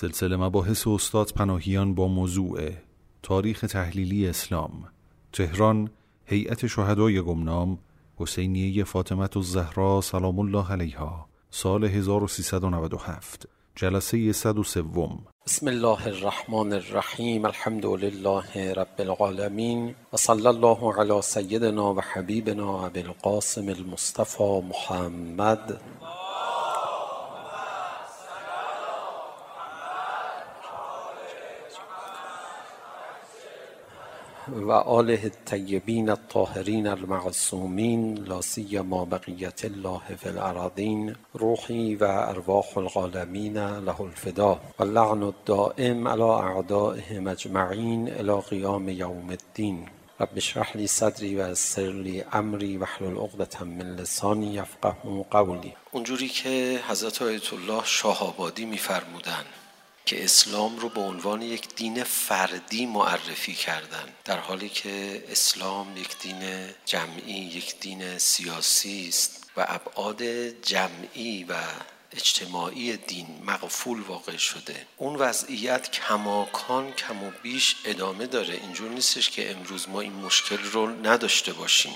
سلسله 0.00 0.36
مباحث 0.36 0.86
استاد 0.86 1.32
پناهیان 1.36 1.94
با 1.94 2.08
موضوع 2.08 2.70
تاریخ 3.22 3.60
تحلیلی 3.60 4.28
اسلام 4.28 4.72
تهران 5.32 5.90
هیئت 6.24 6.66
شهدای 6.66 7.22
گمنام 7.22 7.78
حسینیه 8.18 8.84
فاطمت 8.84 9.36
و 9.36 9.42
زهرا 9.42 10.00
سلام 10.00 10.38
الله 10.38 10.72
علیها 10.72 11.26
سال 11.50 11.84
1397 11.84 13.48
جلسه 13.76 14.32
103 14.32 14.82
بسم 15.46 15.68
الله 15.68 16.06
الرحمن 16.06 16.72
الرحیم 16.72 17.44
الحمد 17.44 17.86
لله 17.86 18.72
رب 18.72 19.00
العالمین 19.00 19.94
و 20.12 20.16
صلی 20.16 20.46
الله 20.46 21.00
علی 21.00 21.22
سیدنا 21.22 21.94
و 21.94 22.00
حبیبنا 22.00 22.86
ابی 22.86 23.00
القاسم 23.00 23.68
المصطفى 23.68 24.60
محمد. 24.68 25.80
وآل 34.52 35.10
الطيبين 35.24 36.10
الطاهرين 36.10 36.86
المعصومين 36.86 38.14
لا 38.14 38.40
سيما 38.40 39.04
بقية 39.04 39.54
الله 39.64 40.00
في 40.18 40.28
الأراضين 40.28 41.14
روحي 41.36 41.96
وأرواح 41.96 42.76
الغالمين 42.76 43.78
له 43.78 44.04
الفداء 44.04 44.60
واللعن 44.78 45.22
الدائم 45.22 46.08
على 46.08 46.24
أعدائهم 46.24 47.28
أجمعين 47.28 48.08
إلى 48.08 48.40
قيام 48.40 48.88
يوم 48.88 49.30
الدين 49.30 49.86
رب 50.20 50.36
اشرح 50.36 50.76
لي 50.76 50.86
صدري 50.86 51.36
ويسر 51.36 51.92
لي 51.92 52.22
امری 52.22 52.76
واحلل 52.76 53.18
عقدة 53.18 53.64
من 53.64 53.96
لسانی 53.96 54.54
يفقهوا 54.56 55.24
قولی 55.30 55.72
اونجوری 55.92 56.28
که 56.28 56.80
حضرت 56.88 57.22
آیت 57.22 57.52
الله 57.52 57.82
شاه 57.84 58.22
آبادی 58.22 58.64
میفرمودند 58.64 59.59
که 60.10 60.24
اسلام 60.24 60.78
رو 60.78 60.88
به 60.88 61.00
عنوان 61.00 61.42
یک 61.42 61.74
دین 61.74 62.04
فردی 62.04 62.86
معرفی 62.86 63.54
کردن. 63.54 64.08
در 64.24 64.38
حالی 64.38 64.68
که 64.68 65.24
اسلام 65.28 65.96
یک 65.96 66.18
دین 66.18 66.68
جمعی 66.84 67.32
یک 67.32 67.80
دین 67.80 68.18
سیاسی 68.18 69.08
است 69.08 69.50
و 69.56 69.66
ابعاد 69.68 70.22
جمعی 70.62 71.44
و 71.44 71.54
اجتماعی 72.12 72.96
دین 72.96 73.26
مغفول 73.46 74.00
واقع 74.00 74.36
شده. 74.36 74.86
اون 74.96 75.16
وضعیت 75.16 75.90
کماکان 75.90 76.92
کم 76.92 77.22
و 77.22 77.30
بیش 77.42 77.76
ادامه 77.84 78.26
داره. 78.26 78.54
اینجور 78.54 78.90
نیستش 78.90 79.30
که 79.30 79.50
امروز 79.50 79.88
ما 79.88 80.00
این 80.00 80.12
مشکل 80.12 80.62
رو 80.62 81.06
نداشته 81.06 81.52
باشیم. 81.52 81.94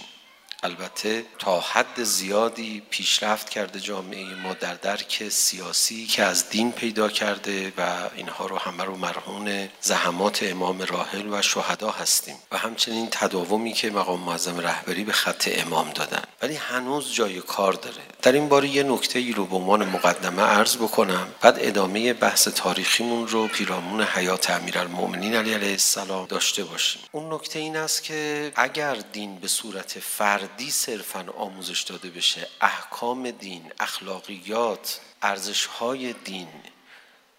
البته 0.65 1.25
تا 1.39 1.61
حد 1.61 2.05
زیادی 2.05 2.83
پیشرفت 2.91 3.51
کرده 3.51 3.81
جامعه 3.81 4.35
ما 4.35 4.55
در 4.55 4.75
درک 4.75 5.29
سیاسی 5.29 6.07
که 6.07 6.23
از 6.23 6.49
دین 6.51 6.73
پیدا 6.73 7.09
کرده 7.09 7.73
و 7.79 8.11
اینها 8.17 8.47
رو 8.47 8.59
همه 8.59 8.85
رو 8.85 8.97
مرهون 8.97 9.69
زحمات 9.81 10.43
امام 10.43 10.83
راحل 10.83 11.29
و 11.33 11.43
شهدا 11.43 11.91
هستیم. 11.91 12.35
و 12.53 12.59
همچنین 12.59 13.09
تداومی 13.11 13.73
که 13.73 13.91
مقام 13.91 14.21
معظم 14.21 14.61
رهبری 14.61 15.05
به 15.05 15.13
خط 15.13 15.49
امام 15.53 15.91
دادن. 15.91 16.23
ولی 16.43 16.55
هنوز 16.55 17.15
جای 17.15 17.41
کار 17.41 17.73
داره. 17.73 18.03
در 18.23 18.33
این 18.33 18.49
باره 18.49 18.69
یه 18.69 18.83
نکته 18.83 19.19
ای 19.19 19.33
رو 19.33 19.47
به 19.47 19.57
عنوان 19.57 19.89
مقدمه 19.89 20.43
عرض 20.43 20.77
بکنم. 20.77 21.27
بعد 21.41 21.57
ادامه 21.61 22.13
بحث 22.13 22.49
تاریخیمون 22.49 23.29
رو 23.29 23.49
پیرامون 23.49 24.03
حیات 24.03 24.51
امیرالمومنین 24.51 25.35
علی 25.35 25.55
علیه 25.55 25.71
السلام 25.71 26.27
داشته 26.27 26.65
باشیم. 26.65 27.03
اون 27.13 27.35
نکته 27.35 27.59
این 27.59 27.77
است 27.77 28.03
که 28.03 28.53
اگر 28.57 28.95
دین 29.13 29.37
به 29.39 29.49
صورت 29.49 29.99
فرد 29.99 30.54
فردی 30.55 30.71
صرفا 30.71 31.27
آموزش 31.37 31.83
داده 31.83 32.11
بشه. 32.11 32.49
احکام 32.61 33.31
دین 33.31 33.73
اخلاقیات 33.81 35.01
ارزش 35.23 35.67
های 35.67 36.13
دین. 36.13 36.49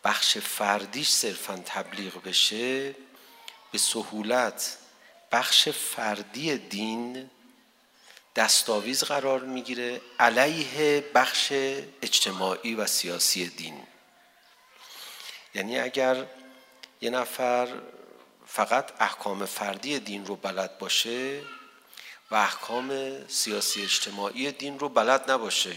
بخش 0.04 0.38
فردیش 0.38 1.10
صرفا 1.10 1.64
تبلیغ 1.66 2.24
بشه. 2.24 2.96
به 3.72 3.78
سهولت. 3.78 4.78
بخش 5.32 5.70
فردی 5.70 6.58
دین 6.58 7.30
دستاویز 8.36 9.04
قرار 9.04 9.40
میگیره. 9.40 10.02
علیه 10.20 11.02
بخش 11.14 11.52
اجتماعی 12.02 12.76
و 12.76 12.86
سیاسی 12.86 13.48
دین. 13.48 13.84
یعنی 15.54 15.80
اگر 15.80 16.26
یه 17.02 17.10
نفر 17.10 17.68
فقط 18.48 18.92
احکام 19.00 19.46
فردی 19.46 20.00
دین 20.00 20.26
رو 20.26 20.36
بلد 20.36 20.78
باشه 20.78 21.42
و 22.36 22.38
احکام 22.38 23.12
سیاسی 23.28 23.84
اجتماعی 23.84 24.52
دین 24.52 24.80
رو 24.80 24.90
بلد 24.90 25.32
نباشه. 25.32 25.76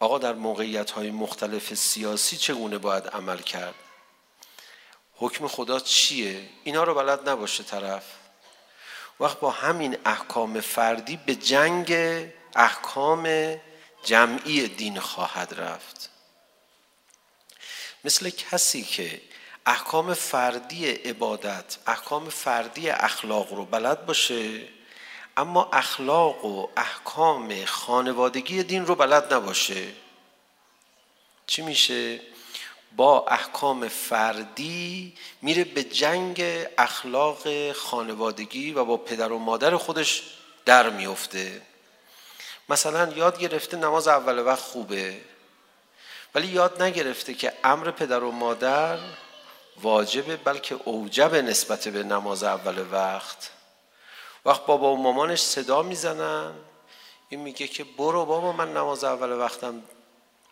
آقا 0.00 0.18
در 0.18 0.32
موقعیت 0.32 0.90
های 0.90 1.10
مختلف 1.10 1.74
سیاسی 1.74 2.36
چگونه 2.36 2.78
باید 2.78 3.06
عمل 3.08 3.38
کرد؟ 3.38 3.74
حکم 5.14 5.48
خدا 5.48 5.80
چیه؟ 5.80 6.48
اینا 6.64 6.84
رو 6.84 6.94
بلد 6.94 7.28
نباشه 7.28 7.62
طرف. 7.62 8.04
وقت 9.20 9.40
با 9.40 9.50
همین 9.50 9.98
احکام 10.04 10.60
فردی 10.60 11.16
به 11.16 11.34
جنگ 11.34 11.92
احکام 12.56 13.56
جمعی 14.04 14.68
دین 14.68 15.00
خواهد 15.00 15.54
رفت. 15.54 16.10
مثل 18.04 18.30
کسی 18.30 18.82
که 18.82 19.22
احکام 19.66 20.14
فردی 20.14 20.90
عبادت 20.90 21.78
احکام 21.86 22.28
فردی 22.28 22.90
اخلاق 22.90 23.52
رو 23.52 23.64
بلد 23.64 24.06
باشه 24.06 24.73
اما 25.36 25.68
اخلاق 25.72 26.44
و 26.44 26.68
احکام 26.76 27.64
خانوادگی 27.64 28.62
دین 28.62 28.86
رو 28.86 28.94
بلد 28.94 29.34
نباشه. 29.34 29.86
چی 31.46 31.62
میشه؟ 31.62 32.20
با 32.96 33.26
احکام 33.26 33.88
فردی 33.88 35.14
میره 35.42 35.64
به 35.64 35.84
جنگ 35.84 36.44
اخلاق 36.78 37.72
خانوادگی 37.72 38.72
و 38.72 38.84
با 38.84 38.96
پدر 38.96 39.32
و 39.32 39.38
مادر 39.38 39.76
خودش 39.76 40.22
در 40.64 40.90
میفته. 40.90 41.62
مثلا 42.68 43.12
یاد 43.12 43.38
گرفته 43.38 43.76
نماز 43.76 44.08
اول 44.08 44.38
وقت 44.38 44.62
خوبه 44.62 45.20
ولی 46.34 46.46
یاد 46.46 46.82
نگرفته 46.82 47.34
که 47.34 47.52
امر 47.64 47.90
پدر 47.90 48.22
و 48.22 48.30
مادر 48.30 48.98
واجبه 49.82 50.36
بلکه 50.36 50.74
اوجب 50.84 51.34
نسبت 51.34 51.88
به 51.88 52.02
نماز 52.02 52.42
اول 52.42 52.86
وقت. 52.92 53.50
وقت 54.44 54.66
بابا 54.66 54.94
و 54.94 55.02
مامانش 55.02 55.40
صدا 55.40 55.82
میزنن. 55.82 56.52
این 57.28 57.40
میگه 57.40 57.68
که 57.68 57.84
برو 57.84 58.24
بابا 58.24 58.52
من 58.52 58.72
نماز 58.72 59.04
اول 59.04 59.32
وقتم 59.32 59.82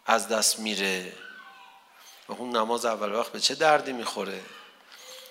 از 0.06 0.28
دست 0.28 0.58
میره. 0.58 1.12
و 2.28 2.32
اون 2.32 2.56
نماز 2.56 2.84
اول 2.84 3.12
وقت 3.12 3.32
به 3.32 3.40
چه 3.40 3.54
دردی 3.54 3.92
میخوره؟ 3.92 4.40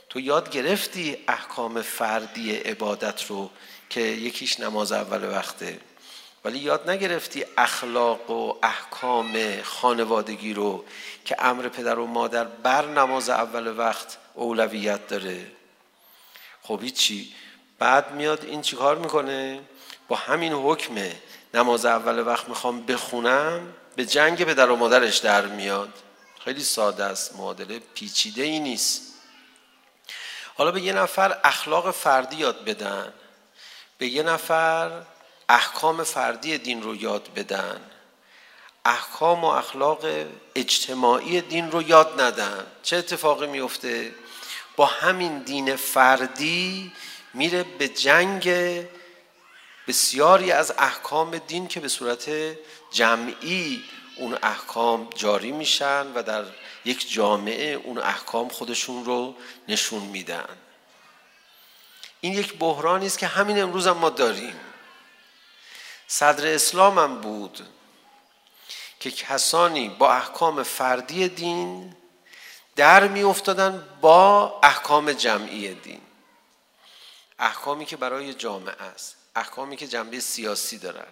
تو 0.09 0.19
یاد 0.19 0.51
گرفتی 0.51 1.17
احکام 1.27 1.81
فردی 1.81 2.55
عبادت 2.55 3.25
رو 3.25 3.49
که 3.89 4.01
یکیش 4.01 4.59
نماز 4.59 4.91
اول 4.91 5.29
وقته؟ 5.29 5.79
ولی 6.45 6.59
یاد 6.59 6.89
نگرفتی 6.89 7.45
اخلاق 7.57 8.29
و 8.29 8.53
احکام 8.63 9.61
خانوادگی 9.61 10.53
رو 10.53 10.85
که 11.25 11.35
امر 11.39 11.67
پدر 11.67 11.99
و 11.99 12.05
مادر 12.05 12.43
بر 12.43 12.85
نماز 12.85 13.29
اول 13.29 13.77
وقت 13.77 14.17
اولویت 14.33 15.07
داره؟ 15.07 15.51
خب 16.61 16.87
چی 16.87 17.33
بعد 17.81 18.11
میاد 18.11 18.45
این 18.45 18.61
چیکار 18.61 18.97
میکنه؟ 18.97 19.61
با 20.07 20.15
همین 20.15 20.53
حکم 20.53 20.95
نماز 21.53 21.85
اول 21.85 22.27
وقت 22.27 22.49
میخوام 22.49 22.85
بخونم 22.85 23.73
به 23.95 24.05
جنگ 24.05 24.45
به 24.45 24.65
و 24.65 24.75
مادرش 24.75 25.17
در 25.17 25.45
میاد. 25.45 25.93
خیلی 26.43 26.63
ساده 26.63 27.03
است 27.03 27.35
معادله 27.35 27.79
پیچیده 27.79 28.43
ای 28.43 28.59
نیست. 28.59 29.01
حالا 30.55 30.71
به 30.71 30.81
یه 30.81 30.93
نفر 30.93 31.37
اخلاق 31.43 31.91
فردی 31.91 32.35
یاد 32.35 32.65
بدن. 32.65 33.13
به 33.97 34.07
یه 34.07 34.23
نفر 34.23 35.01
احکام 35.49 36.03
فردی 36.03 36.57
دین 36.57 36.83
رو 36.83 36.95
یاد 36.95 37.33
بدن. 37.35 37.81
احکام 38.85 39.43
و 39.43 39.47
اخلاق 39.47 40.05
اجتماعی 40.55 41.41
دین 41.41 41.71
رو 41.71 41.81
یاد 41.81 42.21
ندن. 42.21 42.65
چه 42.83 42.97
اتفاقی 42.97 43.47
میفته 43.47 44.11
با 44.75 44.85
همین 44.85 45.39
دین 45.39 45.75
فردی 45.75 46.91
میره 47.33 47.63
به 47.63 47.87
جنگ 47.87 48.51
بسیاری 49.87 50.51
از 50.51 50.73
احکام 50.77 51.37
دین 51.37 51.67
که 51.67 51.79
به 51.79 51.87
صورت 51.87 52.31
جمعی 52.91 53.83
اون 54.17 54.37
احکام 54.43 55.09
جاری 55.15 55.51
میشن 55.51 56.07
و 56.13 56.23
در 56.23 56.45
یک 56.85 57.13
جامعه 57.13 57.73
اون 57.73 57.97
احکام 57.97 58.49
خودشون 58.49 59.05
رو 59.05 59.35
نشون 59.67 60.01
میدن. 60.01 60.57
این 62.21 62.33
یک 62.33 62.57
بحرانی 62.57 63.05
است 63.05 63.19
که 63.19 63.27
همین 63.27 63.61
امروز 63.61 63.87
هم 63.87 63.97
ما 63.97 64.09
داریم. 64.09 64.59
صدر 66.07 66.53
اسلام 66.53 66.99
هم 66.99 67.21
بود 67.21 67.67
که 68.99 69.11
کسانی 69.11 69.89
با 69.89 70.13
احکام 70.13 70.63
فردی 70.63 71.27
دین 71.27 71.95
در 72.75 73.07
می 73.07 73.23
افتادن 73.23 73.87
با 74.01 74.59
احکام 74.63 75.11
جمعی 75.11 75.73
دین. 75.73 76.01
احکامی 77.41 77.85
که 77.85 77.97
برای 77.97 78.33
جامعه 78.33 78.81
است 78.81 79.15
احکامی 79.35 79.77
که 79.77 79.87
جنبه 79.87 80.19
سیاسی 80.19 80.77
دارن. 80.77 81.07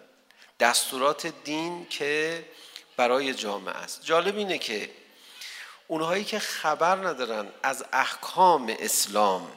دستورات 0.59 1.27
دین 1.43 1.87
که 1.89 2.45
برای 2.97 3.33
جامعه 3.33 3.75
است. 3.75 4.05
جالب 4.05 4.37
اینه 4.37 4.57
که 4.57 4.89
اونهایی 5.87 6.23
که 6.23 6.39
خبر 6.39 6.95
ندارن 7.07 7.47
از 7.63 7.85
احکام 7.93 8.75
اسلام 8.79 9.51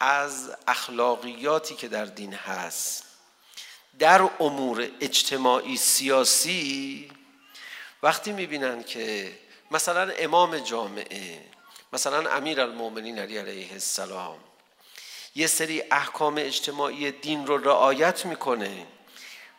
از 0.00 0.56
اخلاقیاتی 0.68 1.74
که 1.74 1.88
در 1.88 2.04
دین 2.04 2.34
هست 2.34 3.04
در 3.98 4.30
امور 4.40 4.88
اجتماعی 5.00 5.76
سیاسی 5.76 7.10
وقتی 8.02 8.32
میبینن 8.32 8.82
که 8.82 9.38
مثلا 9.70 10.12
امام 10.18 10.58
جامعه 10.58 11.44
مثلا 11.92 12.30
امیر 12.30 12.60
المومنین 12.60 13.18
علی 13.18 13.38
علیه 13.38 13.72
السلام 13.72 14.38
یه 15.36 15.46
سری 15.46 15.82
احکام 15.90 16.34
اجتماعی 16.38 17.10
دین 17.10 17.46
رو 17.46 17.56
رعایت 17.58 18.26
میکنه 18.26 18.86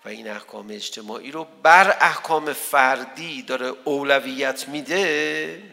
و 0.06 0.10
این 0.10 0.30
احکام 0.30 0.68
اجتماعی 0.72 1.32
رو 1.32 1.48
بر 1.64 1.98
احکام 2.02 2.54
فردی 2.54 3.42
داره 3.42 3.74
اولویت 3.84 4.68
میده 4.68 5.64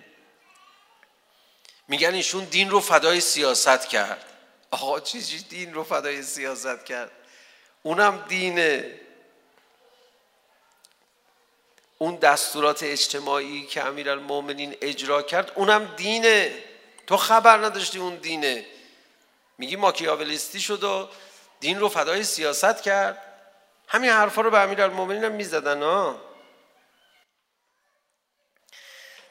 میگن 1.88 2.14
ایشون 2.14 2.44
دین 2.44 2.70
رو 2.70 2.80
فدای 2.80 3.20
سیاست 3.20 3.88
کرد 3.88 4.24
آقا 4.70 5.00
چیزی 5.00 5.38
دین 5.38 5.74
رو 5.74 5.84
فدای 5.84 6.22
سیاست 6.22 6.84
کرد 6.84 7.10
اونم 7.82 8.24
دینه 8.28 9.00
اون 11.98 12.16
دستورات 12.16 12.82
اجتماعی 12.82 13.66
که 13.66 13.84
امیرالمومنین 13.84 14.76
اجرا 14.80 15.22
کرد 15.22 15.52
اونم 15.54 15.94
دینه 15.96 16.64
تو 17.06 17.16
خبر 17.16 17.64
نداشتی 17.64 17.98
اون 17.98 18.16
دینه 18.16 18.66
میگی 19.58 19.76
ماکیاولیستی 19.76 20.60
شد 20.60 20.84
و 20.84 21.08
دین 21.60 21.80
رو 21.80 21.88
فدای 21.88 22.24
سیاست 22.24 22.82
کرد. 22.82 23.22
همین 23.88 24.10
حرفا 24.10 24.42
رو 24.42 24.50
به 24.50 24.58
امیرالمومنین 24.58 25.24
هم 25.24 25.32
میزدن 25.32 25.82
ها 25.82 26.20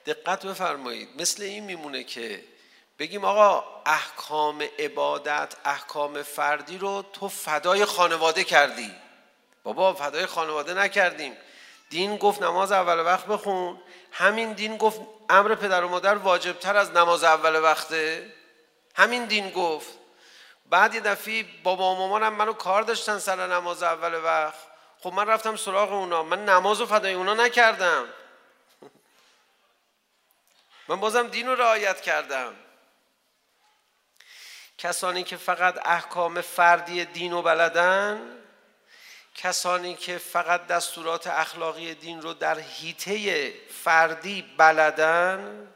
دقت 0.05 0.45
بفرمایید. 0.45 1.21
مثل 1.21 1.43
این 1.43 1.63
میمونه 1.63 2.03
که 2.03 2.43
بگیم 2.99 3.25
آقا 3.25 3.63
احکام 3.85 4.63
عبادت 4.79 5.55
احکام 5.65 6.23
فردی 6.23 6.77
رو 6.77 7.05
تو 7.13 7.29
فدای 7.29 7.85
خانواده 7.85 8.43
کردی. 8.43 8.91
بابا 9.63 9.93
فدای 9.93 10.25
خانواده 10.25 10.73
نکردیم. 10.73 11.37
دین 11.89 12.17
گفت 12.17 12.41
نماز 12.41 12.71
اول 12.71 12.99
وقت 12.99 13.25
بخون. 13.25 13.81
همین 14.11 14.53
دین 14.53 14.77
گفت 14.77 15.01
امر 15.29 15.55
پدر 15.55 15.83
و 15.83 15.89
مادر 15.89 16.15
واجب 16.15 16.59
تر 16.59 16.77
از 16.77 16.91
نماز 16.91 17.23
اول 17.23 17.63
وقته. 17.63 18.33
همین 18.95 19.25
دین 19.25 19.49
گفت. 19.49 20.02
بعد 20.73 20.93
یه 20.93 21.01
دفعه 21.01 21.45
بابا 21.63 21.93
و 21.93 21.97
مامانم 21.97 22.33
منو 22.33 22.53
کار 22.53 22.83
داشتن 22.83 23.19
سر 23.19 23.47
نماز 23.47 23.83
اول 23.83 24.13
وقت 24.13 24.59
خب 24.99 25.13
من 25.13 25.27
رفتم 25.27 25.55
سراغ 25.55 25.91
اونا. 25.91 26.23
من 26.23 26.45
نماز 26.45 26.81
و 26.81 26.85
فدای 26.85 27.13
اونا 27.13 27.33
نکردم. 27.33 28.07
من 30.87 30.99
بازم 30.99 31.27
دین 31.27 31.47
رو 31.47 31.55
رعایت 31.55 32.01
کردم. 32.01 32.55
کسانی 34.77 35.23
که 35.23 35.37
فقط 35.37 35.87
احکام 35.87 36.41
فردی 36.41 37.05
دین 37.05 37.31
رو 37.31 37.41
بلدن 37.41 38.21
کسانی 39.35 39.95
که 39.95 40.17
فقط 40.17 40.67
دستورات 40.67 41.27
اخلاقی 41.27 41.93
دین 41.93 42.21
رو 42.21 42.33
در 42.33 42.59
هیته 42.59 43.53
فردی 43.83 44.41
بلدن 44.57 45.67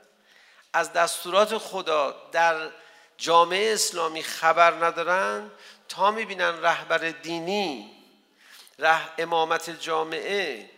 از 0.73 0.93
دستورات 0.93 1.57
خدا 1.57 2.29
در 2.31 2.69
جامعه 3.17 3.73
اسلامی 3.73 4.23
خبر 4.23 4.85
ندارن 4.85 5.51
تا 5.89 6.11
میبینن 6.11 6.61
رهبر 6.61 6.97
دینی 6.97 7.91
ره 8.79 9.01
امامت 9.17 9.69
جامعه 9.69 10.69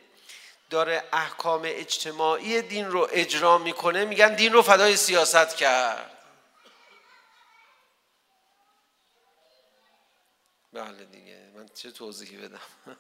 داره 0.69 1.03
احکام 1.13 1.61
اجتماعی 1.65 2.61
دین 2.61 2.91
رو 2.91 3.07
اجرا 3.11 3.57
میکنه 3.57 4.05
میگن 4.05 4.35
دین 4.35 4.53
رو 4.53 4.61
فدای 4.61 4.97
سیاست 4.97 5.55
کرد. 5.55 6.11
بله 10.73 11.05
دیگه 11.05 11.51
من 11.55 11.67
چه 11.67 11.91
توضیحی 11.91 12.37
بدم؟ 12.37 12.59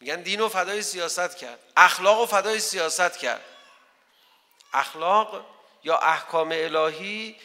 میگن 0.00 0.22
دین 0.22 0.40
رو 0.40 0.48
فدای 0.48 0.82
سیاست 0.82 1.36
کرد. 1.36 1.58
اخلاق 1.76 2.18
رو 2.18 2.26
فدای 2.26 2.60
سیاست 2.60 3.18
کرد. 3.18 3.44
اخلاق 4.72 5.46
یا 5.84 5.96
احکام 5.96 6.48
الهی 6.52 7.36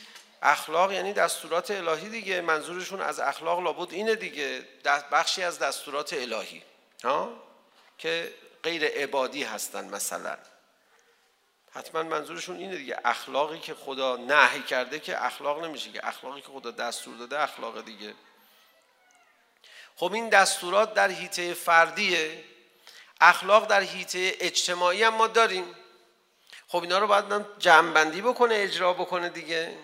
اخلاق 0.41 0.91
یعنی 0.91 1.13
دستورات 1.13 1.71
الهی 1.71 2.09
دیگه 2.09 2.41
منظورشون 2.41 3.01
از 3.01 3.19
اخلاق 3.19 3.59
لابد 3.59 3.94
اینه 3.94 4.15
دیگه 4.15 4.68
بخشی 5.12 5.44
از 5.44 5.59
دستورات 5.59 6.13
الهی. 6.13 6.63
ها؟ 7.03 7.30
که 7.97 8.33
غیر 8.63 8.85
عبادی 8.85 9.44
هستن 9.44 9.89
مثلا. 9.89 10.38
حتما 11.71 12.03
منظورشون 12.03 12.57
اینه 12.57 12.75
دیگه 12.75 13.00
اخلاقی 13.06 13.59
که 13.59 13.74
خدا 13.74 14.18
نهی 14.18 14.62
کرده 14.62 15.00
که 15.00 15.25
اخلاق 15.25 15.63
نمیشه 15.63 15.91
که 15.91 16.07
اخلاقی 16.07 16.41
که 16.41 16.47
خدا 16.47 16.71
دستور 16.71 17.18
داده 17.18 17.39
اخلاق 17.39 17.86
دیگه. 17.86 18.13
خب 19.95 20.13
این 20.13 20.29
دستورات 20.29 20.94
در 20.94 21.12
حیطه 21.12 21.53
فردیه. 21.53 22.44
اخلاق 23.21 23.68
در 23.68 23.81
حیطه 23.81 24.36
اجتماعی 24.39 25.03
هم 25.03 25.15
ما 25.15 25.27
داریم. 25.27 25.75
خب 26.74 26.81
اینا 26.81 26.98
رو 27.00 27.08
باید 27.08 27.46
جمعبندی 27.60 28.22
بکنه 28.22 28.56
اجرا 28.56 28.94
بکنه 28.94 29.30
دیگه. 29.30 29.78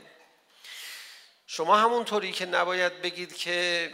شما 1.47 1.77
همونطوری 1.77 2.31
که 2.31 2.45
نباید 2.45 3.01
بگید 3.01 3.35
که 3.35 3.91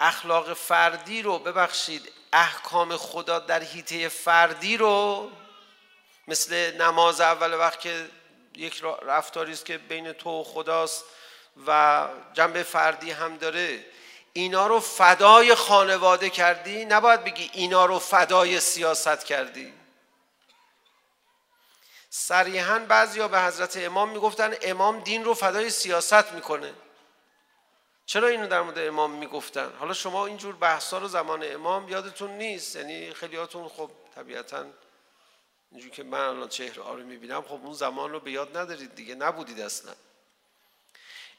اخلاق 0.00 0.54
فردی 0.54 1.22
رو 1.22 1.38
ببخشید 1.38 2.12
احکام 2.32 2.96
خدا 2.96 3.38
در 3.38 3.62
حیطه 3.62 4.08
فردی 4.08 4.76
رو 4.76 5.30
مثل 6.28 6.76
نماز 6.82 7.20
اول 7.20 7.54
وقت 7.54 7.80
که 7.80 8.08
یک 8.56 8.82
رفتاری 9.02 9.52
است 9.52 9.64
که 9.64 9.78
بین 9.78 10.12
تو 10.12 10.30
و 10.40 10.44
خداست 10.44 11.04
و 11.66 12.08
جنبه 12.34 12.62
فردی 12.62 13.10
هم 13.10 13.36
داره. 13.36 13.84
اینا 14.32 14.66
رو 14.66 14.80
فدای 14.80 15.54
خانواده 15.54 16.30
کردی؟ 16.30 16.84
نباید 16.84 17.24
بگی 17.24 17.50
اینا 17.52 17.86
رو 17.86 17.98
فدای 17.98 18.60
سیاست 18.60 19.24
کردی. 19.24 19.72
صریحا 22.10 22.78
بعضیا 22.78 23.28
به 23.28 23.40
حضرت 23.40 23.76
امام 23.76 24.10
میگفتن 24.10 24.54
امام 24.62 25.00
دین 25.00 25.24
رو 25.24 25.34
فدای 25.34 25.70
سیاست 25.70 26.32
میکنه. 26.32 26.74
چرا 28.06 28.28
اینو 28.28 28.46
در 28.46 28.62
مورد 28.62 28.78
امام 28.78 29.10
میگفتن؟ 29.10 29.72
حالا 29.78 29.92
شما 29.92 30.26
اینجور 30.26 30.56
بحثا 30.56 30.98
رو 30.98 31.08
زمان 31.08 31.52
امام 31.52 31.88
یادتون 31.88 32.30
نیست؟ 32.30 32.76
یعنی 32.76 33.14
خیلیاتون 33.14 33.68
خب 33.68 33.90
طبیعتا 34.14 34.66
اینجوری 35.70 35.90
که 35.90 36.02
من 36.02 36.20
الان 36.20 36.48
چهره 36.48 36.82
آره 36.82 37.02
میبینم 37.02 37.42
خب 37.42 37.52
اون 37.52 37.72
زمان 37.72 38.12
رو 38.12 38.20
به 38.20 38.30
یاد 38.30 38.56
ندارید 38.56 38.94
دیگه 38.94 39.14
نبودید 39.14 39.60
اصلا. 39.60 39.92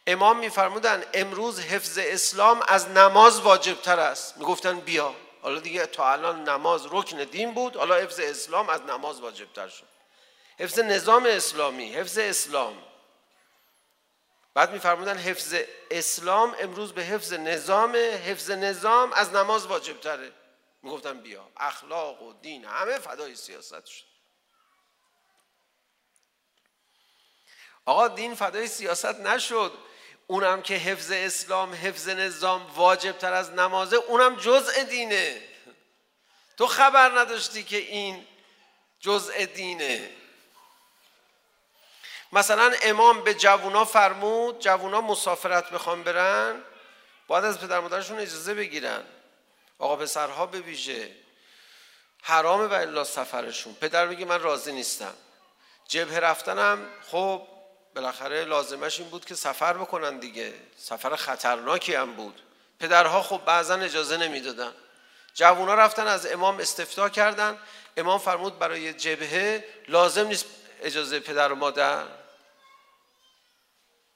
امام 0.08 0.40
میفرمودن 0.40 1.04
امروز 1.14 1.60
حفظ 1.60 1.98
اسلام 2.02 2.64
از 2.68 2.90
نماز 2.90 3.40
واجب 3.42 3.82
تر 3.82 4.00
است. 4.00 4.38
میگفتن 4.38 4.80
بیا. 4.80 5.16
حالا 5.42 5.60
دیگه 5.60 5.86
تا 5.86 6.12
الان 6.12 6.50
نماز 6.50 6.86
رکن 6.92 7.24
دین 7.24 7.54
بود 7.54 7.76
حالا 7.76 7.96
حفظ 7.96 8.20
اسلام 8.20 8.70
از 8.70 8.82
نماز 8.82 9.22
واجب 9.22 9.54
تر 9.54 9.68
شد. 9.68 9.97
حفظ 10.60 10.80
نظام 10.80 11.26
اسلامی 11.26 11.94
حفظ 11.94 12.18
اسلام 12.18 12.84
بعد 14.54 14.72
میفرمودن 14.72 15.18
حفظ 15.18 15.56
اسلام 15.92 16.56
امروز 16.60 16.94
به 16.94 17.04
حفظ 17.04 17.34
نظام 17.34 17.96
حفظ 17.96 18.52
نظام 18.52 19.14
از 19.14 19.34
نماز 19.34 19.68
واجب 19.68 20.00
تره 20.00 20.32
میگفتن 20.84 21.22
بیا 21.22 21.50
اخلاق 21.58 22.22
و 22.22 22.34
دین 22.34 22.66
همه 22.66 23.00
فدای 23.00 23.36
سیاست 23.36 23.86
شد 23.86 24.06
آقا 27.86 28.08
دین 28.08 28.36
فدای 28.36 28.68
سیاست 28.68 29.06
نشد 29.06 29.74
اونم 30.28 30.62
که 30.62 30.74
حفظ 30.74 31.12
اسلام 31.12 31.74
حفظ 31.74 32.10
نظام 32.10 32.66
واجب 32.76 33.18
تر 33.18 33.34
از 33.34 33.52
نمازه 33.52 33.96
اونم 33.96 34.36
جزء 34.36 34.84
دینه 34.84 35.42
تو 36.58 36.68
خبر 36.68 37.20
نداشتی 37.20 37.64
که 37.64 37.78
این 37.78 38.28
جزء 39.00 39.46
دینه 39.46 40.12
مثلا 42.32 42.74
امام 42.82 43.24
به 43.24 43.34
جوونا 43.34 43.86
فرمود 43.86 44.60
جوونا 44.60 45.02
مسافرت 45.02 45.70
بخوان 45.70 46.04
برن 46.04 46.56
باید 47.28 47.46
از 47.46 47.60
پدر 47.60 47.80
مادرشون 47.80 48.20
اجازه 48.20 48.54
بگیرن. 48.54 49.04
آقا 49.80 49.96
پسرها 49.96 50.46
به 50.46 50.60
ویژه. 50.60 51.12
حرام 52.22 52.70
و 52.70 52.74
الا 52.74 53.04
سفرشون. 53.04 53.74
پدر 53.74 54.08
بگه 54.08 54.26
من 54.26 54.42
راضی 54.42 54.72
نیستم. 54.72 55.14
جبه 55.88 56.20
رفتنم 56.20 56.86
خب 57.12 57.48
بالاخره 57.96 58.46
لازمش 58.46 59.00
این 59.00 59.10
بود 59.10 59.26
که 59.26 59.36
سفر 59.36 59.74
بکنن 59.74 60.20
دیگه. 60.20 60.54
سفر 60.78 61.16
خطرناکی 61.16 61.96
هم 61.96 62.14
بود. 62.14 62.42
پدرها 62.80 63.22
خب 63.22 63.42
بعضا 63.46 63.76
اجازه 63.76 64.18
نمیدادن. 64.18 64.72
جوونا 65.34 65.74
رفتن 65.74 66.08
از 66.08 66.26
امام 66.26 66.60
استفتا 66.60 67.10
کردن. 67.10 67.58
امام 67.98 68.20
فرمود 68.20 68.60
برای 68.60 68.94
جبهه 68.94 69.64
لازم 69.88 70.28
نیست 70.28 70.46
اجازه 70.82 71.20
پدر 71.20 71.52
و 71.52 71.56
مادر. 71.56 72.08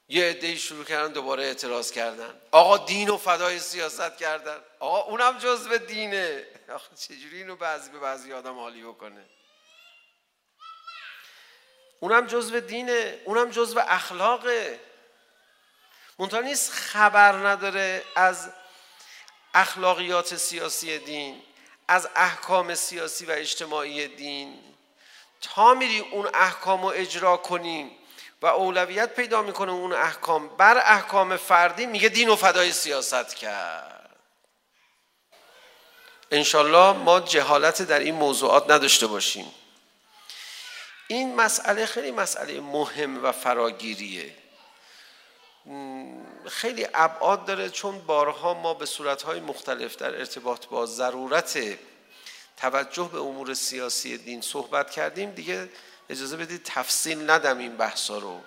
یه 0.08 0.30
عده‌ای 0.30 0.58
شروع 0.58 0.86
کردن 0.86 1.12
دوباره 1.12 1.44
اعتراض 1.44 1.92
کردن. 1.92 2.42
آقا 2.52 2.78
دین 2.78 3.10
و 3.10 3.18
فدای 3.18 3.60
سیاست 3.60 4.18
کردن. 4.18 4.60
آقا 4.80 5.00
اونم 5.00 5.38
جزء 5.38 5.78
دینه. 5.78 6.48
آقا 6.70 6.96
چجوری 6.96 7.38
اینو 7.38 7.56
بعضی 7.56 7.92
به 7.92 8.00
بعضی 8.00 8.34
آدم 8.34 8.60
حالی 8.60 8.84
بکنه؟ 8.84 9.26
اونم 12.00 12.28
جزء 12.28 12.60
دینه. 12.60 13.22
اونم 13.26 13.50
جزء 13.50 13.82
اخلاقه. 13.88 14.80
منتها 16.20 16.42
نیست 16.42 16.72
خبر 16.72 17.32
نداره 17.32 18.04
از 18.16 18.52
اخلاقیات 19.54 20.36
سیاسی 20.36 20.98
دین 20.98 21.44
از 21.88 22.10
احکام 22.16 22.76
سیاسی 22.76 23.26
و 23.26 23.32
اجتماعی 23.32 24.08
دین. 24.08 24.76
تا 25.42 25.74
میری 25.74 26.00
اون 26.00 26.30
احکام 26.34 26.82
رو 26.82 26.88
اجرا 26.96 27.38
کنیم 27.38 27.92
و 28.42 28.46
اولویت 28.46 29.16
پیدا 29.16 29.42
میکنه 29.42 29.72
اون 29.72 29.94
احکام 29.94 30.48
بر 30.48 30.78
احکام 30.78 31.38
فردی 31.38 31.86
میگه 31.86 32.10
دین 32.10 32.30
و 32.30 32.36
فدای 32.36 32.72
سیاست 32.72 33.36
کرد 33.36 34.10
انشالله 36.32 36.92
ما 36.92 37.20
جهالت 37.20 37.82
در 37.82 38.00
این 38.00 38.16
موضوعات 38.16 38.70
نداشته 38.70 39.08
باشیم 39.08 39.54
این 41.08 41.36
مسئله 41.36 41.86
خیلی 41.86 42.12
مسئله 42.12 42.60
مهم 42.60 43.24
و 43.24 43.32
فراگیریه 43.32 44.36
خیلی 46.48 46.88
ابعاد 46.94 47.46
داره 47.46 47.70
چون 47.70 48.00
بارها 48.00 48.54
ما 48.54 48.74
به 48.74 48.86
صورت‌های 48.86 49.40
مختلف 49.40 49.96
در 49.96 50.16
ارتباط 50.16 50.66
با 50.66 50.86
ضرورت 50.86 51.78
توجه 52.62 53.10
به 53.14 53.20
امور 53.20 53.54
سیاسی 53.54 54.18
دین 54.18 54.42
صحبت 54.42 54.92
کردیم. 54.92 55.32
دیگه 55.32 55.70
اجازه 56.10 56.38
بدید 56.38 56.62
تفصیل 56.64 57.30
ندم 57.30 57.58
این 57.58 57.78
بحثا 57.78 58.18
رو. 58.18 58.42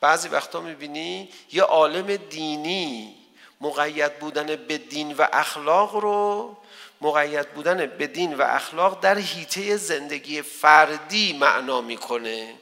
بعضی 0.00 0.28
وقتا 0.28 0.60
میبینی 0.60 1.28
یه 1.52 1.62
عالم 1.62 2.16
دینی 2.16 3.14
مقید 3.60 4.18
بودن 4.18 4.56
به 4.56 4.78
دین 4.78 5.12
و 5.12 5.26
اخلاق 5.32 5.96
رو 5.96 6.56
مقید 7.00 7.52
بودن 7.52 7.86
به 7.86 8.06
دین 8.06 8.34
و 8.34 8.42
اخلاق 8.42 9.00
در 9.00 9.18
حیطه 9.18 9.76
زندگی 9.76 10.42
فردی 10.42 11.32
معنا 11.32 11.80
میکنه. 11.80 12.54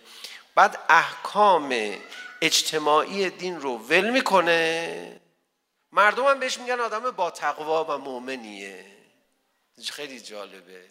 بعد 0.54 0.78
احکام 0.88 1.96
اجتماعی 2.40 3.30
دین 3.30 3.60
رو 3.60 3.76
ول 3.78 4.10
میکنه. 4.10 5.20
مردم 5.92 6.24
هم 6.24 6.40
بهش 6.40 6.58
میگن 6.58 6.80
آدم 6.80 7.10
با 7.10 7.30
تقوا 7.30 7.84
و 7.84 7.98
مؤمنیه. 7.98 8.99
خیلی 9.88 10.20
جالبه 10.20 10.84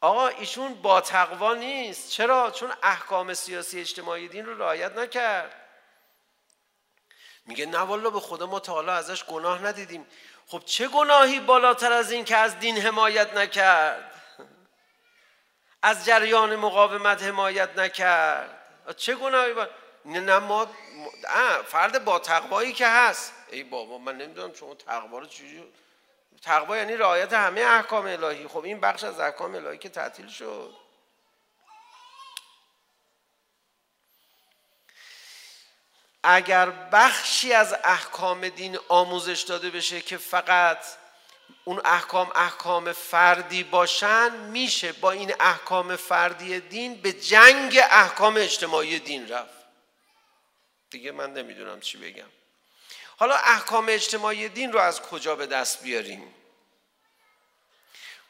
آقا 0.00 0.28
ایشون 0.28 0.74
با 0.74 1.00
تقوا 1.00 1.54
نیست 1.54 2.10
چرا 2.10 2.50
چون 2.50 2.72
احکام 2.82 3.34
سیاسی 3.34 3.80
اجتماعی 3.80 4.28
دین 4.28 4.46
رو 4.46 4.58
رعایت 4.58 4.92
نکرد 4.92 5.54
میگه 7.46 7.66
نه 7.66 7.78
والله 7.78 8.10
به 8.10 8.20
خدا 8.20 8.46
ما 8.46 8.60
تا 8.60 8.72
حالا 8.72 8.92
ازش 8.92 9.24
گناه 9.24 9.64
ندیدیم 9.64 10.06
خب 10.46 10.62
چه 10.66 10.88
گناهی 10.88 11.40
بالاتر 11.40 11.92
از 11.92 12.12
این 12.12 12.24
که 12.24 12.36
از 12.36 12.58
دین 12.58 12.78
حمایت 12.78 13.34
نکرد 13.34 14.22
از 15.82 16.06
جریان 16.06 16.56
مقاومت 16.56 17.22
حمایت 17.22 17.78
نکرد 17.78 18.56
چه 18.96 19.14
گناهی 19.14 19.52
با 19.52 19.68
نه 20.04 20.20
نه 20.20 20.38
ما 20.38 20.66
فرد 21.66 22.04
با 22.04 22.18
تقوایی 22.18 22.72
که 22.72 22.86
هست 22.86 23.32
ای 23.50 23.62
بابا 23.62 23.98
من 23.98 24.16
نمیدونم 24.16 24.54
شما 24.54 24.74
تقوا 24.74 25.18
رو 25.18 25.26
چجوری 25.26 25.72
تقوا 26.42 26.76
یعنی 26.76 26.96
رعایت 26.96 27.32
همه 27.32 27.60
احکام 27.60 28.06
الهی 28.06 28.48
خب 28.48 28.64
این 28.64 28.80
بخش 28.80 29.04
از 29.04 29.20
احکام 29.20 29.54
الهی 29.54 29.78
که 29.78 29.88
تعطیل 29.88 30.28
شد 30.28 30.74
اگر 36.22 36.70
بخشی 36.70 37.52
از 37.52 37.76
احکام 37.84 38.48
دین 38.48 38.78
آموزش 38.88 39.40
داده 39.40 39.70
بشه 39.70 40.00
که 40.00 40.16
فقط 40.16 40.84
اون 41.64 41.80
احکام 41.84 42.32
احکام 42.34 42.92
فردی 42.92 43.64
باشن 43.64 44.36
میشه 44.36 44.92
با 44.92 45.10
این 45.10 45.34
احکام 45.40 45.96
فردی 45.96 46.60
دین 46.60 46.94
به 46.94 47.12
جنگ 47.12 47.78
احکام 47.90 48.36
اجتماعی 48.36 48.98
دین 48.98 49.28
رفت 49.28 49.64
دیگه 50.90 51.12
من 51.12 51.32
نمیدونم 51.32 51.80
چی 51.80 51.98
بگم 51.98 52.39
حالا 53.20 53.34
احکام 53.34 53.86
اجتماعی 53.88 54.48
دین 54.48 54.72
رو 54.72 54.78
از 54.78 55.02
کجا 55.02 55.36
به 55.36 55.46
دست 55.46 55.82
بیاریم 55.82 56.34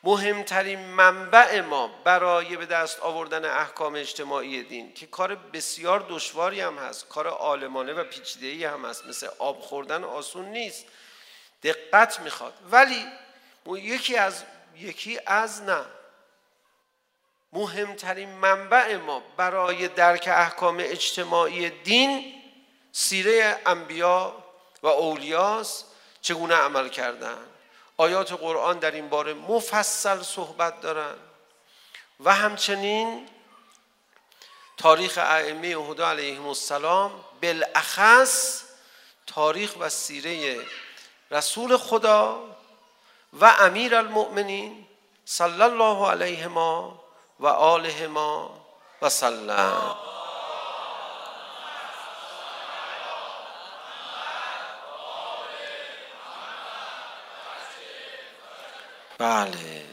مهمترین 0.03 0.79
منبع 0.79 1.61
ما 1.61 1.89
برای 2.05 2.57
به 2.57 2.67
دست 2.67 3.01
آوردن 3.01 3.45
احکام 3.45 3.95
اجتماعی 3.95 4.63
دین 4.63 4.95
که 4.95 5.07
کار 5.07 5.35
بسیار 5.35 6.07
دشواری 6.09 6.61
هم 6.61 6.79
هست 6.79 7.09
کار 7.09 7.27
عالمانه 7.27 7.93
و 7.93 8.05
پیچیده‌ای 8.05 8.65
هم 8.65 8.85
هست 8.85 9.07
مثل 9.07 9.29
آب 9.39 9.61
خوردن 9.61 10.05
آسون 10.05 10.47
نیست 10.47 10.85
دقت 11.63 12.21
میخواد 12.21 12.55
ولی 12.71 13.07
یکی 13.67 14.17
از 14.17 14.45
یکی 14.77 15.21
از 15.27 15.63
نه 15.63 15.85
مهمترین 17.53 18.29
منبع 18.29 18.97
ما 18.97 19.23
برای 19.37 19.89
درک 19.89 20.29
احکام 20.33 20.77
اجتماعی 20.81 21.71
دین 21.71 22.35
سیره 22.93 23.59
انبیا 23.67 24.40
و 24.83 24.87
اولیاس 24.87 25.85
چگونه 26.23 26.55
عمل 26.55 26.89
کردن؟ 26.89 27.39
آیات 27.97 28.33
قرآن 28.33 28.79
در 28.79 28.91
این 28.91 29.09
باره 29.09 29.35
مفصل 29.35 30.23
صحبت 30.23 30.81
دارن؟ 30.81 31.17
و 32.21 32.35
همچنین 32.35 33.29
تاریخ 34.77 35.19
ائمه 35.19 35.69
هدا 35.69 36.09
علیهم 36.09 36.47
السلام 36.47 37.25
بالاخص 37.43 38.63
تاریخ 39.27 39.75
و 39.79 39.89
سیره 39.89 40.67
رسول 41.31 41.77
خدا 41.77 42.45
و 43.41 43.55
امیر 43.59 43.95
المؤمنین 43.95 44.87
صلی 45.25 45.63
الله 45.63 46.11
علیه 46.11 46.47
ما 46.47 47.05
و 47.41 47.47
آله 47.47 48.07
ما 48.07 48.67
و 49.03 49.09
سلم. 49.09 49.97
بله. 59.21 59.85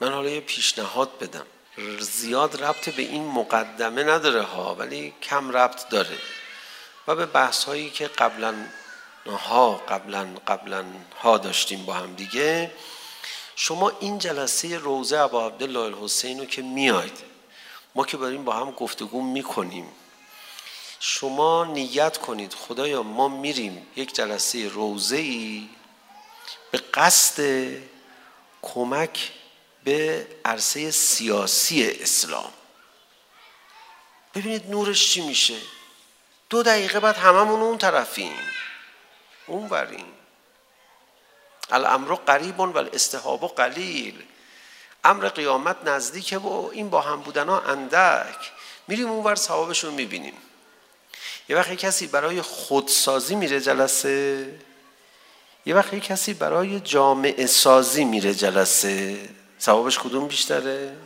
من 0.00 0.12
حالا 0.12 0.30
یه 0.30 0.40
پیشنهاد 0.40 1.18
بدم. 1.18 1.46
زیاد 2.00 2.62
ربط 2.62 2.88
به 2.88 3.02
این 3.02 3.26
مقدمه 3.26 4.04
نداره 4.04 4.42
ها 4.42 4.74
ولی 4.74 5.14
کم 5.22 5.50
ربط 5.50 5.88
داره. 5.88 6.18
و 7.08 7.14
به 7.14 7.26
بحث 7.26 7.64
هایی 7.64 7.90
که 7.90 8.06
قبلا 8.06 8.54
ها 9.26 9.72
قبلا 9.72 10.28
قبلا 10.46 10.84
ها 11.22 11.38
داشتیم 11.38 11.84
با 11.84 11.94
هم 11.94 12.14
دیگه. 12.14 12.70
شما 13.56 13.92
این 14.00 14.18
جلسه 14.18 14.78
روزه 14.78 15.18
ابا 15.18 15.46
عبدالله 15.46 15.80
الحسین 15.80 16.38
رو 16.38 16.44
که 16.44 16.62
میاید 16.62 17.18
ما 17.94 18.04
که 18.04 18.16
بریم 18.16 18.44
با 18.44 18.52
هم 18.52 18.70
گفتگو 18.70 19.22
میکنیم. 19.22 19.86
شما 21.00 21.64
نیت 21.64 22.18
کنید 22.18 22.54
خدایا 22.54 23.02
ما 23.02 23.28
میریم 23.28 23.86
یک 23.96 24.14
جلسه 24.14 24.68
روزه 24.68 25.16
ای 25.16 25.68
به 26.70 26.78
قصد 26.78 27.42
کمک 28.62 29.32
به 29.84 30.26
عرصه 30.44 30.90
سیاسی 30.90 31.90
اسلام 31.90 32.52
ببینید 34.34 34.70
نورش 34.70 35.12
چی 35.12 35.20
میشه 35.20 35.58
دو 36.50 36.62
دقیقه 36.62 37.00
بعد 37.00 37.16
هممون 37.16 37.60
اون 37.60 37.78
طرفیم 37.78 38.38
اون 39.46 39.68
وریم 39.68 40.12
الامر 41.70 42.14
قریب 42.14 42.60
و 42.60 42.78
الاستحاب 42.78 43.54
قلیل 43.56 44.22
امر 45.04 45.28
قیامت 45.28 45.76
نزدیکه 45.84 46.38
و 46.38 46.70
این 46.72 46.90
با 46.90 47.00
هم 47.00 47.20
بودن 47.20 47.48
ها 47.48 47.60
اندک 47.60 48.52
میریم 48.88 49.10
اون 49.10 49.24
ور 49.24 49.34
ثوابش 49.34 49.84
رو 49.84 49.90
میبینیم 49.90 50.36
یه 51.48 51.56
وقت 51.56 51.72
کسی 51.72 52.06
برای 52.06 52.42
خودسازی 52.42 53.34
میره 53.34 53.60
جلسه 53.60 54.58
یه 55.66 55.74
وقت 55.74 55.92
یه 55.92 56.00
کسی 56.00 56.34
برای 56.34 56.80
جامعه 56.80 57.46
سازی 57.46 58.04
میره 58.04 58.34
جلسه 58.34 59.28
ثوابش 59.60 59.98
کدوم 59.98 60.26
بیشتره؟ 60.26 60.96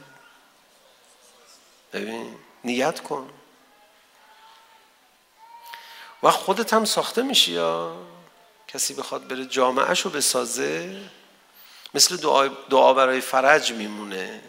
ببین 1.93 2.35
نیت 2.65 3.01
کن. 3.01 3.31
و 6.23 6.31
خودت 6.31 6.75
هم 6.75 6.85
ساخته 6.85 7.23
میشی 7.23 7.53
یا 7.53 7.97
کسی 8.69 8.95
بخواد 8.95 9.29
بره 9.29 9.47
جامعه 9.47 9.95
رو 9.95 10.11
بسازه؟ 10.11 11.01
مثل 11.95 12.17
دعا, 12.17 12.47
دعا 12.47 12.95
برای 12.95 13.21
فرج 13.21 13.73
میمونه. 13.73 14.43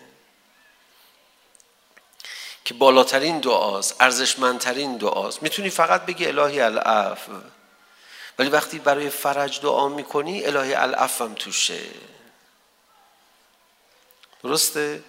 که 2.65 2.73
بالاترین 2.73 3.39
دعاست 3.39 3.95
ارزشمندترین 3.99 4.97
دعاست. 4.97 5.43
میتونی 5.43 5.69
فقط 5.69 6.05
بگی 6.05 6.25
الهی 6.25 6.61
العفو. 6.61 7.31
ولی 8.39 8.49
وقتی 8.49 8.79
برای 8.79 9.09
فرج 9.09 9.61
دعا 9.61 9.87
میکنی 9.87 10.45
الهی 10.45 10.73
الافم 10.73 11.33
توشه. 11.33 11.81
درسته؟ 14.43 15.03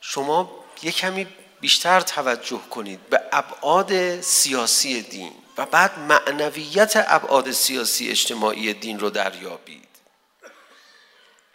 شما 0.00 0.64
یه 0.82 0.92
کمی 0.92 1.26
بیشتر 1.60 2.00
توجه 2.00 2.60
کنید 2.70 3.08
به 3.08 3.20
ابعاد 3.32 4.20
سیاسی 4.20 5.02
دین 5.02 5.32
و 5.58 5.66
بعد 5.66 5.98
معنویت 5.98 7.04
ابعاد 7.06 7.52
سیاسی 7.52 8.10
اجتماعی 8.10 8.74
دین 8.74 9.00
رو 9.00 9.10
دریابید. 9.10 9.88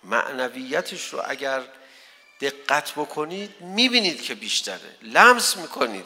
معنویتش 0.03 1.07
رو 1.07 1.21
اگر 1.27 1.61
دقت 2.41 2.91
بکنید 2.91 3.61
میبینید 3.61 4.21
که 4.21 4.35
بیشتره. 4.35 4.95
لمس 5.01 5.57
میکنید. 5.57 6.05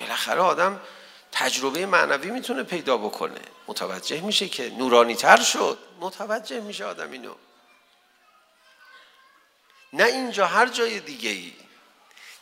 بالاخره 0.00 0.40
آدم 0.40 0.80
تجربه 1.32 1.86
معنوی 1.86 2.30
میتونه 2.30 2.62
پیدا 2.62 2.96
بکنه. 2.96 3.40
متوجه 3.68 4.20
میشه 4.20 4.48
که 4.48 4.70
نورانی 4.70 5.14
تر 5.14 5.42
شد. 5.42 5.78
متوجه 6.00 6.60
میشه 6.60 6.84
آدم 6.84 7.12
اینو. 7.12 7.34
نه 9.92 10.04
اینجا 10.04 10.46
هر 10.46 10.66
جای 10.66 11.00
دیگه 11.00 11.30
ای 11.30 11.52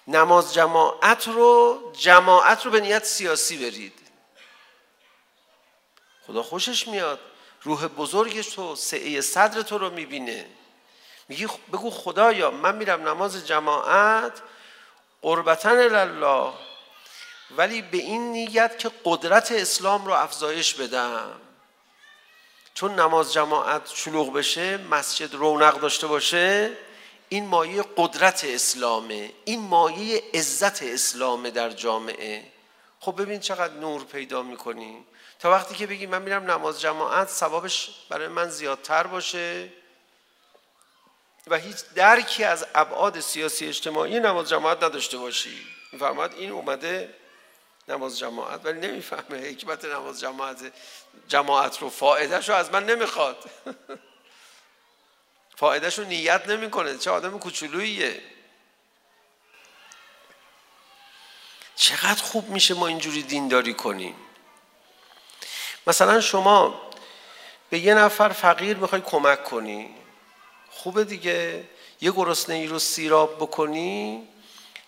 نماز 0.08 0.54
جماعت 0.54 1.28
رو 1.28 1.80
جماعت 1.96 2.64
رو 2.64 2.70
به 2.70 2.80
نیت 2.80 3.04
سیاسی 3.04 3.58
برید. 3.58 3.98
خدا 6.26 6.42
خوشش 6.42 6.88
میاد. 6.88 7.20
روح 7.62 7.86
بزرگ 7.86 8.40
تو 8.40 8.76
سعه 8.76 9.20
صدر 9.20 9.62
تو 9.62 9.78
رو 9.78 9.90
میبینه. 9.90 10.46
میگی 11.28 11.46
بگو 11.46 11.90
خدایا 11.90 12.50
من 12.50 12.76
میرم 12.76 13.08
نماز 13.08 13.46
جماعت 13.46 14.42
قربتن 15.22 15.94
الله 15.94 16.52
ولی 17.56 17.82
به 17.82 17.99
این 17.99 18.32
نیت 18.32 18.78
که 18.78 18.90
قدرت 19.04 19.52
اسلام 19.52 20.06
رو 20.06 20.12
افزایش 20.12 20.75
بدم. 20.75 21.40
چون 22.75 23.00
نماز 23.00 23.32
جماعت 23.32 23.90
شلوغ 23.94 24.32
بشه 24.32 24.76
مسجد 24.76 25.35
رونق 25.35 25.80
داشته 25.80 26.06
باشه 26.06 26.71
این 27.28 27.47
مایه 27.47 27.85
قدرت 27.97 28.44
اسلامه 28.44 29.32
این 29.44 29.61
مایه 29.61 30.23
عزت 30.35 30.82
اسلامه 30.82 31.50
در 31.50 31.71
جامعه. 31.71 32.44
خب 33.00 33.23
ببین 33.23 33.40
چقدر 33.40 33.75
نور 33.75 34.04
پیدا 34.04 34.42
میکنی. 34.42 35.04
تا 35.38 35.50
وقتی 35.50 35.75
که 35.75 35.87
بگیم 35.87 36.11
من 36.11 36.23
میرم 36.23 36.50
نماز 36.50 36.80
جماعت 36.80 37.28
ثوابش 37.28 37.90
برای 38.09 38.28
من 38.28 38.49
زیادتر 38.49 39.06
باشه. 39.06 39.73
و 41.47 41.59
هیچ 41.59 41.76
درکی 41.94 42.44
از 42.44 42.66
ابعاد 42.75 43.21
سیاسی 43.21 43.66
اجتماعی 43.66 44.21
نماز 44.21 44.49
جماعت 44.49 44.82
نداشته 44.82 45.18
باشی. 45.18 45.66
میفرماد 45.92 46.35
این 46.35 46.50
اومده 46.50 47.14
نماز 47.88 48.18
جماعت 48.18 48.60
ولی 48.64 48.80
نمیفهمه 48.80 49.38
حکمت 49.38 49.84
نماز 49.84 50.20
جماعت 50.20 50.72
جماعت 51.28 51.78
رو 51.78 51.90
فائده 51.90 52.40
شو 52.40 52.52
از 52.52 52.70
من 52.70 52.86
نمیخواد 52.86 53.36
فائده 55.56 55.90
شو 55.90 56.04
نیت 56.04 56.48
نمیکنه 56.48 56.98
چه 56.98 57.10
آدم 57.10 57.38
کوچولوییه 57.38 58.22
چقدر 61.76 62.22
خوب 62.22 62.48
میشه 62.48 62.74
ما 62.74 62.86
اینجوری 62.86 63.22
دینداری 63.22 63.74
کنیم 63.74 64.14
مثلا 65.86 66.20
شما 66.20 66.90
به 67.70 67.78
یه 67.78 67.94
نفر 67.94 68.28
فقیر 68.28 68.76
میخوای 68.76 69.00
کمک 69.00 69.44
کنی 69.44 69.94
خوبه 70.70 71.04
دیگه 71.04 71.68
یه 72.00 72.10
گرسنه 72.10 72.54
ای 72.54 72.66
رو 72.66 72.78
سیراب 72.78 73.36
بکنی 73.36 74.28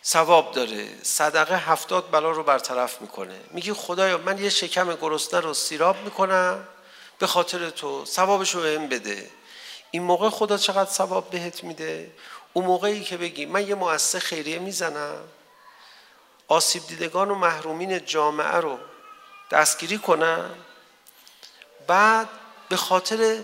ثواب 0.06 0.52
داره 0.52 0.88
صدقه 1.02 1.56
هفتاد 1.56 2.10
بلا 2.10 2.30
رو 2.30 2.42
برطرف 2.42 3.00
میکنه 3.00 3.40
میگی 3.50 3.72
خدایا 3.72 4.18
من 4.18 4.38
یه 4.38 4.48
شکم 4.48 4.94
گرسنه 4.94 5.40
رو 5.40 5.54
سیراب 5.54 5.96
میکنم 6.04 6.68
به 7.18 7.26
خاطر 7.26 7.70
تو 7.70 8.04
ثوابش 8.04 8.54
رو 8.54 8.62
بهم 8.62 8.88
بده 8.88 9.30
این 9.90 10.02
موقع 10.02 10.28
خدا 10.28 10.56
چقدر 10.56 10.90
ثواب 10.90 11.30
بهت 11.30 11.64
میده 11.64 12.12
اون 12.52 12.64
موقعی 12.64 13.04
که 13.04 13.16
بگی 13.16 13.46
من 13.46 13.68
یه 13.68 13.74
مؤسسه 13.74 14.18
خیریه 14.18 14.58
میزنم 14.58 15.16
آسیب 16.48 16.86
دیدگان 16.86 17.30
و 17.30 17.34
محرومین 17.34 18.04
جامعه 18.04 18.56
رو 18.56 18.78
دستگیری 19.50 19.98
کنم 19.98 20.50
بعد 21.86 22.28
به 22.68 22.76
خاطر 22.76 23.38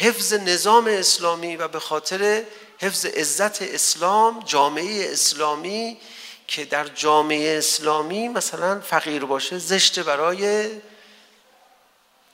حفظ 0.00 0.34
نظام 0.34 0.86
اسلامی 0.86 1.56
و 1.56 1.68
به 1.68 1.80
خاطر 1.80 2.44
حفظ 2.78 3.06
عزت 3.06 3.62
اسلام 3.62 4.42
جامعه 4.44 5.12
اسلامی 5.12 6.00
که 6.46 6.64
در 6.64 6.84
جامعه 6.84 7.58
اسلامی 7.58 8.28
مثلا 8.28 8.80
فقیر 8.80 9.24
باشه 9.24 9.58
زشت 9.58 9.98
برای 9.98 10.70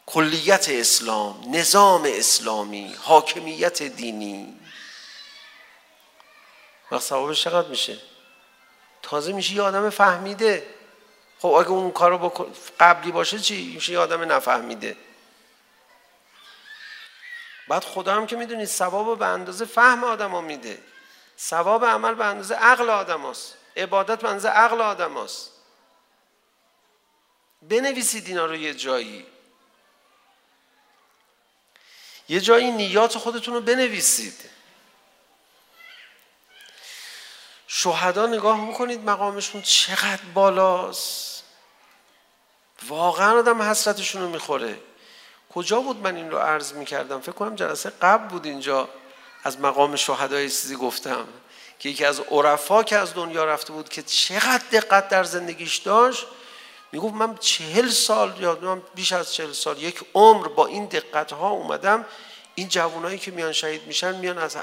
کلیت 0.07 0.69
اسلام 0.69 1.57
نظام 1.57 2.03
اسلامی 2.07 2.95
حاکمیت 3.03 3.83
دینی. 3.83 4.55
و 6.91 6.99
ثوابش 6.99 7.45
چقدر 7.45 7.69
میشه؟ 7.69 7.99
تازه 9.03 9.33
میشه 9.33 9.55
یه 9.55 9.63
آدم 9.63 9.91
فهمیده. 9.91 10.67
خب 11.39 11.49
اگه 11.49 11.71
اون 11.71 11.91
کارو 11.91 12.19
با 12.19 12.29
قبلی 12.81 13.13
باشه 13.13 13.39
چی؟ 13.39 13.73
میشه 13.75 13.93
یه 13.93 13.99
آدم 13.99 14.33
نفهمیده. 14.33 14.97
بعد 17.69 17.85
خدا 17.85 18.15
هم 18.15 18.27
که 18.27 18.37
میدونید 18.37 18.69
ثواب 18.69 19.19
به 19.19 19.27
اندازه 19.27 19.65
فهم 19.65 20.05
آدما 20.05 20.41
میده. 20.41 20.83
ثواب 21.39 21.85
عمل 21.85 22.15
به 22.15 22.25
اندازه 22.25 22.55
عقل 22.55 22.91
آدماست 22.91 23.55
عبادت 23.77 24.21
به 24.21 24.29
اندازه 24.29 24.49
عقل 24.49 24.81
آدماست 24.81 25.51
بنویسید 27.63 28.27
اینا 28.27 28.47
رو 28.47 28.57
یه 28.57 28.75
جایی. 28.75 29.27
یه 32.29 32.41
جایی 32.41 32.71
نیات 32.71 33.19
خودتون 33.19 33.55
رو 33.55 33.61
بنویسید. 33.61 34.51
شهدا 37.67 38.27
نگاه 38.27 38.71
بکنید 38.71 39.01
مقامشون 39.01 39.63
چقدر 39.63 40.23
بالاست. 40.35 41.45
واقعا 42.89 43.39
آدم 43.39 43.63
حسرتشون 43.63 44.23
رو 44.23 44.29
میخوره. 44.29 44.81
کجا 45.57 45.81
بود 45.81 45.97
من 45.97 46.17
این 46.17 46.31
رو 46.31 46.39
عرض 46.39 46.73
می 46.73 46.85
کردم 46.85 47.21
فکر 47.21 47.33
کنم 47.33 47.55
جلسه 47.55 47.93
قبل 48.03 48.29
بود 48.29 48.47
اینجا. 48.47 48.89
از 49.47 49.61
مقام 49.61 49.97
شهدای 49.97 50.51
چیزی 50.51 50.77
گفتم 50.77 51.27
که 51.79 51.89
یکی 51.89 52.05
از 52.05 52.21
عرفا 52.21 52.83
که 52.83 52.97
از 52.97 53.15
دنیا 53.15 53.45
رفته 53.45 53.73
بود 53.73 53.89
که 53.89 54.03
چقدر 54.03 54.63
دقت 54.73 55.09
در 55.09 55.25
زندگیش 55.25 55.77
داشت 55.77 56.27
می 56.93 56.99
گفت 56.99 57.15
من 57.15 57.37
چهل 57.37 57.89
سال 57.89 58.35
یا 58.41 58.59
من 58.63 58.83
بیش 58.95 59.13
از 59.13 59.35
چهل 59.35 59.53
سال 59.53 59.83
یک 59.83 60.01
عمر 60.15 60.49
با 60.49 60.67
این 60.67 60.87
دقت 60.87 61.33
ها 61.33 61.51
اومدم. 61.51 62.05
این 62.55 62.69
جوانایی 62.69 63.19
که 63.19 63.31
میان 63.31 63.53
شهید 63.53 63.87
میشن 63.87 64.17
میان 64.17 64.39
از 64.39 64.57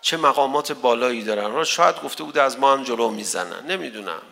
چه 0.00 0.16
مقامات 0.16 0.72
بالایی 0.72 1.24
دارن؟ 1.24 1.52
را 1.52 1.64
شاید 1.64 2.02
گفته 2.02 2.24
بود 2.24 2.38
از 2.38 2.58
ما 2.58 2.72
هم 2.72 2.84
جلو 2.84 3.08
میزنن. 3.08 3.66
نمیدونم. 3.66 4.22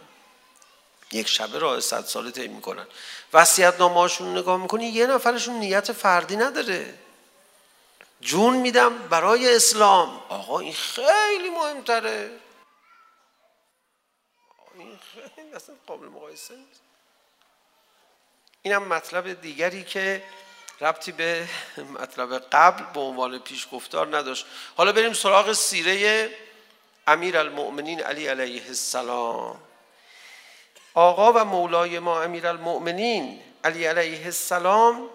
یک 1.12 1.28
شبه 1.28 1.58
راه 1.58 1.80
صد 1.80 2.04
ساله 2.04 2.30
طی 2.30 2.48
میکنن 2.48 2.86
وصیت 3.32 3.80
نامه‌هاشون 3.80 4.38
نگاه 4.38 4.62
میکنی 4.62 4.86
یه 4.86 5.06
نفرشون 5.06 5.54
نیت 5.54 5.92
فردی 5.92 6.36
نداره 6.36 6.94
جون 8.20 8.56
میدم 8.56 8.98
برای 8.98 9.56
اسلام 9.56 10.22
آقا 10.28 10.58
این 10.58 10.72
خیلی 10.72 11.50
مهمتره 11.50 12.30
این 14.78 14.98
خیلی 15.34 15.54
اصلا 15.54 15.74
قابل 15.86 16.06
مقایسه 16.06 16.56
نیست 16.56 16.80
اینم 18.62 18.82
مطلب 18.82 19.40
دیگری 19.40 19.84
که 19.84 20.22
ربطی 20.80 21.12
به 21.12 21.48
مطلب 22.00 22.38
قبل 22.38 22.84
به 22.94 23.00
عنوان 23.00 23.38
پیش 23.38 23.68
گفتار 23.72 24.16
نداشت 24.16 24.46
حالا 24.76 24.92
بریم 24.92 25.12
سراغ 25.12 25.52
سیره 25.52 26.30
امیر 27.06 27.38
المؤمنین 27.38 28.02
علی 28.02 28.26
علیه 28.26 28.66
السلام 28.66 29.60
آقا 30.94 31.32
و 31.32 31.44
مولای 31.44 31.98
ما 31.98 32.22
امیرالمؤمنین 32.22 33.42
علی 33.64 33.84
علیه 33.84 34.24
السلام 34.24 35.10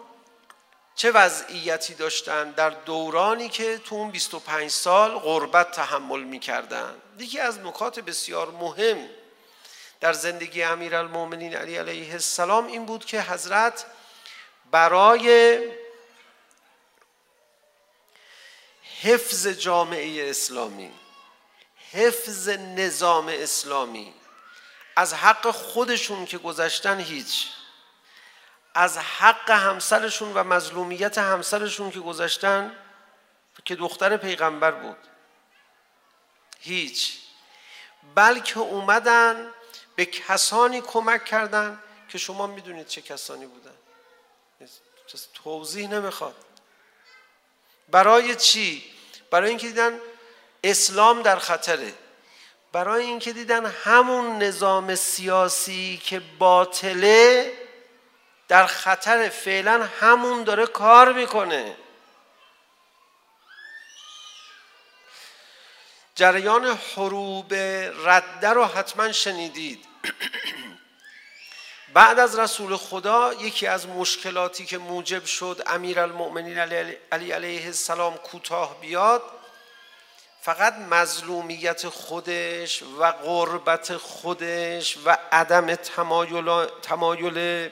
چه 0.95 1.11
وضعیتی 1.11 1.93
داشتن 1.93 2.51
در 2.51 2.69
دورانی 2.69 3.49
که 3.49 3.77
تو 3.77 3.95
اون 3.95 4.11
25 4.11 4.71
سال 4.71 5.19
غربت 5.19 5.71
تحمل 5.71 6.23
می‌کردن. 6.23 6.95
یکی 7.19 7.39
از 7.39 7.59
نکات 7.59 7.99
بسیار 7.99 8.51
مهم 8.51 9.09
در 9.99 10.13
زندگی 10.13 10.63
امیرالمؤمنین 10.63 11.55
علی 11.55 11.77
علیه 11.77 12.11
السلام 12.11 12.67
این 12.67 12.85
بود 12.85 13.05
که 13.05 13.21
حضرت 13.21 13.85
برای 14.71 15.59
حفظ 19.01 19.47
جامعه 19.47 20.29
اسلامی 20.29 20.91
حفظ 21.91 22.49
نظام 22.49 23.27
اسلامی 23.27 24.13
از 24.95 25.13
حق 25.13 25.51
خودشون 25.51 26.25
که 26.25 26.37
گذشتن 26.37 26.99
هیچ. 26.99 27.47
از 28.73 28.97
حق 28.97 29.51
همسرشون 29.51 30.33
و 30.33 30.43
مظلومیت 30.43 31.17
همسرشون 31.17 31.91
که 31.91 31.99
گذشتن 31.99 32.75
که 33.65 33.75
دختر 33.75 34.17
پیغمبر 34.17 34.71
بود. 34.71 34.97
هیچ. 36.59 37.17
بلکه 38.15 38.59
اومدن 38.59 39.51
به 39.95 40.05
کسانی 40.05 40.81
کمک 40.81 41.25
کردن 41.25 41.79
که 42.09 42.17
شما 42.17 42.47
میدونید 42.47 42.87
چه 42.87 43.01
کسانی 43.01 43.45
بودن. 43.45 43.75
توضیح 45.33 45.89
نمیخواد. 45.89 46.35
برای 47.89 48.35
چی؟ 48.35 48.83
برای 49.31 49.49
اینکه 49.49 49.67
دیدن 49.67 49.99
اسلام 50.63 51.21
در 51.21 51.39
خطره. 51.39 51.93
برای 52.75 53.05
اینکه 53.05 53.33
دیدن 53.33 53.65
همون 53.65 54.43
نظام 54.43 54.95
سیاسی 54.95 56.01
که 56.03 56.21
باطله 56.39 57.51
در 58.47 58.65
خطر 58.65 59.29
فعلا 59.29 59.89
همون 59.99 60.43
داره 60.43 60.65
کار 60.65 61.13
میکنه. 61.13 61.75
جریان 66.15 66.65
حروب 66.65 67.53
رده 68.05 68.49
رو 68.49 68.65
حتما 68.65 69.11
شنیدید. 69.11 69.85
بعد 71.93 72.19
از 72.19 72.39
رسول 72.39 72.77
خدا 72.77 73.33
یکی 73.33 73.67
از 73.67 73.87
مشکلاتی 73.87 74.65
که 74.65 74.77
موجب 74.77 75.25
شد 75.25 75.63
امیرالمؤمنین 75.67 76.57
علی 76.57 76.97
علیه 77.11 77.65
السلام 77.65 78.17
کوتاه 78.17 78.81
بیاد 78.81 79.21
فقط 80.45 80.73
مظلومیت 80.73 81.89
خودش 81.89 82.83
و 82.99 83.11
غربت 83.11 83.97
خودش 83.97 84.97
و 85.05 85.17
عدم 85.31 85.75
تمایل, 85.75 86.65
تمایل 86.65 87.69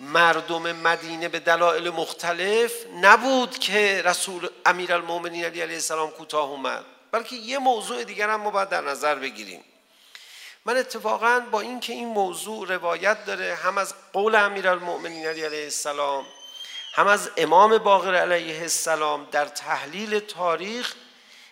مردم 0.00 0.72
مدینه 0.72 1.28
به 1.28 1.38
دلایل 1.38 1.90
مختلف 1.90 2.72
نبود 3.00 3.58
که 3.58 4.02
رسول 4.04 4.48
امیرالمومنین 4.66 5.44
علی 5.44 5.60
علیه 5.60 5.74
السلام 5.74 6.10
کوتاه 6.10 6.50
اومد. 6.50 6.84
بلکه 7.12 7.36
یه 7.36 7.58
موضوع 7.58 8.04
دیگر 8.04 8.30
هم 8.30 8.40
ما 8.40 8.50
باید 8.50 8.68
در 8.68 8.80
نظر 8.80 9.14
بگیریم. 9.14 9.64
من 10.64 10.76
اتفاقا 10.76 11.40
با 11.50 11.60
اینکه 11.60 11.92
این 11.92 12.08
موضوع 12.08 12.68
روایت 12.68 13.24
داره 13.24 13.54
هم 13.54 13.78
از 13.78 13.94
قول 14.12 14.34
امیرالمومنین 14.34 15.26
علی 15.26 15.44
علیه 15.44 15.64
السلام 15.64 16.24
هم 16.94 17.06
از 17.06 17.30
امام 17.36 17.78
باقر 17.78 18.14
علیه 18.14 18.60
السلام 18.60 19.28
در 19.30 19.44
تحلیل 19.44 20.18
تاریخ 20.18 20.94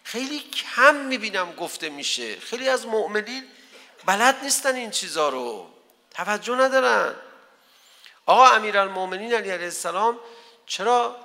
خیلی 0.06 0.38
کم 0.38 0.94
میبینم 0.94 1.52
گفته 1.52 1.88
میشه. 1.88 2.40
خیلی 2.40 2.68
از 2.68 2.86
مؤمنین 2.86 3.44
بلد 4.04 4.36
نیستن 4.42 4.74
این 4.74 4.90
چیزا 4.90 5.28
رو. 5.28 5.70
توجه 6.10 6.54
ندارن. 6.54 7.14
آقا 8.26 8.46
امیرالمومنین 8.46 9.34
علی 9.34 9.50
علیه 9.50 9.64
السلام 9.64 10.18
چرا 10.66 11.16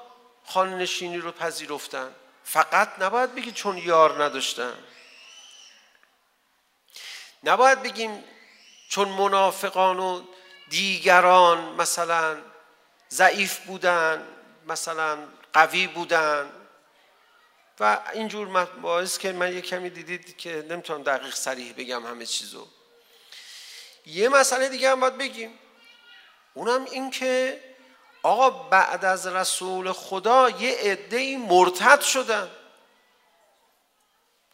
خانه 0.45 0.75
نشینی 0.75 1.17
رو 1.17 1.31
پذیرفتن؟ 1.31 2.15
فقط 2.43 2.89
نباید 2.99 3.35
بگی 3.35 3.51
چون 3.51 3.77
یار 3.77 4.23
نداشتن. 4.23 4.73
نباید 7.43 7.81
بگیم 7.83 8.23
چون 8.89 9.07
منافقان 9.07 9.99
و 9.99 10.21
دیگران 10.69 11.57
مثلا 11.57 12.37
ضعیف 13.09 13.59
بودن 13.59 14.27
مثلا 14.67 15.17
قوی 15.53 15.87
بودن. 15.87 16.60
و 17.81 17.99
اینجور 18.13 18.65
باعث 18.65 19.17
که 19.17 19.31
من 19.31 19.53
یه 19.53 19.61
کمی 19.61 19.89
دیدید 19.89 20.37
که 20.37 20.65
نمیتونم 20.69 21.03
دقیق 21.03 21.35
صریح 21.35 21.73
بگم 21.77 22.05
همه 22.05 22.25
چیزو. 22.25 22.67
یه 24.05 24.29
مسئله 24.29 24.69
دیگه 24.69 24.89
هم 24.89 24.99
باید 24.99 25.17
بگیم. 25.17 25.59
اونم 26.53 26.85
این 26.85 27.11
که 27.11 27.63
آقا 28.23 28.49
بعد 28.49 29.05
از 29.05 29.27
رسول 29.27 29.91
خدا 29.91 30.49
یه 30.49 30.77
عده‌ای 30.77 31.37
مرتد 31.37 32.01
شدن. 32.01 32.51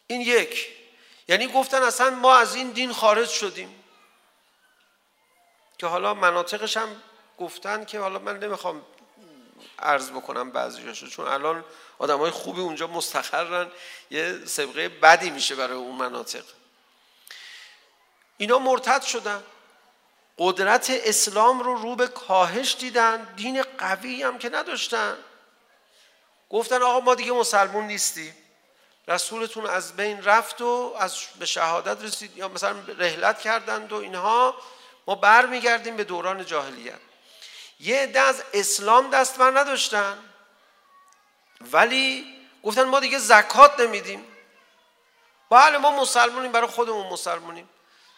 این 0.06 0.20
یک. 0.20 0.68
یعنی 1.28 1.46
گفتن 1.46 1.82
اصلا 1.82 2.10
ما 2.10 2.36
از 2.36 2.54
این 2.54 2.70
دین 2.70 2.92
خارج 2.92 3.28
شدیم. 3.28 3.84
که 5.78 5.86
حالا 5.86 6.14
مناطقش 6.14 6.76
هم 6.76 7.02
گفتن 7.38 7.84
که 7.84 8.00
حالا 8.00 8.18
من 8.18 8.38
نمیخوام 8.38 8.86
عرض 9.78 10.10
بکنم 10.10 10.50
بعضیاشو 10.50 11.06
چون 11.06 11.28
الان 11.28 11.64
آدمای 11.98 12.30
خوبی 12.30 12.60
اونجا 12.60 12.86
مستقرن. 12.86 13.70
یه 14.10 14.44
سبقه 14.46 14.88
بدی 14.88 15.30
میشه 15.30 15.54
برای 15.54 15.76
اون 15.76 15.96
مناطق. 15.96 16.44
اینا 18.36 18.58
مرتد 18.58 19.02
شدن. 19.02 19.42
قدرت 20.38 20.90
اسلام 20.90 21.60
رو 21.60 21.74
رو 21.74 21.96
به 21.96 22.06
کاهش 22.06 22.76
دیدن. 22.78 23.34
دین 23.36 23.62
قوی 23.62 24.22
هم 24.22 24.38
که 24.38 24.48
نداشتن. 24.48 25.16
گفتن 26.50 26.82
آقا 26.82 27.00
ما 27.00 27.14
دیگه 27.14 27.32
مسلمون 27.32 27.86
نیستیم. 27.86 28.34
رسولتون 29.08 29.66
از 29.66 29.96
بین 29.96 30.24
رفت 30.24 30.60
و 30.60 30.94
از 30.98 31.16
به 31.38 31.46
شهادت 31.46 32.04
رسید. 32.04 32.36
یا 32.36 32.48
مثلا 32.48 32.76
رحلت 32.98 33.40
کردند 33.40 33.92
و 33.92 33.96
اینها. 33.96 34.54
ما 35.06 35.14
برمیگردیم 35.14 35.96
به 35.96 36.04
دوران 36.04 36.46
جاهلیت. 36.46 37.07
یه 37.80 37.96
عده 37.96 38.20
از 38.20 38.42
اسلام 38.52 39.10
دست 39.10 39.38
بر 39.38 39.60
نداشتن 39.60 40.18
ولی 41.60 42.26
گفتن 42.62 42.82
ما 42.82 43.00
دیگه 43.00 43.18
زکات 43.18 43.80
نمیدیم 43.80 44.24
بله 45.50 45.78
ما 45.78 46.00
مسلمونیم 46.00 46.52
برای 46.52 46.66
خودمون 46.68 47.06
مسلمونیم 47.06 47.68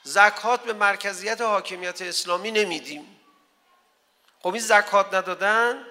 زکات 0.02 0.64
به 0.64 0.72
مرکزیت 0.72 1.40
حاکمیت 1.40 2.02
اسلامی 2.02 2.50
نمیدیم 2.50 3.20
خب 4.40 4.52
این 4.52 4.62
زکات 4.62 5.14
ندادن 5.14 5.86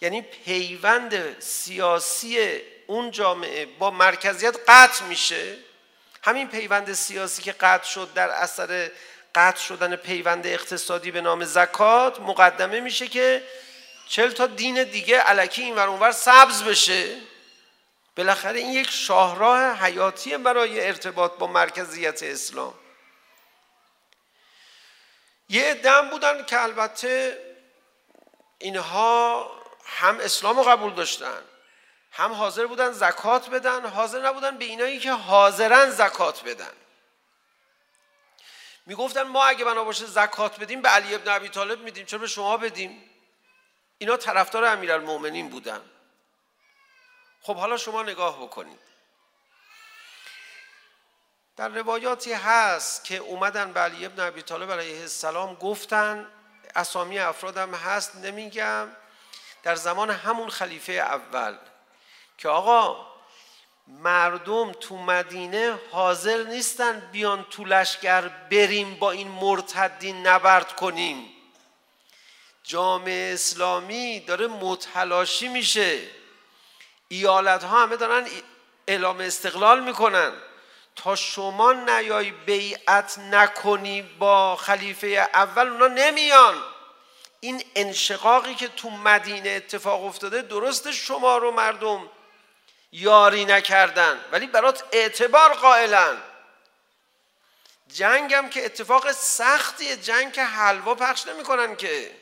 یعنی 0.00 0.22
پیوند 0.22 1.40
سیاسی 1.40 2.60
اون 2.86 3.10
جامعه 3.10 3.66
با 3.66 3.90
مرکزیت 3.90 4.56
قطع 4.68 5.04
میشه 5.04 5.58
همین 6.22 6.48
پیوند 6.48 6.92
سیاسی 6.92 7.42
که 7.42 7.52
قطع 7.52 7.84
شد 7.84 8.12
در 8.14 8.28
اثر 8.28 8.90
قطع 9.34 9.60
شدن 9.60 9.96
پیوند 9.96 10.46
اقتصادی 10.46 11.10
به 11.10 11.20
نام 11.20 11.44
زکات 11.44 12.20
مقدمه 12.20 12.80
میشه 12.80 13.08
که 13.08 13.42
چل 14.08 14.30
تا 14.30 14.46
دین 14.46 14.84
دیگه 14.84 15.18
علکی 15.18 15.62
این 15.62 15.74
ور 15.74 15.88
اونور 15.88 16.12
سبز 16.12 16.62
بشه. 16.62 17.16
بالاخره 18.16 18.58
این 18.58 18.70
یک 18.70 18.90
شاهراه 18.90 19.84
حیاتی 19.84 20.36
برای 20.36 20.86
ارتباط 20.86 21.32
با 21.32 21.46
مرکزیت 21.46 22.22
اسلام. 22.22 22.74
یه 25.48 25.74
دم 25.74 26.10
بودن 26.10 26.44
که 26.44 26.62
البته 26.62 27.38
اینها 28.58 29.50
هم 29.84 30.20
اسلام 30.20 30.56
رو 30.56 30.62
قبول 30.62 30.94
داشتن 30.94 31.42
هم 32.12 32.32
حاضر 32.32 32.66
بودن 32.66 32.92
زکات 32.92 33.50
بدن 33.50 33.86
حاضر 33.86 34.26
نبودن 34.26 34.58
به 34.58 34.64
اینایی 34.64 34.98
که 34.98 35.12
حاضرن 35.12 35.90
زکات 35.90 36.44
بدن. 36.44 36.72
میگفتن 38.86 39.22
ما 39.22 39.44
اگه 39.44 39.64
بنا 39.64 39.84
باشه 39.84 40.06
زکات 40.06 40.60
بدیم 40.60 40.82
به 40.82 40.88
علی 40.88 41.14
ابن 41.14 41.30
ابی 41.32 41.48
طالب 41.48 41.80
میدیم 41.80 42.06
چرا 42.06 42.18
به 42.18 42.26
شما 42.26 42.56
بدیم؟ 42.56 43.10
اینا 43.98 44.16
طرفدار 44.16 44.64
امیرالمومنین 44.64 45.48
بودن. 45.48 45.80
خب 47.42 47.56
حالا 47.56 47.76
شما 47.76 48.02
نگاه 48.02 48.42
بکنید. 48.42 48.78
در 51.56 51.68
روایاتی 51.68 52.32
هست 52.32 53.04
که 53.04 53.16
اومدن 53.16 53.72
به 53.72 53.80
علی 53.80 54.06
ابن 54.06 54.20
ابی 54.26 54.42
طالب 54.42 54.72
علیه 54.72 55.00
السلام 55.00 55.54
گفتن 55.54 56.26
اسامی 56.76 57.18
افرادم 57.18 57.74
هست 57.74 58.16
نمیگم 58.16 58.88
در 59.62 59.74
زمان 59.74 60.10
همون 60.10 60.50
خلیفه 60.50 60.92
اول 60.92 61.58
که 62.38 62.48
آقا 62.48 63.09
مردم 63.98 64.72
تو 64.72 64.96
مدینه 64.96 65.78
حاضر 65.90 66.42
نیستن 66.42 67.08
بیان 67.12 67.46
تو 67.50 67.64
لشکر 67.64 68.28
بریم 68.28 68.94
با 68.94 69.10
این 69.10 69.28
مرتدین 69.28 70.26
نبرد 70.26 70.76
کنیم. 70.76 71.28
جامعه 72.64 73.34
اسلامی 73.34 74.20
داره 74.20 74.46
متلاشی 74.46 75.48
میشه. 75.48 75.98
ایالت 77.08 77.64
ها 77.64 77.82
همه 77.82 77.96
دارن 77.96 78.26
اعلام 78.88 79.20
استقلال 79.20 79.84
میکنن. 79.84 80.32
تا 80.96 81.16
شما 81.16 81.72
نیای 81.72 82.30
بیعت 82.30 83.18
نکنی 83.18 84.02
با 84.02 84.56
خلیفه 84.56 85.28
اول 85.34 85.68
اونا 85.68 85.88
نمیان. 85.88 86.54
این 87.40 87.62
انشقاقی 87.74 88.54
که 88.54 88.68
تو 88.68 88.90
مدینه 88.90 89.48
اتفاق 89.48 90.04
افتاده 90.04 90.42
درست 90.42 90.90
شما 90.90 91.36
رو 91.36 91.50
مردم 91.50 92.10
یاری 92.92 93.44
نکردن. 93.44 94.24
ولی 94.32 94.46
برات 94.46 94.84
اعتبار 94.92 95.54
قائلن. 95.54 96.22
جنگ 97.88 98.34
هم 98.34 98.50
که 98.50 98.64
اتفاق 98.64 99.12
سختیه 99.12 99.96
جنگ 99.96 100.32
که 100.32 100.44
حلوا 100.44 100.94
پخش 100.94 101.26
نمی 101.26 101.42
کنن 101.42 101.76
که. 101.76 102.16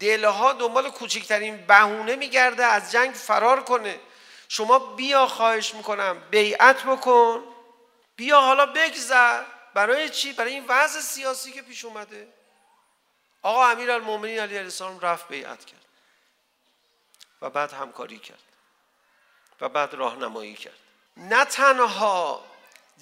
دلها 0.00 0.52
دنبال 0.52 0.90
کوچکترین 0.90 1.66
بهونه 1.66 2.16
میگرده 2.16 2.64
از 2.64 2.92
جنگ 2.92 3.14
فرار 3.14 3.64
کنه. 3.64 4.00
شما 4.48 4.78
بیا 4.78 5.26
خواهش 5.26 5.74
میکنم 5.74 6.22
بیعت 6.30 6.82
بکن. 6.82 7.44
بیا 8.16 8.40
حالا 8.40 8.66
بگذر. 8.66 9.42
برای 9.74 10.08
چی؟ 10.08 10.32
برای 10.32 10.52
این 10.52 10.64
وضع 10.68 11.00
سیاسی 11.00 11.52
که 11.52 11.62
پیش 11.62 11.84
اومده. 11.84 12.28
آقا 13.42 13.64
امیر 13.64 13.72
امیرالمومنین 13.78 14.38
علیه 14.38 14.58
السلام 14.58 15.00
رفت 15.00 15.28
بیعت 15.28 15.64
کرد. 15.64 15.84
و 17.42 17.50
بعد 17.50 17.72
همکاری 17.72 18.18
کرد. 18.18 18.42
و 19.60 19.68
بعد 19.68 19.94
راهنمایی 19.94 20.54
کرد 20.54 20.78
نه 21.16 21.44
تنها 21.44 22.44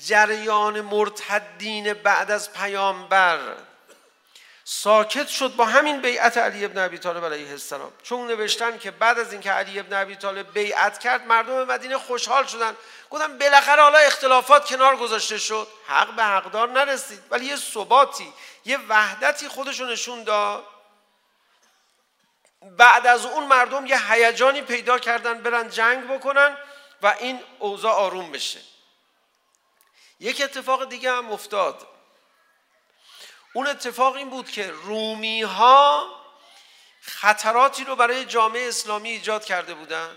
جریان 0.07 0.81
مرتدین 0.81 1.93
بعد 1.93 2.31
از 2.31 2.53
پیامبر 2.53 3.38
ساکت 4.64 5.29
شد 5.29 5.57
با 5.57 5.64
همین 5.64 6.01
بیعت 6.01 6.37
علی 6.37 6.64
ابن 6.64 6.79
ابی 6.79 6.99
طالب 6.99 7.25
علیه 7.25 7.51
السلام 7.51 7.93
چون 8.03 8.27
نوشتن 8.27 8.79
که 8.79 8.90
بعد 8.90 9.19
از 9.19 9.33
اینکه 9.33 9.51
علی 9.51 9.79
ابن 9.79 9.97
ابی 9.97 10.17
طالب 10.17 10.53
بیعت 10.53 10.99
کرد 10.99 11.27
مردم 11.27 11.64
مدینه 11.64 11.99
خوشحال 11.99 12.47
شدن 12.47 12.77
گفتن 13.11 13.38
بالاخره 13.38 13.83
حالا 13.83 13.99
اختلافات 13.99 14.67
کنار 14.67 14.97
گذاشته 14.97 15.38
شد 15.38 15.69
حق 15.87 16.17
به 16.17 16.25
حقدار 16.25 16.69
نرسید 16.69 17.21
ولی 17.31 17.47
یه 17.47 17.57
ثباتی 17.57 18.33
یه 18.64 18.79
وحدتی 18.88 19.49
خودشو 19.49 19.85
نشون 19.85 20.25
داد 20.25 20.64
بعد 22.64 23.07
از 23.07 23.27
اون 23.27 23.46
مردم 23.46 23.87
یه 23.87 24.12
هیجانی 24.12 24.62
پیدا 24.62 24.98
کردن 24.98 25.42
برن 25.42 25.70
جنگ 25.70 26.09
بکنن 26.09 26.57
و 27.03 27.14
این 27.20 27.40
اوضاع 27.59 27.92
آروم 27.92 28.33
بشه. 28.33 28.61
یک 30.20 30.40
اتفاق 30.40 30.88
دیگه 30.88 31.12
هم 31.12 31.33
افتاد. 31.33 31.87
اون 33.53 33.66
اتفاق 33.66 34.14
این 34.14 34.31
بود 34.31 34.50
که 34.50 34.70
رومی 34.70 35.42
ها 35.42 36.11
خطراتی 37.00 37.85
رو 37.85 37.96
برای 37.96 38.24
جامعه 38.24 38.68
اسلامی 38.68 39.09
ایجاد 39.09 39.44
کرده 39.44 39.74
بودن 39.74 40.16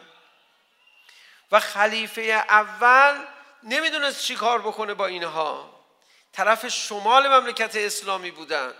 و 1.51 1.59
خلیفه 1.59 2.21
اول 2.21 3.25
نمیدونست 3.63 4.21
چی 4.21 4.35
کار 4.35 4.61
بکنه 4.61 4.93
با 4.93 5.05
اینها. 5.05 5.77
طرف 6.31 6.67
شمال 6.67 7.27
مملکت 7.27 7.75
اسلامی 7.75 8.31
بودن. 8.31 8.73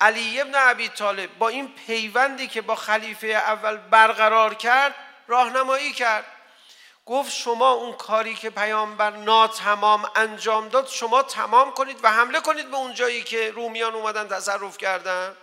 علی 0.00 0.40
ابن 0.40 0.54
عبی 0.54 0.88
طالب 0.88 1.38
با 1.38 1.48
این 1.48 1.74
پیوندی 1.86 2.48
که 2.48 2.62
با 2.62 2.74
خلیفه 2.74 3.26
اول 3.26 3.76
برقرار 3.76 4.54
کرد 4.54 4.94
راهنمایی 5.28 5.92
کرد. 5.92 6.24
گفت 7.06 7.32
شما 7.32 7.70
اون 7.70 7.92
کاری 7.92 8.34
که 8.34 8.50
پیامبر 8.50 9.10
ناتمام 9.10 10.10
انجام 10.16 10.68
داد 10.68 10.88
شما 10.88 11.22
تمام 11.22 11.72
کنید 11.72 11.98
و 12.02 12.12
حمله 12.12 12.40
کنید 12.40 12.70
به 12.70 12.76
اون 12.76 12.94
جایی 12.94 13.22
که 13.22 13.50
رومیان 13.50 13.94
اومدن 13.94 14.28
تصرف 14.28 14.78
کردن. 14.78 15.36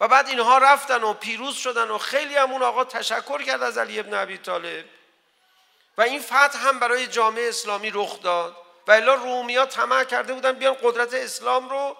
و 0.00 0.08
بعد 0.08 0.28
اینها 0.28 0.58
رفتن 0.58 1.02
و 1.02 1.12
پیروز 1.12 1.56
شدن 1.56 1.90
و 1.90 1.98
خیلی 1.98 2.36
هم 2.36 2.52
اون 2.52 2.62
آقا 2.62 2.84
تشکر 2.84 3.42
کرد 3.42 3.62
از 3.62 3.78
علی 3.78 4.00
ابن 4.00 4.14
عبی 4.14 4.38
طالب. 4.38 4.84
و 5.98 6.02
این 6.02 6.20
فتح 6.20 6.68
هم 6.68 6.78
برای 6.78 7.06
جامعه 7.06 7.48
اسلامی 7.48 7.90
رخ 7.90 8.22
داد. 8.22 8.56
و 8.86 8.92
الا 8.92 9.14
رومیا 9.14 9.66
طمع 9.66 10.04
کرده 10.04 10.32
بودن 10.32 10.52
بیان 10.52 10.76
قدرت 10.82 11.14
اسلام 11.14 11.68
رو 11.68 11.96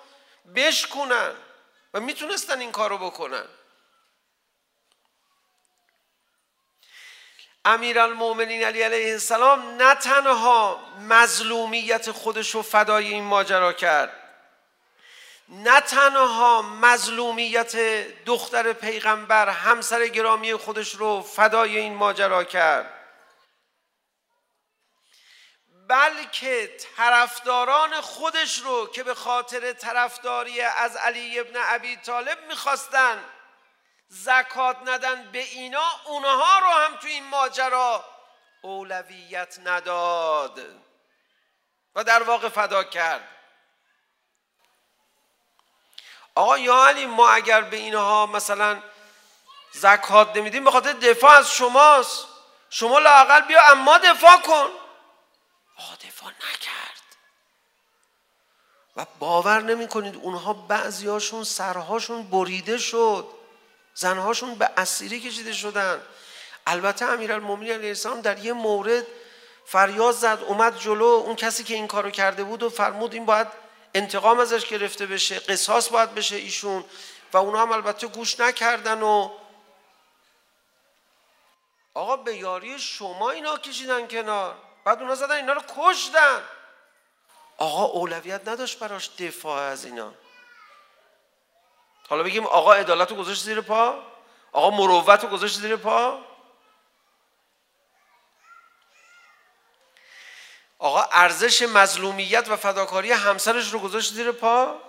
بشکنن 0.57 1.33
و 1.97 2.01
میتونستن 2.01 2.61
این 2.61 2.73
کارو 2.73 2.99
بکنن. 2.99 3.45
امیر 7.65 7.99
المومنین 8.01 8.63
علی 8.63 8.83
علیه 8.83 9.13
السلام 9.13 9.83
نه 9.83 9.95
تنها 9.95 10.81
مظلومیت 11.09 12.11
خودش 12.11 12.55
رو 12.55 12.63
فدای 12.63 13.07
این 13.07 13.25
ماجرا 13.25 13.73
کرد 13.73 14.13
نه 15.49 15.81
تنها 15.81 16.63
مظلومیت 16.63 17.77
دختر 18.25 18.73
پیغمبر 18.73 19.49
همسر 19.49 20.07
گرامی 20.07 20.55
خودش 20.55 20.95
رو 20.95 21.23
فدای 21.23 21.77
این 21.79 21.95
ماجرا 21.95 22.45
کرد. 22.45 22.96
بلکه 25.89 26.77
طرفداران 26.97 28.01
خودش 28.01 28.59
رو 28.59 28.87
که 28.87 29.03
به 29.03 29.15
خاطر 29.15 29.73
طرفداری 29.73 30.61
از 30.61 30.97
علی 30.97 31.41
ابن 31.41 31.53
ابی 31.57 31.97
طالب 31.97 32.47
میخواستن 32.49 33.25
زکات 34.09 34.77
ندن 34.85 35.33
به 35.33 35.39
اینا 35.39 35.91
اونها 36.05 36.59
رو 36.59 36.67
هم 36.67 36.97
تو 36.97 37.07
این 37.07 37.25
ماجرا 37.25 38.05
اولویت 38.63 39.59
نداد. 39.65 40.61
و 41.95 42.05
در 42.05 42.23
واقع 42.23 42.49
فدا 42.49 42.85
کرد. 42.85 43.29
آقا 46.35 46.59
یا 46.59 46.87
علی 46.87 47.07
ما 47.07 47.31
اگر 47.31 47.61
به 47.61 47.77
اینها 47.77 48.27
مثلا 48.27 48.83
زکات 49.73 50.37
نمیدیم 50.37 50.65
به 50.65 50.71
خاطر 50.71 50.93
دفاع 50.93 51.33
از 51.33 51.53
شماست. 51.53 52.27
شما 52.71 52.99
لاقل 52.99 53.41
بیا 53.41 53.63
اما 53.63 53.99
دفاع 53.99 54.37
کن. 54.37 54.86
سوال 56.27 56.35
نکرد 56.35 57.03
و 58.97 59.07
باور 59.19 59.63
نمی 59.63 59.89
کنید 59.89 60.17
اونها 60.17 60.53
بعضی 60.53 61.07
هاشون 61.07 61.45
سرهاشون 61.45 62.23
بریده 62.23 62.79
شد 62.79 63.29
زنهاشون 63.95 64.55
به 64.55 64.71
اسیری 64.77 65.21
کشیده 65.21 65.53
شدن 65.53 66.03
البته 66.67 67.05
امیر 67.05 67.33
المومنی 67.33 67.71
علیه 67.71 67.89
السلام 67.89 68.21
در 68.21 68.39
یه 68.39 68.53
مورد 68.53 69.07
فریاد 69.67 70.15
زد 70.15 70.39
اومد 70.47 70.79
جلو 70.79 71.05
اون 71.05 71.37
کسی 71.37 71.65
که 71.65 71.75
این 71.75 71.87
کارو 71.87 72.11
کرده 72.11 72.45
بود 72.45 72.63
و 72.63 72.71
فرمود 72.71 73.15
این 73.15 73.27
باید 73.27 73.47
انتقام 73.95 74.41
ازش 74.41 74.67
گرفته 74.67 75.07
بشه 75.07 75.39
قصاص 75.39 75.89
باید 75.89 76.15
بشه 76.15 76.37
ایشون 76.37 76.85
و 77.33 77.37
اونا 77.37 77.63
هم 77.63 77.73
البته 77.73 78.07
گوش 78.07 78.41
نکردن 78.41 79.03
و 79.03 79.31
آقا 81.95 82.17
به 82.17 82.37
یاری 82.37 82.79
شما 82.79 83.31
اینا 83.31 83.59
کشیدن 83.59 84.09
کنار 84.09 84.66
بعد 84.87 85.03
اونا 85.03 85.15
زدن 85.15 85.35
اینا 85.35 85.53
رو 85.53 85.63
کشتن 85.77 86.43
آقا 87.57 87.85
اولویت 87.85 88.49
نداشت 88.49 88.79
براش 88.79 89.11
دفاع 89.19 89.61
از 89.61 89.85
اینا 89.85 90.15
حالا 92.09 92.23
بگیم 92.23 92.47
آقا 92.47 92.73
عدالت 92.73 93.11
رو 93.11 93.17
گذاشت 93.17 93.43
زیر 93.43 93.61
پا 93.61 94.03
آقا 94.53 94.71
مروت 94.71 95.25
رو 95.25 95.29
گذاشت 95.29 95.59
زیر 95.59 95.77
پا 95.77 96.21
آقا 100.79 101.03
ارزش 101.13 101.63
مظلومیت 101.63 102.49
و 102.49 102.57
فداکاری 102.57 103.13
همسرش 103.13 103.73
رو 103.73 103.79
گذاشت 103.79 104.13
زیر 104.13 104.33
پا 104.33 104.81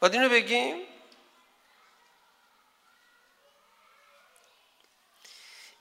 باید 0.00 0.14
اینو 0.14 0.28
بگیم 0.28 0.86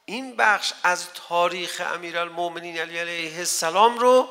این 0.06 0.36
بخش 0.36 0.74
از 0.84 1.08
تاریخ 1.14 1.82
امیرالمومنین 1.94 2.78
علی 2.78 3.00
علیه 3.00 3.38
السلام 3.38 4.00
رو 4.00 4.30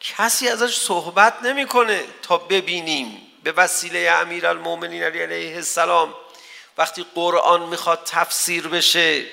کسی 0.00 0.48
ازش 0.48 0.76
صحبت 0.78 1.42
نمیکنه 1.42 2.04
تا 2.22 2.38
ببینیم. 2.38 3.30
به 3.44 3.52
وسیله 3.52 4.10
امیرالمومنین 4.10 5.02
علی 5.02 5.22
علیه 5.22 5.54
السلام 5.54 6.14
وقتی 6.78 7.06
قرآن 7.14 7.62
میخواد 7.62 8.04
تفسیر 8.04 8.68
بشه 8.68 9.26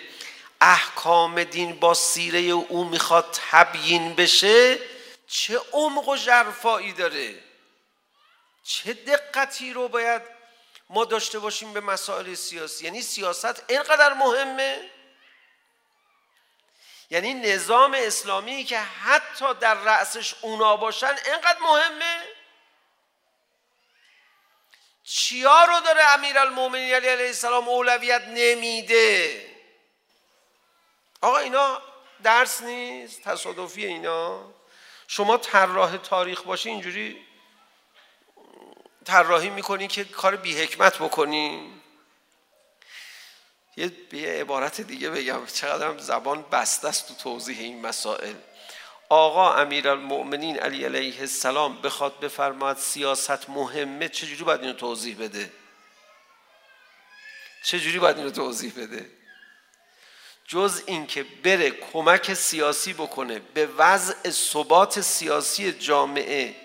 احکام 0.61 1.43
دین 1.43 1.79
با 1.79 1.93
سیره 1.93 2.39
او 2.39 2.83
میخواد 2.83 3.39
تبیین 3.51 4.15
بشه 4.15 4.79
چه 5.27 5.61
عمق 5.71 6.07
و 6.07 6.17
ژرفایی 6.17 6.93
داره؟ 6.93 7.35
چه 8.63 8.93
دقتی 8.93 9.73
رو 9.73 9.87
باید 9.87 10.21
ما 10.89 11.05
داشته 11.05 11.39
باشیم 11.39 11.73
به 11.73 11.81
مسائل 11.81 12.33
سیاسی؟ 12.33 12.85
یعنی 12.85 13.01
سیاست 13.01 13.63
اینقدر 13.67 14.13
مهمه؟ 14.13 14.89
یعنی 17.11 17.33
نظام 17.33 17.93
اسلامی 17.97 18.63
که 18.63 18.79
حتی 18.79 19.53
در 19.53 19.73
رأسش 19.73 20.35
اونا 20.41 20.77
باشن 20.77 21.15
اینقدر 21.25 21.59
مهمه؟ 21.61 22.21
چیا 25.03 25.65
رو 25.65 25.79
داره 25.79 26.13
امیر 26.13 26.39
المومنی 26.39 26.93
علیه 26.93 27.11
السلام 27.11 27.69
اولویت 27.69 28.21
نمیده؟ 28.27 29.41
آقا 31.21 31.37
اینا 31.37 31.81
درس 32.23 32.61
نیست؟ 32.61 33.23
تصادفی 33.23 33.85
اینا؟ 33.85 34.53
شما 35.07 35.37
طراح 35.37 35.97
تاریخ 35.97 36.41
باشی 36.41 36.69
اینجوری 36.69 37.27
طراحی 39.05 39.49
میکنی 39.49 39.87
که 39.87 40.03
کار 40.03 40.35
بی 40.35 40.63
حکمت 40.63 40.97
بکنی؟ 40.97 41.80
یه 43.77 43.87
به 43.87 44.41
عبارت 44.41 44.81
دیگه 44.81 45.09
بگم 45.09 45.45
چقدر 45.45 45.87
هم 45.87 45.97
زبان 45.97 46.45
بسته 46.51 46.87
است 46.87 47.07
تو 47.07 47.13
توضیح 47.13 47.59
این 47.59 47.81
مسائل 47.81 48.33
آقا 49.09 49.53
امیرالمؤمنین 49.53 50.59
علی 50.59 50.85
علیه 50.85 51.19
السلام 51.19 51.81
بخواد 51.81 52.19
بفرماد 52.19 52.77
سیاست 52.77 53.49
مهمه 53.49 54.09
چجوری 54.09 54.43
باید 54.43 54.61
اینو 54.61 54.73
توضیح 54.73 55.17
بده 55.19 55.51
چجوری 57.63 57.99
باید 57.99 58.17
اینو 58.17 58.31
توضیح 58.31 58.73
بده 58.77 59.11
جز 60.47 60.83
اینکه 60.85 61.25
بره 61.43 61.71
کمک 61.71 62.33
سیاسی 62.33 62.93
بکنه 62.93 63.39
به 63.39 63.65
وضع 63.65 64.29
ثبات 64.29 65.01
سیاسی 65.01 65.71
جامعه 65.71 66.55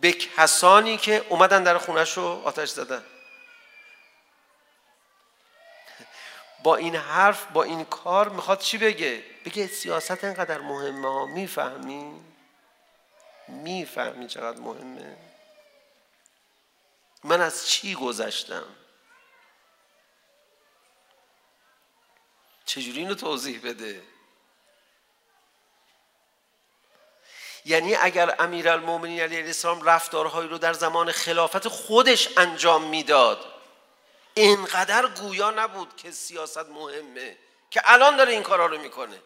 به 0.00 0.12
کسانی 0.12 0.96
که 0.96 1.24
اومدن 1.28 1.62
در 1.62 1.78
خونش 1.78 2.18
آتش 2.18 2.68
زدن 2.68 3.02
با 6.62 6.76
این 6.76 6.96
حرف 6.96 7.46
با 7.46 7.62
این 7.62 7.84
کار 7.84 8.28
میخواد 8.28 8.58
چی 8.58 8.78
بگه؟ 8.78 9.24
بگه 9.44 9.66
سیاست 9.66 10.24
اینقدر 10.24 10.60
مهمه 10.60 11.08
ها 11.08 11.26
میفهمی؟ 11.26 12.20
میفهمی 13.48 14.26
چقدر 14.26 14.60
مهمه؟ 14.60 15.16
من 17.24 17.40
از 17.40 17.68
چی 17.68 17.94
گذشتم؟ 17.94 18.64
چجوری 22.64 22.98
اینو 22.98 23.14
توضیح 23.14 23.60
بده؟ 23.64 24.02
یعنی 27.64 27.94
اگر 27.94 28.34
امیرالمومنین 28.38 29.20
علیه 29.20 29.44
السلام 29.44 29.82
رفتارهایی 29.82 30.48
رو 30.48 30.58
در 30.58 30.72
زمان 30.72 31.12
خلافت 31.12 31.68
خودش 31.68 32.28
انجام 32.38 32.88
میداد 32.88 33.57
اینقدر 34.38 35.06
گویا 35.06 35.50
نبود 35.50 35.96
که 35.96 36.10
سیاست 36.10 36.58
مهمه 36.68 37.38
که 37.70 37.82
الان 37.84 38.16
داره 38.16 38.32
این 38.32 38.42
کارا 38.42 38.66
رو 38.66 38.78
میکنه. 38.78 39.22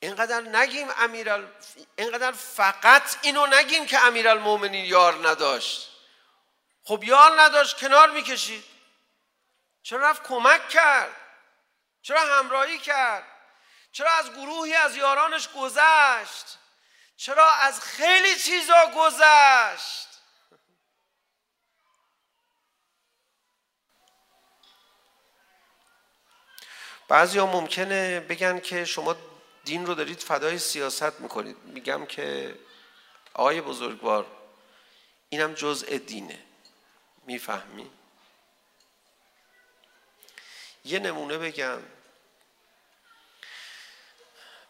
اینقدر 0.00 0.40
نگیم 0.40 0.88
امیر 0.98 1.32
اینقدر 1.96 2.32
فقط 2.32 3.16
اینو 3.22 3.46
نگیم 3.46 3.86
که 3.86 3.98
امیرالمومنین 3.98 4.84
یار 4.84 5.28
نداشت. 5.28 5.90
خب 6.84 7.04
یار 7.04 7.40
نداشت 7.40 7.76
کنار 7.80 8.10
میکشید. 8.10 8.64
چرا 9.82 10.10
رفت 10.10 10.22
کمک 10.22 10.68
کرد؟ 10.68 11.16
چرا 12.02 12.20
همراهی 12.20 12.78
کرد؟ 12.78 13.24
چرا 13.92 14.10
از 14.10 14.32
گروهی 14.32 14.74
از 14.74 14.96
یارانش 14.96 15.48
گذشت؟ 15.48 16.58
چرا 17.18 17.50
از 17.50 17.80
خیلی 17.80 18.34
چیزا 18.34 18.92
گذشت؟ 18.96 20.08
بعضی 27.08 27.38
ها 27.38 27.46
ممکنه 27.46 28.20
بگن 28.20 28.60
که 28.60 28.84
شما 28.84 29.16
دین 29.64 29.86
رو 29.86 29.94
دارید 29.94 30.20
فدای 30.20 30.58
سیاست 30.58 31.20
میکنید. 31.20 31.56
میگم 31.64 32.06
که 32.06 32.58
آقای 33.34 33.60
بزرگوار 33.60 34.26
اینم 35.28 35.54
جزء 35.54 35.98
دینه. 35.98 36.44
میفهمی؟ 37.26 37.90
یه 40.84 40.98
نمونه 40.98 41.38
بگم. 41.38 41.97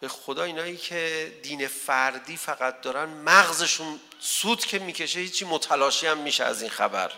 به 0.00 0.08
خدا 0.08 0.42
اینایی 0.42 0.76
که 0.76 1.32
دین 1.42 1.68
فردی 1.68 2.36
فقط 2.36 2.80
دارن 2.80 3.04
مغزشون 3.04 4.00
سود 4.20 4.64
که 4.64 4.78
میکشه 4.78 5.20
هیچی 5.20 5.44
متلاشی 5.44 6.06
هم 6.06 6.18
میشه 6.18 6.44
از 6.44 6.62
این 6.62 6.70
خبر. 6.70 7.12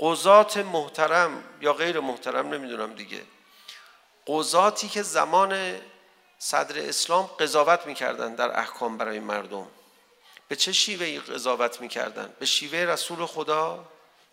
قضات 0.00 0.56
محترم 0.56 1.44
یا 1.60 1.72
غیر 1.72 2.00
محترم 2.00 2.54
نمیدونم 2.54 2.94
دیگه. 2.94 3.22
قضاتی 4.26 4.88
که 4.88 5.02
زمان 5.02 5.80
صدر 6.38 6.88
اسلام 6.88 7.26
قضاوت 7.26 7.86
میکردن 7.86 8.34
در 8.34 8.58
احکام 8.58 8.98
برای 8.98 9.20
مردم. 9.20 9.66
به 10.48 10.56
چه 10.56 10.72
شیوه 10.72 11.06
ای 11.06 11.18
قضاوت 11.18 11.80
میکردن؟ 11.80 12.34
به 12.38 12.46
شیوه 12.46 12.78
رسول 12.78 13.26
خدا؟ 13.26 13.84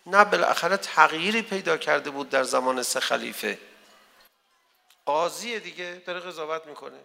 نه 0.06 0.24
بالاخره 0.24 0.76
تغییری 0.76 1.42
پیدا 1.42 1.76
کرده 1.76 2.10
بود 2.10 2.30
در 2.30 2.42
زمان 2.42 2.82
سه 2.82 3.00
خلیفه. 3.00 3.58
قاضیه 5.06 5.60
دیگه 5.60 6.02
داره 6.06 6.20
قضاوت 6.20 6.66
میکنه 6.66 7.00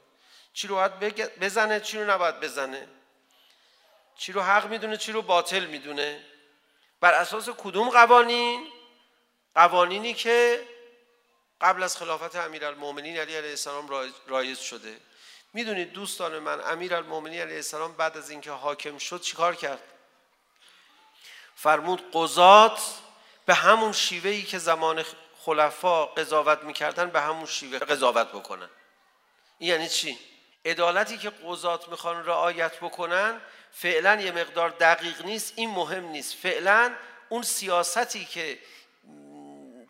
چی 0.54 0.68
رو 0.68 0.76
باید 0.76 1.00
بزنه 1.40 1.80
چی 1.80 2.00
رو 2.00 2.12
نباید 2.12 2.40
بزنه 2.40 2.88
چی 4.16 4.32
رو 4.32 4.42
حق 4.42 4.68
میدونه 4.68 4.98
چی 4.98 5.12
رو 5.12 5.22
باطل 5.22 5.66
میدونه 5.66 6.26
بر 7.00 7.14
اساس 7.14 7.50
کدوم 7.50 7.90
قوانین 7.90 8.68
قوانینی 9.56 10.14
که 10.14 10.68
قبل 11.62 11.84
از 11.84 11.98
خلافت 11.98 12.36
امیرالمومنین 12.36 13.18
علی 13.18 13.36
علیه 13.36 13.50
السلام 13.50 13.90
رایج 14.28 14.60
شده 14.60 14.98
میدونید 15.54 15.92
دوستان 15.92 16.40
من 16.40 16.62
امیرالمومنین 16.62 17.42
علیه 17.42 17.56
السلام 17.56 17.94
بعد 17.94 18.18
از 18.18 18.30
اینکه 18.30 18.52
حاکم 18.52 18.98
شد 18.98 19.22
چیکار 19.22 19.56
کرد 19.56 19.80
فرمود 21.56 22.04
قضات 22.14 22.82
به 23.46 23.54
همون 23.54 23.92
شیوهی 23.92 24.44
که 24.44 24.58
زمان 24.58 25.04
خلفا 25.48 26.06
قضاوت 26.06 26.64
میکردن 26.64 27.10
به 27.10 27.22
همون 27.22 27.46
شیوه 27.46 27.80
قضاوت 27.80 28.28
بکنن. 28.28 28.70
این 29.60 29.70
یعنی 29.70 29.90
چی؟ 29.90 30.20
عدالتی 30.66 31.18
که 31.18 31.30
قضات 31.30 31.90
میخوان 31.90 32.26
رعایت 32.26 32.80
بکنن 32.80 33.42
فعلا 33.72 34.22
یه 34.22 34.32
مقدار 34.32 34.70
دقیق 34.70 35.26
نیست 35.26 35.54
این 35.56 35.70
مهم 35.70 36.04
نیست. 36.04 36.36
فعلا 36.36 36.96
اون 37.30 37.42
سیاستی 37.42 38.26
که 38.26 38.60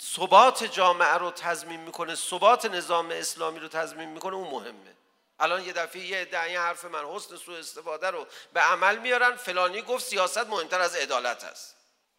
ثبات 0.01 0.63
جامعه 0.63 1.13
رو 1.13 1.31
تضمین 1.31 1.79
میکنه 1.79 2.15
ثبات 2.15 2.65
نظام 2.65 3.11
اسلامی 3.11 3.59
رو 3.59 3.67
تضمین 3.67 4.09
میکنه 4.09 4.35
اون 4.35 4.47
مهمه. 4.47 4.93
الان 5.39 5.63
یه 5.63 5.73
دفعه 5.73 6.01
یه 6.01 6.25
دعی 6.25 6.55
حرف 6.55 6.85
من 6.85 7.05
حسن 7.05 7.35
سوء 7.35 7.59
استفاده 7.59 8.07
رو 8.07 8.27
به 8.53 8.59
عمل 8.59 8.97
میارن. 8.97 9.35
فلانی 9.35 9.81
گفت 9.81 10.05
سیاست 10.05 10.47
مهمتر 10.47 10.79
از 10.79 10.95
عدالت 10.95 11.43
است. 11.43 11.75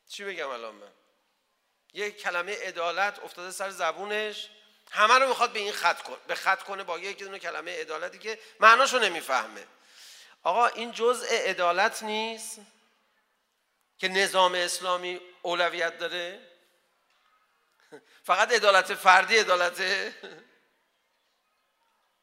چی 0.08 0.24
بگم 0.24 0.48
الان 0.48 0.74
من؟ 0.74 0.97
یک 1.94 2.22
کلمه 2.22 2.56
عدالت 2.62 3.18
افتاده 3.18 3.50
سر 3.50 3.70
زبونش. 3.70 4.48
همه 4.90 5.14
رو 5.14 5.28
میخواد 5.28 5.52
به 5.52 5.58
این 5.58 5.72
خط 5.72 6.02
کن 6.02 6.16
به 6.26 6.34
خط 6.34 6.62
کنه 6.62 6.84
با 6.84 6.98
یک 6.98 7.18
دونه 7.18 7.38
کلمه 7.38 7.80
عدالتی 7.80 8.18
که 8.18 8.38
معناشو 8.60 8.98
نمیفهمه. 8.98 9.66
آقا 10.42 10.66
این 10.66 10.92
جزء 10.92 11.26
عدالت 11.26 12.02
نیست 12.02 12.60
که 13.98 14.08
نظام 14.08 14.54
اسلامی 14.54 15.20
اولویت 15.42 15.98
داره؟ 15.98 16.40
فقط 18.24 18.52
عدالت 18.52 18.94
فردی 18.94 19.38
عدالته. 19.38 20.14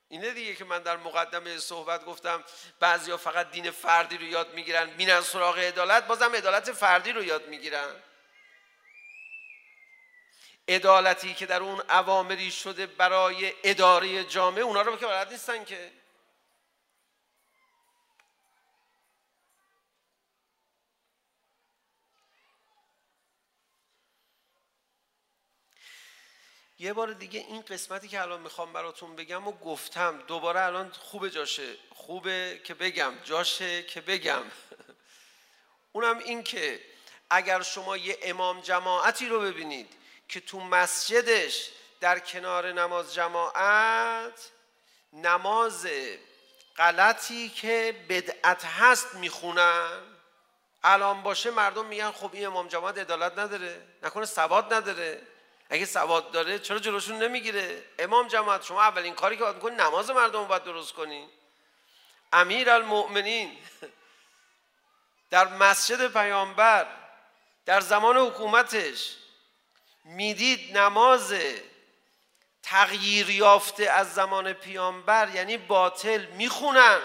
اینه 0.09 0.31
دیگه 0.31 0.55
که 0.55 0.65
من 0.65 0.79
در 0.79 0.97
مقدمه 0.97 1.57
صحبت 1.59 2.05
گفتم 2.05 2.43
بعضیا 2.79 3.17
فقط 3.17 3.51
دین 3.51 3.71
فردی 3.71 4.17
رو 4.17 4.23
یاد 4.23 4.53
میگیرن 4.53 4.89
میرن 4.89 5.21
سراغ 5.21 5.57
عدالت 5.57 6.07
بازم 6.07 6.35
عدالت 6.35 6.71
فردی 6.71 7.11
رو 7.11 7.23
یاد 7.23 7.47
میگیرن. 7.47 7.95
عدالتی 10.67 11.33
که 11.33 11.45
در 11.45 11.61
اون 11.61 11.81
اوامری 11.89 12.51
شده 12.51 12.85
برای 12.85 13.53
اداره 13.63 14.23
جامعه 14.23 14.63
اونا 14.63 14.81
رو 14.81 14.97
که 14.97 15.05
بلد 15.05 15.31
نیستن 15.31 15.65
که. 15.65 15.91
یه 26.79 26.93
بار 26.93 27.13
دیگه 27.13 27.39
این 27.39 27.61
قسمتی 27.61 28.07
که 28.07 28.21
الان 28.21 28.41
میخوام 28.41 28.73
براتون 28.73 29.15
بگم 29.15 29.47
و 29.47 29.51
گفتم 29.51 30.23
دوباره 30.27 30.61
الان 30.61 30.91
خوبه 30.91 31.29
جاشه. 31.29 31.75
خوبه 31.89 32.61
که 32.63 32.73
بگم. 32.73 33.13
جاشه 33.23 33.83
که 33.83 34.01
بگم. 34.01 34.43
اونم 35.93 36.17
این 36.17 36.43
که 36.43 36.79
اگر 37.29 37.61
شما 37.61 37.97
یه 37.97 38.17
امام 38.21 38.61
جماعتی 38.61 39.27
رو 39.27 39.41
ببینید 39.41 40.04
که 40.29 40.39
تو 40.39 40.59
مسجدش 40.59 41.69
در 41.99 42.19
کنار 42.19 42.71
نماز 42.71 43.13
جماعت 43.13 44.51
نماز 45.13 45.87
غلطی 46.77 47.49
که 47.49 48.05
بدعت 48.09 48.65
هست 48.65 49.15
میخونن. 49.15 50.01
الان 50.83 51.23
باشه 51.23 51.51
مردم 51.51 51.85
میگن 51.85 52.11
خب 52.11 52.29
این 52.33 52.45
امام 52.45 52.67
جماعت 52.67 52.97
عدالت 52.97 53.39
نداره. 53.39 53.81
نکنه 54.03 54.25
سواد 54.25 54.73
نداره. 54.73 55.21
اگه 55.69 55.85
سواد 55.85 56.31
داره 56.31 56.59
چرا 56.59 56.79
جلوشون 56.79 57.23
نمیگیره؟ 57.23 57.83
امام 57.99 58.27
جماعت 58.27 58.63
شما 58.63 58.81
اولین 58.81 59.13
کاری 59.13 59.37
که 59.37 59.43
باید 59.43 59.55
میکنی 59.55 59.75
نماز 59.75 60.09
مردم 60.09 60.39
رو 60.39 60.45
باید 60.45 60.63
درست 60.63 60.93
کنی. 60.93 61.29
امیر 62.33 62.69
المؤمنین 62.69 63.57
در 65.29 65.47
مسجد 65.47 66.13
پیامبر 66.13 66.87
در 67.65 67.81
زمان 67.81 68.17
حکومتش 68.17 69.17
میدید 70.05 70.77
نماز 70.77 71.33
تغییر 72.63 73.29
یافته 73.29 73.89
از 73.89 74.13
زمان 74.13 74.53
پیامبر 74.53 75.35
یعنی 75.35 75.57
باطل 75.57 76.25
میخونن 76.25 77.01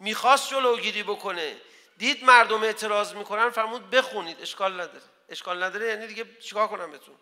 میخواست 0.00 0.50
جلوگیری 0.50 1.02
بکنه. 1.02 1.56
دید 1.96 2.24
مردم 2.24 2.62
اعتراض 2.62 3.14
میکنن 3.14 3.50
فرمود 3.50 3.90
بخونید 3.90 4.40
اشکال 4.40 4.72
نداره. 4.72 5.02
اشکال 5.28 5.62
نداره 5.62 5.86
یعنی 5.86 6.06
دیگه 6.06 6.40
چیکار 6.40 6.68
کنم 6.68 6.90
بهتون؟ 6.90 7.16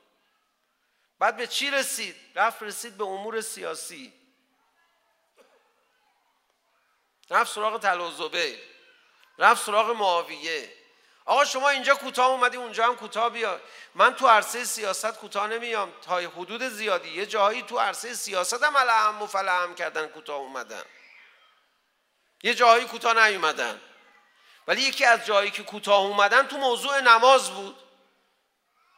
بعد 1.18 1.36
به 1.36 1.46
چی 1.46 1.70
رسید؟ 1.70 2.16
رفت 2.34 2.62
رسید 2.62 2.96
به 2.96 3.04
امور 3.04 3.40
سیاسی. 3.40 4.12
رفت 7.30 7.54
سراغ 7.54 7.80
تلوزبه 7.80 8.58
رفت 9.38 9.64
سراغ 9.64 9.90
معاویه. 9.90 10.72
آقا 11.26 11.44
شما 11.44 11.68
اینجا 11.68 11.94
کوتاه 11.94 12.26
اومدی 12.26 12.56
اونجا 12.56 12.86
هم 12.86 12.96
کوتاه 12.96 13.30
بیا 13.30 13.60
من 13.94 14.14
تو 14.14 14.28
عرصه 14.28 14.64
سیاست 14.64 15.12
کوتاه 15.12 15.46
نمیام 15.46 15.92
تا 16.02 16.16
حدود 16.16 16.68
زیادی 16.68 17.08
یه 17.08 17.26
جاهایی 17.26 17.62
تو 17.62 17.78
عرصه 17.78 18.14
سیاست 18.14 18.62
هم 18.62 18.76
علهم 18.76 19.22
و 19.22 19.26
فلهم 19.26 19.74
کردن 19.74 20.06
کوتاه 20.06 20.36
اومدن 20.36 20.82
یه 22.42 22.54
جاهایی 22.54 22.84
کوتاه 22.84 23.28
نیومدن 23.28 23.80
ولی 24.66 24.82
یکی 24.82 25.04
از 25.04 25.26
جایی 25.26 25.50
که 25.50 25.62
کوتاه 25.62 26.00
اومدن 26.00 26.46
تو 26.46 26.56
موضوع 26.56 27.00
نماز 27.00 27.50
بود 27.50 27.76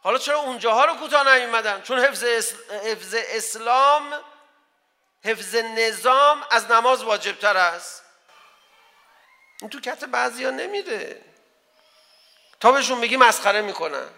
حالا 0.02 0.18
چرا 0.18 0.38
اونجاها 0.38 0.84
رو 0.84 0.94
کوتاه 0.94 1.36
نیومدن 1.36 1.82
چون 1.82 1.98
حفظ 1.98 2.24
حفظ 2.84 3.14
اسلام 3.14 4.20
حفظ 5.24 5.54
نظام 5.54 6.44
از 6.50 6.70
نماز 6.70 7.04
واجب 7.04 7.38
تر 7.38 7.56
است 7.56 8.04
این 9.60 9.70
تو 9.70 9.80
کت 9.80 10.04
بعضیا 10.04 10.50
نمیره 10.50 11.27
تا 12.60 12.72
بهشون 12.72 12.98
میگی 12.98 13.16
مسخره 13.16 13.62
میکنن. 13.62 14.08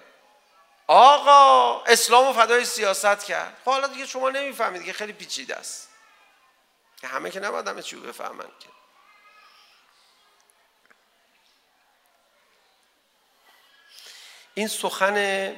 آقا 0.87 1.85
اسلام 1.85 2.27
و 2.27 2.33
فدای 2.33 2.65
سیاست 2.65 3.25
کرد. 3.25 3.57
خب 3.65 3.71
حالا 3.71 3.87
دیگه 3.87 4.07
شما 4.07 4.31
نمیفهمید 4.31 4.85
که 4.85 4.93
خیلی 4.93 5.13
پیچیده 5.13 5.57
است. 5.57 5.89
که 7.01 7.07
همه 7.07 7.31
که 7.31 7.41
نباید 7.41 7.69
همه 7.69 7.83
چی 7.83 7.97
رو 7.97 8.03
بفهمن 8.03 8.49
که. 8.61 8.69
این 14.55 14.69
سخن 14.69 15.57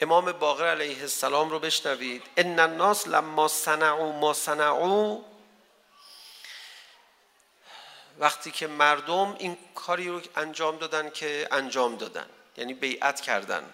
امام 0.00 0.32
باقر 0.32 0.66
علیه 0.66 1.00
السلام 1.00 1.50
رو 1.50 1.58
بشنوید. 1.58 2.22
ان 2.36 2.58
الناس 2.58 3.08
لما 3.08 3.48
صنعوا 3.48 4.12
ما 4.12 4.32
صنعوا 4.32 5.18
وقتی 8.18 8.50
که 8.50 8.66
مردم 8.66 9.36
این 9.38 9.56
کاری 9.74 10.08
رو 10.08 10.20
انجام 10.36 10.76
دادن 10.76 11.10
که 11.10 11.48
انجام 11.50 11.96
دادن 11.96 12.26
یعنی 12.56 12.74
بیعت 12.74 13.20
کردن. 13.20 13.64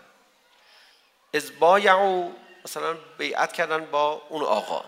از 1.34 1.58
بایعو 1.58 2.30
مثلا 2.64 2.96
بیعت 3.18 3.52
کردن 3.52 3.84
با 3.84 4.22
اون 4.28 4.42
آقا. 4.42 4.84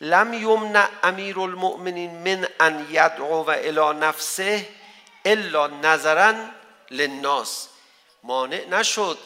لم 0.00 0.32
یمنع 0.34 0.88
امیر 1.02 1.40
المؤمنین 1.40 2.10
من 2.10 2.48
ان 2.60 2.86
یدعو 2.90 3.44
و 3.44 3.50
الى 3.50 3.98
نفسه 3.98 4.68
الا 5.24 5.66
نظرا 5.66 6.34
للناس. 6.90 7.68
مانع 8.22 8.64
نشد 8.64 9.18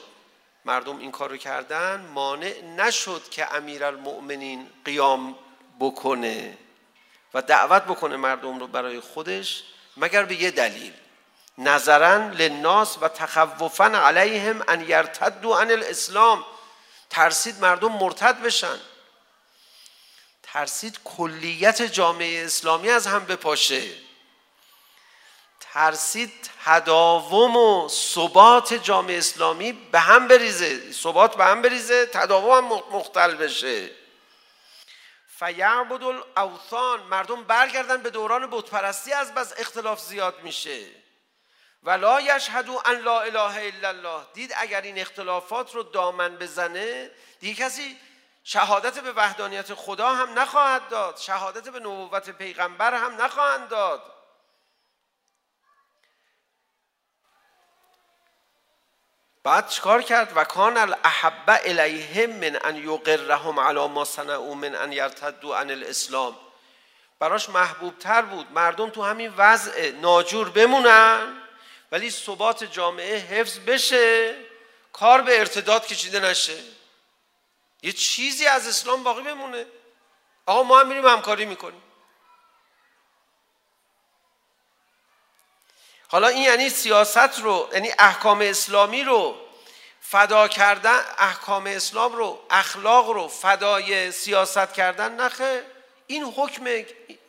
مردم 0.65 0.99
این 0.99 1.11
کار 1.11 1.31
رو 1.31 1.37
کردن 1.37 2.01
مانع 2.15 2.63
نشد 2.77 3.29
که 3.31 3.55
امیر 3.55 3.85
المؤمنین 3.85 4.71
قیام 4.85 5.37
بکنه. 5.81 6.59
و 7.35 7.43
دعوت 7.43 7.83
بکنه 7.83 8.17
مردم 8.17 8.59
رو 8.59 8.67
برای 8.67 9.01
خودش 9.01 9.63
مگر 9.97 10.25
به 10.25 10.43
یه 10.43 10.51
دلیل. 10.51 10.93
نظرا 11.59 12.29
للناس 12.29 12.97
و 13.01 13.09
تخوفا 13.09 13.85
علیهم 13.85 14.65
ان 14.69 14.89
یرتدوا 14.89 15.61
عن 15.61 15.71
الاسلام. 15.71 16.45
ترسید 17.11 17.61
مردم 17.61 17.93
مرتد 17.93 18.43
بشن. 18.43 18.79
ترسید 20.43 20.99
کلیت 21.05 21.83
جامعه 21.83 22.45
اسلامی 22.45 22.91
از 22.91 23.07
هم 23.07 23.25
بپاشه. 23.25 23.83
ترسید 25.73 26.51
تداوم 26.65 27.57
و 27.57 27.89
ثبات 27.89 28.75
جامعه 28.75 29.19
اسلامی 29.19 29.73
به 29.73 30.01
هم 30.01 30.29
بریزه. 30.29 30.93
ثبات 30.93 31.37
به 31.37 31.45
هم 31.45 31.63
بریزه 31.63 32.07
تداوم 32.07 32.73
هم 32.73 32.83
مختل 32.93 33.35
بشه. 33.35 33.98
فیعبد 35.39 36.03
الاوثان 36.03 37.03
مردم 37.03 37.45
برگردن 37.45 38.03
به 38.03 38.11
دوران 38.11 38.51
بت 38.51 38.71
پرستی 38.71 39.13
از 39.13 39.35
بس 39.35 39.53
اختلاف 39.57 40.01
زیاد 40.01 40.43
میشه. 40.43 40.87
و 41.83 41.91
لا 41.91 42.21
یشهدو 42.21 42.83
ان 42.85 43.01
لا 43.01 43.21
اله 43.21 43.75
الا 43.75 43.89
الله. 43.89 44.21
دید 44.35 44.55
اگر 44.57 44.81
این 44.81 44.99
اختلافات 44.99 45.75
رو 45.75 45.83
دامن 45.83 46.37
بزنه 46.37 47.11
دیگه 47.41 47.65
کسی 47.65 47.97
شهادت 48.45 48.99
به 48.99 49.13
وحدانیت 49.13 49.75
خدا 49.75 50.09
هم 50.09 50.39
نخواهد 50.39 50.89
داد. 50.89 51.17
شهادت 51.17 51.69
به 51.69 51.81
نبوت 51.81 52.31
پیغمبر 52.31 52.95
هم 52.95 53.23
نخواهند 53.23 53.69
داد. 53.69 54.18
بعد 59.43 59.69
چکار 59.69 60.03
کرد 60.03 60.33
و 60.37 60.45
کان 60.45 60.77
الاحب 60.77 61.61
الیهم 61.65 62.31
من 62.31 62.59
ان 62.65 62.77
یقرهم 62.77 63.61
علی 63.61 63.87
ما 63.89 64.05
صنعوا 64.05 64.55
من 64.55 64.75
ان 64.75 64.93
یرتدوا 64.93 65.59
عن 65.59 65.71
الاسلام 65.71 66.37
براش 67.19 67.49
محبوب 67.49 67.99
تر 67.99 68.23
بود 68.23 68.53
مردم 68.53 68.91
تو 68.91 69.03
همین 69.03 69.33
وضع 69.37 69.91
ناجور 69.91 70.49
بمونن 70.49 71.43
ولی 71.93 72.11
ثبات 72.11 72.65
جامعه 72.65 73.19
حفظ 73.19 73.59
بشه 73.59 74.35
کار 74.93 75.23
به 75.23 75.39
ارتداد 75.39 75.87
کشیده 75.87 76.21
نشه 76.21 76.59
یه 77.83 77.93
چیزی 77.93 78.47
از 78.47 78.69
اسلام 78.69 79.03
باقی 79.03 79.23
بمونه 79.23 79.67
آقا 80.47 80.63
ما 80.63 80.81
هم 80.81 80.89
میریم 80.89 81.07
همکاری 81.07 81.45
میکنیم 81.45 81.83
حالا 86.11 86.29
این 86.29 86.43
یعنی 86.43 86.71
سیاست 86.71 87.41
رو 87.41 87.69
یعنی 87.73 87.91
احکام 87.99 88.41
اسلامی 88.41 89.05
رو 89.05 89.37
فدا 90.01 90.49
کردن 90.49 91.01
احکام 91.19 91.67
اسلام 91.67 92.13
رو 92.13 92.41
اخلاق 92.51 93.11
رو 93.11 93.29
فدای 93.29 94.13
سیاست 94.13 94.73
کردن 94.73 95.21
نخه 95.21 95.65
این 96.07 96.25
حکم 96.25 96.85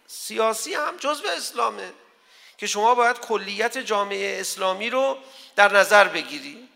سیاسی 0.08 0.74
هم 0.74 0.98
جزء 0.98 1.32
اسلامه 1.32 1.94
که 2.58 2.68
شما 2.68 2.96
باید 2.96 3.20
کلیت 3.20 3.78
جامعه 3.78 4.40
اسلامی 4.40 4.90
رو 4.90 5.18
در 5.56 5.74
نظر 5.74 6.08
بگیری 6.08 6.70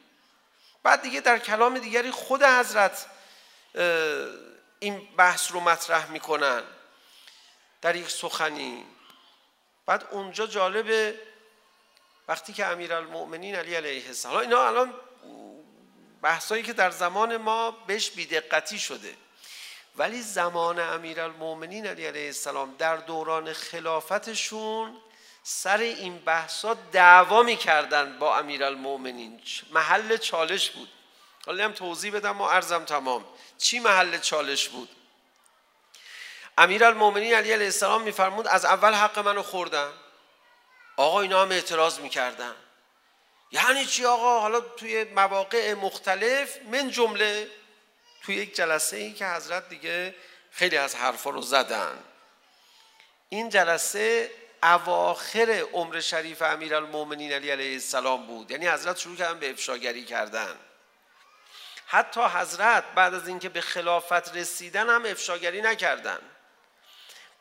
بعد 0.84 1.02
دیگه 1.02 1.22
در 1.22 1.40
کلام 1.40 1.80
دیگری 1.80 2.12
خود 2.12 2.44
حضرت 2.44 3.06
این 4.80 5.08
بحث 5.18 5.52
رو 5.52 5.60
مطرح 5.60 6.12
میکنن 6.12 6.64
در 7.82 7.96
یک 7.96 8.10
سخنی 8.10 8.86
بعد 9.86 10.08
اونجا 10.12 10.48
جالبه 10.48 11.20
وقتی 12.28 12.54
که 12.54 12.66
امیرالمؤمنین 12.66 13.56
علی 13.56 13.76
علیه 13.76 14.08
السلام 14.08 14.38
اینا 14.38 14.68
الان 14.68 14.94
بحثایی 16.22 16.64
که 16.64 16.74
در 16.74 16.92
زمان 16.92 17.38
ما 17.38 17.72
بهش 17.72 18.10
بیدقتی 18.10 18.80
شده. 18.80 19.16
ولی 19.98 20.22
زمان 20.22 20.80
امیرالمؤمنین 20.80 21.88
علی 21.88 22.06
علیه 22.06 22.26
السلام 22.26 22.76
در 22.78 22.98
دوران 22.98 23.54
خلافتشون 23.54 24.98
سر 25.44 25.78
این 25.78 26.18
بحثا 26.18 26.74
دعوا 26.74 27.44
می‌کردن 27.44 28.20
با 28.20 28.38
امیرالمؤمنین. 28.38 29.42
محل 29.72 30.18
چالش 30.18 30.70
بود. 30.72 30.90
حالا 31.46 31.66
هم 31.66 31.72
توضیح 31.72 32.14
بدم 32.14 32.42
و 32.42 32.48
عرضم 32.48 32.86
تمام. 32.86 33.26
چی 33.58 33.80
محل 33.80 34.18
چالش 34.18 34.70
بود؟ 34.70 34.90
امیرالمؤمنین 36.58 37.34
علی 37.34 37.52
علیه 37.52 37.66
السلام 37.66 38.02
می‌فرمود 38.02 38.48
از 38.48 38.66
اول 38.66 38.94
حق 38.94 39.20
منو 39.20 39.44
خوردن. 39.44 39.92
آقا 40.98 41.22
اینا 41.22 41.42
هم 41.42 41.52
اعتراض 41.52 42.00
میکردن. 42.00 42.56
یعنی 43.52 43.86
چی 43.86 44.06
آقا؟ 44.06 44.40
حالا 44.40 44.60
توی 44.60 45.04
مواقع 45.04 45.74
مختلف 45.74 46.58
من 46.72 46.90
جمله 46.90 47.52
توی 48.24 48.36
یک 48.36 48.56
جلسه 48.56 48.98
ای 48.98 49.14
که 49.14 49.28
حضرت 49.28 49.70
دیگه 49.70 50.16
خیلی 50.52 50.78
از 50.78 50.96
حرفا 50.96 51.30
رو 51.30 51.42
زدن. 51.42 52.04
این 53.30 53.50
جلسه 53.50 54.32
اواخر 54.64 55.66
عمر 55.74 56.00
شریف 56.00 56.42
امیرالمومنین 56.42 57.32
علی 57.32 57.52
علیه 57.52 57.74
السلام 57.74 58.28
بود. 58.28 58.52
یعنی 58.52 58.68
حضرت 58.68 58.98
شروع 58.98 59.16
کردن 59.16 59.40
به 59.40 59.50
افشاگری 59.50 60.06
کردن. 60.06 60.60
حتی 61.86 62.22
حضرت 62.22 62.84
بعد 62.96 63.14
از 63.14 63.28
اینکه 63.28 63.50
به 63.50 63.62
خلافت 63.62 64.36
رسیدن 64.36 64.90
هم 64.90 65.06
افشاگری 65.06 65.62
نکردن. 65.62 66.20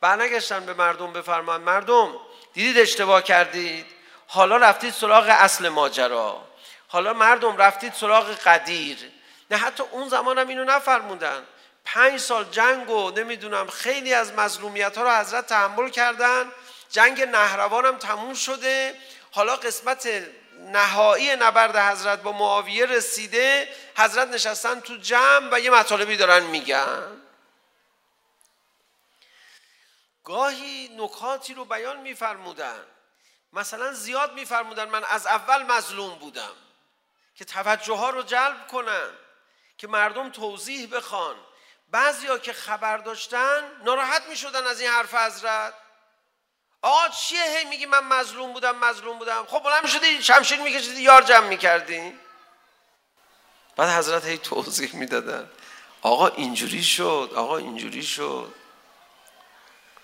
برنگشتن 0.01 0.65
به 0.65 0.73
مردم 0.73 1.13
بفرمان 1.13 1.61
مردم 1.61 2.15
دیدید 2.53 2.77
اشتباه 2.77 3.23
کردید؟ 3.23 3.85
حالا 4.27 4.57
رفتید 4.57 4.93
سراغ 4.93 5.25
اصل 5.29 5.69
ماجرا. 5.69 6.43
حالا 6.87 7.13
مردم 7.13 7.57
رفتید 7.57 7.93
سراغ 7.93 8.31
قدیر. 8.31 8.97
نه 9.51 9.57
حتی 9.57 9.83
اون 9.91 10.09
زمان 10.09 10.37
هم 10.37 10.47
اینو 10.47 10.63
نفرموندن 10.63 11.43
پنج 11.85 12.19
سال 12.19 12.45
جنگ 12.51 12.89
و 12.89 13.11
نمیدونم 13.11 13.67
خیلی 13.67 14.13
از 14.13 14.33
مظلومیت 14.33 14.97
ها 14.97 15.03
رو 15.03 15.11
حضرت 15.11 15.47
تحمل 15.47 15.89
کردن. 15.89 16.51
جنگ 16.89 17.21
نهروان 17.21 17.85
هم 17.85 17.97
تموم 17.97 18.33
شده. 18.33 18.95
حالا 19.31 19.55
قسمت 19.55 20.09
نهایی 20.71 21.35
نبرد 21.35 21.77
حضرت 21.77 22.21
با 22.21 22.31
معاویه 22.31 22.85
رسیده. 22.85 23.69
حضرت 23.97 24.27
نشستن 24.27 24.79
تو 24.79 24.97
جمع 24.97 25.49
و 25.51 25.59
یه 25.59 25.69
مطالبی 25.69 26.17
دارن 26.17 26.43
میگن. 26.43 27.22
گاهی 30.23 30.89
نکاتی 30.97 31.53
رو 31.53 31.65
بیان 31.65 32.01
می‌فرمودن. 32.01 32.83
مثلا 33.53 33.93
زیاد 33.93 34.33
می‌فرمودن 34.33 34.89
من 34.89 35.03
از 35.03 35.27
اول 35.27 35.63
مظلوم 35.63 36.15
بودم 36.15 36.51
که 37.35 37.45
توجه 37.45 37.93
ها 37.93 38.09
رو 38.09 38.23
جلب 38.23 38.67
کنن 38.67 39.09
که 39.77 39.87
مردم 39.87 40.29
توضیح 40.29 40.95
بخوان. 40.95 41.35
بعضیا 41.91 42.37
که 42.37 42.53
خبر 42.53 42.97
داشتن 42.97 43.81
ناراحت 43.83 44.23
می‌شدن 44.29 44.67
از 44.67 44.81
این 44.81 44.89
حرف 44.89 45.13
حضرت. 45.13 45.73
آقا 46.81 47.09
چیه 47.09 47.43
هی 47.43 47.65
میگی 47.65 47.85
من 47.85 48.03
مظلوم 48.03 48.53
بودم 48.53 48.75
مظلوم 48.75 49.19
بودم؟ 49.19 49.45
خب 49.45 49.59
بلند 49.59 49.87
شده 49.87 50.21
شمشیر 50.21 50.61
میکشیدی 50.61 51.01
یار 51.01 51.21
جمع 51.21 51.47
میکردی. 51.47 52.19
بعد 53.75 53.89
حضرت 53.89 54.25
هی 54.25 54.37
توضیح 54.37 54.95
میدادن. 54.95 55.51
آقا 56.01 56.27
اینجوری 56.27 56.83
شد 56.83 57.31
آقا 57.35 57.57
اینجوری 57.57 58.03
شد. 58.03 58.53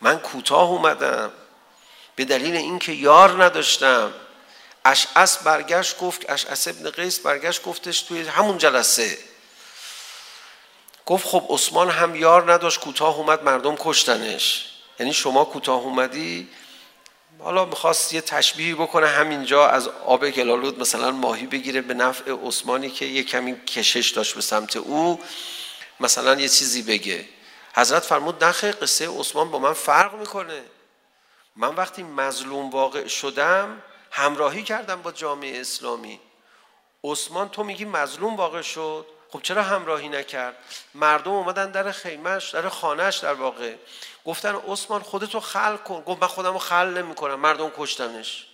من 0.01 0.19
کوتاه 0.19 0.69
اومدم. 0.69 1.31
به 2.15 2.25
دلیل 2.25 2.55
اینکه 2.55 2.91
یار 2.91 3.43
نداشتم. 3.43 4.13
اشعس 4.85 5.37
برگشت 5.37 5.97
گفت 5.97 6.29
اشعس 6.29 6.67
ابن 6.67 6.89
قیس 6.89 7.19
برگشت 7.19 7.63
گفتش 7.63 8.01
توی 8.01 8.21
همون 8.21 8.57
جلسه. 8.57 9.17
گفت 11.05 11.27
خب 11.27 11.45
عثمان 11.49 11.89
هم 11.89 12.15
یار 12.15 12.53
نداشت 12.53 12.79
کوتاه 12.79 13.17
اومد 13.17 13.43
مردم 13.43 13.75
کشتنش. 13.79 14.65
یعنی 14.99 15.13
شما 15.13 15.45
کوتاه 15.45 15.79
اومدی؟ 15.79 16.49
حالا 17.39 17.65
میخواست 17.65 18.13
یه 18.13 18.21
تشبیهی 18.21 18.73
بکنه 18.73 19.07
همینجا 19.07 19.67
از 19.67 19.87
آب 19.87 20.29
گلالود 20.29 20.79
مثلا 20.79 21.11
ماهی 21.11 21.45
بگیره 21.45 21.81
به 21.81 21.93
نفع 21.93 22.31
عثمانی 22.43 22.89
که 22.89 23.05
یه 23.05 23.23
کمی 23.23 23.65
کشش 23.65 24.09
داشت 24.09 24.35
به 24.35 24.41
سمت 24.41 24.75
او. 24.75 25.19
مثلا 25.99 26.41
یه 26.41 26.49
چیزی 26.49 26.81
بگه. 26.81 27.25
حضرت 27.79 28.03
فرمود 28.03 28.43
نخه 28.43 28.71
قصه 28.71 29.19
عثمان 29.19 29.51
با 29.51 29.59
من 29.59 29.73
فرق 29.73 30.13
میکنه 30.13 30.63
من 31.55 31.75
وقتی 31.75 32.03
مظلوم 32.03 32.69
واقع 32.69 33.07
شدم 33.07 33.81
همراهی 34.11 34.63
کردم 34.63 35.01
با 35.01 35.11
جامعه 35.11 35.61
اسلامی 35.61 36.19
عثمان 37.03 37.49
تو 37.49 37.63
میگی 37.63 37.85
مظلوم 37.85 38.35
واقع 38.35 38.61
شد 38.61 39.05
خب 39.29 39.41
چرا 39.41 39.63
همراهی 39.63 40.09
نکرد 40.09 40.55
مردم 40.93 41.31
اومدن 41.31 41.71
در 41.71 41.91
خیمش 41.91 42.49
در 42.49 42.69
خانهش 42.69 43.17
در 43.17 43.33
واقع 43.33 43.75
گفتن 44.25 44.55
عثمان 44.55 45.01
خودتو 45.01 45.39
خل 45.39 45.77
کن 45.77 46.01
گفت 46.01 46.21
من 46.21 46.27
خودمو 46.27 46.57
خل 46.57 46.85
نمیکنم 46.85 47.05
نمی 47.05 47.15
کنم 47.15 47.39
مردم 47.39 47.71
کشتنش 47.77 48.47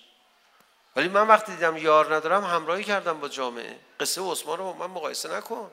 ولی 0.96 1.08
من 1.08 1.28
وقتی 1.28 1.52
دیدم 1.52 1.78
یار 1.78 2.16
ندارم 2.16 2.44
همراهی 2.44 2.84
کردم 2.84 3.20
با 3.20 3.28
جامعه 3.28 3.80
قصه 4.00 4.22
عثمان 4.32 4.58
رو 4.58 4.74
من 4.74 4.86
مقایسه 4.86 5.38
نکن 5.38 5.72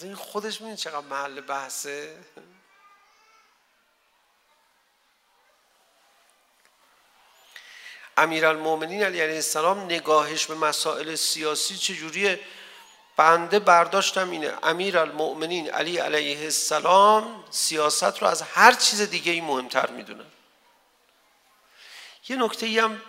از 0.00 0.04
این 0.04 0.14
خودش 0.14 0.60
میدین 0.60 0.76
چقدر 0.76 1.06
محل 1.06 1.40
بحثه. 1.40 2.16
امیرالمومنین 8.16 9.02
المومنین 9.02 9.02
علیه 9.02 9.34
السلام 9.34 9.80
نگاهش 9.80 10.46
به 10.46 10.54
مسائل 10.54 11.14
سیاسی 11.14 11.76
چجوریه؟ 11.76 12.40
بنده 13.16 13.58
برداشتم 13.58 14.30
اینه 14.30 14.58
امیرالمومنین 14.62 15.70
علی 15.70 15.98
علیه 15.98 16.40
السلام 16.40 17.44
سیاست 17.50 18.22
رو 18.22 18.26
از 18.26 18.42
هر 18.42 18.72
چیز 18.72 19.00
دیگه 19.00 19.32
ای 19.32 19.40
مهمتر 19.40 19.90
میدونه 19.90 20.24
یه 22.28 22.36
نکته 22.36 22.66
ای 22.66 22.78
هم 22.78 23.02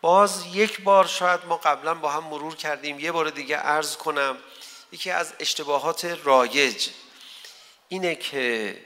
باز 0.00 0.46
یک 0.46 0.80
بار 0.80 1.06
شاید 1.06 1.44
ما 1.44 1.56
قبلا 1.56 1.94
با 1.94 2.10
هم 2.10 2.24
مرور 2.24 2.56
کردیم 2.56 3.00
یه 3.00 3.12
بار 3.12 3.30
دیگه 3.30 3.56
عرض 3.56 3.96
کنم. 3.96 4.36
یکی 4.92 5.10
از 5.10 5.32
اشتباهات 5.40 6.04
رایج. 6.24 6.88
اینه 7.88 8.14
که 8.14 8.76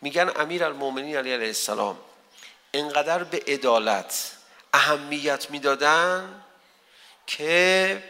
میگن 0.00 0.32
امیر 0.36 0.64
المومنین 0.64 1.16
علیه 1.16 1.34
علیه 1.34 1.46
السلام 1.46 1.98
انقدر 2.74 3.24
به 3.24 3.42
عدالت 3.46 4.32
اهمیت 4.74 5.50
میدادن 5.50 6.44
که 7.26 8.02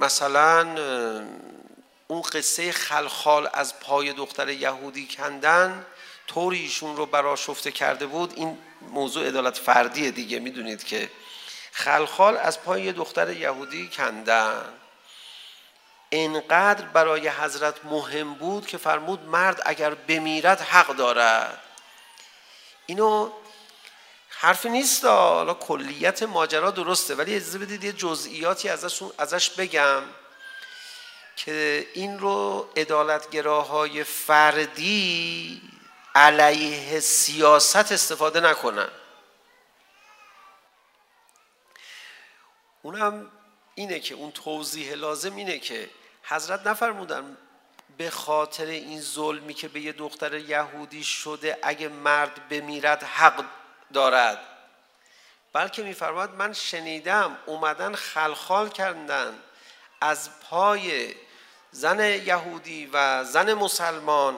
مثلا 0.00 0.74
اون 2.08 2.22
قصه 2.22 2.72
خلخال 2.72 3.48
از 3.52 3.80
پای 3.80 4.12
دختر 4.12 4.48
یهودی 4.48 5.06
کندن 5.06 5.86
طوری 6.26 6.58
ایشون 6.58 6.96
رو 6.96 7.06
براشفته 7.06 7.72
کرده 7.72 8.06
بود. 8.06 8.32
این 8.36 8.58
موضوع 8.80 9.26
عدالت 9.26 9.58
فردیه 9.58 10.10
دیگه. 10.10 10.38
میدونید 10.38 10.84
که 10.84 11.10
خلخال 11.72 12.36
از 12.36 12.62
پای 12.62 12.92
دختر 12.92 13.30
یهودی 13.30 13.88
کندن. 13.88 14.77
انقدر 16.12 16.84
برای 16.84 17.28
حضرت 17.28 17.84
مهم 17.84 18.34
بود 18.34 18.66
که 18.66 18.78
فرمود 18.78 19.22
مرد 19.22 19.62
اگر 19.66 19.94
بمیرد 19.94 20.60
حق 20.60 20.96
دارد. 20.96 21.60
اینو 22.86 23.30
حرفی 24.28 24.68
نیست 24.68 25.04
حالا 25.04 25.54
کلیت 25.54 26.22
ماجرا 26.22 26.70
درسته 26.70 27.14
ولی 27.14 27.34
اجازه 27.34 27.58
بدید 27.58 27.84
یه 27.84 27.92
جزئیاتی 27.92 28.68
ازش 28.68 29.02
ازش 29.18 29.50
بگم 29.50 30.02
که 31.36 31.86
این 31.94 32.18
رو 32.18 32.68
عدالتگراهای 32.76 34.04
فردی 34.04 35.62
علیه 36.14 37.00
سیاست 37.00 37.92
استفاده 37.92 38.40
نکنن. 38.40 38.88
اونم 42.82 43.30
اینه 43.74 44.00
که 44.00 44.14
اون 44.14 44.30
توضیح 44.32 44.94
لازم 44.94 45.36
اینه 45.36 45.58
که 45.58 45.90
حضرت 46.28 46.66
نفرمودن 46.66 47.36
به 47.96 48.10
خاطر 48.10 48.64
این 48.64 49.00
ظلمی 49.00 49.54
که 49.54 49.68
به 49.68 49.80
یه 49.80 49.92
دختر 49.92 50.34
یهودی 50.34 51.04
شده 51.04 51.58
اگه 51.62 51.88
مرد 51.88 52.48
بمیرد 52.48 53.02
حق 53.02 53.44
دارد 53.92 54.38
بلکه 55.52 55.82
میفرماد 55.82 56.34
من 56.34 56.52
شنیدم 56.52 57.38
اومدن 57.46 57.94
خلخال 57.94 58.68
کردن 58.68 59.38
از 60.00 60.40
پای 60.40 61.14
زن 61.70 62.00
یهودی 62.00 62.90
و 62.92 63.24
زن 63.24 63.54
مسلمان 63.54 64.36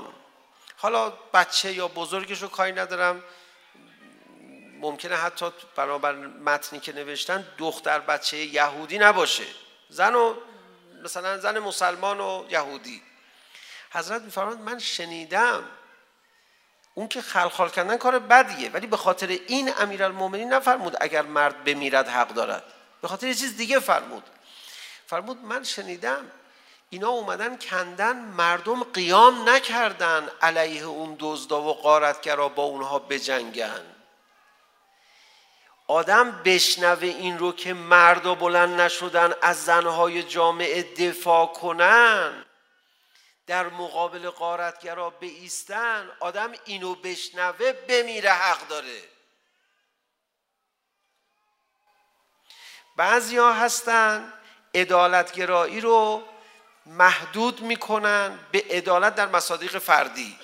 حالا 0.76 1.10
بچه 1.34 1.72
یا 1.72 1.88
بزرگش 1.88 2.42
رو 2.42 2.48
کاری 2.48 2.72
ندارم 2.72 3.22
ممکنه 4.80 5.16
حتی 5.16 5.46
برابر 5.76 6.14
متنی 6.16 6.80
که 6.80 6.92
نوشتن 6.92 7.46
دختر 7.58 7.98
بچه 7.98 8.36
یهودی 8.36 8.98
نباشه 8.98 9.46
زن 9.88 10.14
و 10.14 10.34
مثلا 11.02 11.38
زن 11.38 11.58
مسلمان 11.58 12.20
و 12.20 12.44
یهودی. 12.50 13.02
حضرت 13.92 14.22
میفرماند 14.22 14.60
من 14.60 14.78
شنیدم. 14.78 15.64
اون 16.94 17.08
که 17.08 17.22
خلخال 17.22 17.68
کردن 17.70 17.96
کار 17.96 18.18
بدیه 18.18 18.70
ولی 18.70 18.86
به 18.86 18.96
خاطر 18.96 19.26
این 19.26 19.72
امیرالمومنین 19.78 20.52
نفرمود 20.52 20.96
اگر 21.00 21.22
مرد 21.22 21.64
بمیرد 21.64 22.08
حق 22.08 22.28
دارد. 22.28 22.64
به 23.02 23.08
خاطر 23.08 23.26
یه 23.26 23.34
چیز 23.34 23.56
دیگه 23.56 23.78
فرمود. 23.78 24.24
فرمود 25.06 25.38
من 25.44 25.64
شنیدم 25.64 26.30
اینا 26.90 27.08
اومدن 27.08 27.56
کندن 27.56 28.16
مردم 28.16 28.84
قیام 28.84 29.48
نکردن 29.48 30.28
علیه 30.42 30.84
اون 30.84 31.16
دزدا 31.18 31.62
و 31.62 31.74
غارتگرا 31.74 32.48
با 32.48 32.62
اونها 32.62 32.98
بجنگن. 32.98 33.82
آدم 35.90 36.42
بشنوه 36.44 37.06
این 37.06 37.38
رو 37.38 37.52
که 37.52 37.74
مردا 37.74 38.34
بلند 38.34 38.80
نشدن 38.80 39.34
از 39.42 39.64
زنهای 39.64 40.22
جامعه 40.22 40.82
دفاع 40.82 41.46
کنن. 41.46 42.44
در 43.46 43.68
مقابل 43.68 44.30
قارتگرا 44.30 45.10
بیستن 45.10 46.10
آدم 46.20 46.52
اینو 46.64 46.94
بشنوه 46.94 47.72
بمیره 47.72 48.30
حق 48.30 48.68
داره. 48.68 49.02
بعضیا 52.96 53.52
هستن 53.52 54.32
ادالتگرایی 54.74 55.80
رو 55.80 56.22
محدود 56.86 57.60
میکنن 57.60 58.38
به 58.52 58.64
عدالت 58.70 59.14
در 59.14 59.26
مصادیق 59.26 59.78
فردی. 59.78 60.38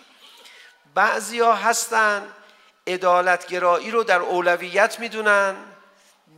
بعضیا 0.94 1.52
هستن 1.54 2.32
ادالتگرایی 2.86 3.90
رو 3.90 4.04
در 4.04 4.20
اولویت 4.20 5.00
میدونن 5.00 5.56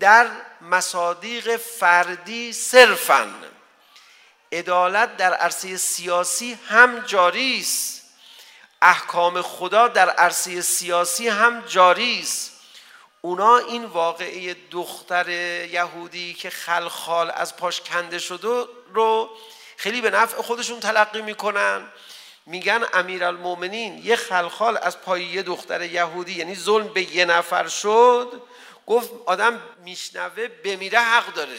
در 0.00 0.26
مصادیق 0.60 1.56
فردی 1.56 2.52
صرفن 2.52 3.34
عدالت 4.52 5.16
در 5.16 5.34
عرصه 5.34 5.76
سیاسی 5.76 6.58
هم 6.68 6.98
جاری 6.98 7.60
است 7.60 8.02
احکام 8.82 9.42
خدا 9.42 9.88
در 9.88 10.10
عرصه 10.10 10.60
سیاسی 10.60 11.28
هم 11.28 11.60
جاری 11.60 12.20
است 12.20 12.52
اونا 13.20 13.56
این 13.58 13.84
واقعه 13.84 14.56
دختر 14.70 15.28
یهودی 15.70 16.34
که 16.34 16.50
خلخال 16.50 17.32
از 17.34 17.56
پاش 17.56 17.80
کنده 17.80 18.18
شده 18.18 18.64
رو 18.94 19.30
خیلی 19.76 20.00
به 20.00 20.10
نفع 20.10 20.42
خودشون 20.42 20.80
تلقی 20.80 21.22
میکنن. 21.22 21.88
میگن 22.48 22.84
امیرالمومنین 22.92 23.98
یه 24.04 24.16
خلخال 24.16 24.78
از 24.82 25.00
پای 25.00 25.24
یه 25.24 25.42
دختر 25.42 25.82
یهودی 25.82 26.32
یعنی 26.32 26.54
ظلم 26.54 26.88
به 26.88 27.16
یه 27.16 27.24
نفر 27.24 27.68
شد 27.68 28.42
گفت 28.86 29.10
آدم 29.26 29.62
میشنوه 29.84 30.48
بمیره 30.48 30.98
حق 30.98 31.34
داره. 31.34 31.58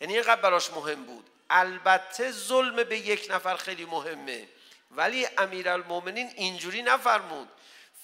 یعنی 0.00 0.14
اینقدر 0.14 0.40
براش 0.40 0.70
مهم 0.70 1.04
بود. 1.04 1.24
البته 1.50 2.30
ظلم 2.30 2.76
به 2.76 2.98
یک 2.98 3.26
نفر 3.30 3.56
خیلی 3.56 3.84
مهمه. 3.84 4.48
ولی 4.90 5.26
امیرالمومنین 5.38 6.30
اینجوری 6.36 6.82
نفرمود. 6.82 7.48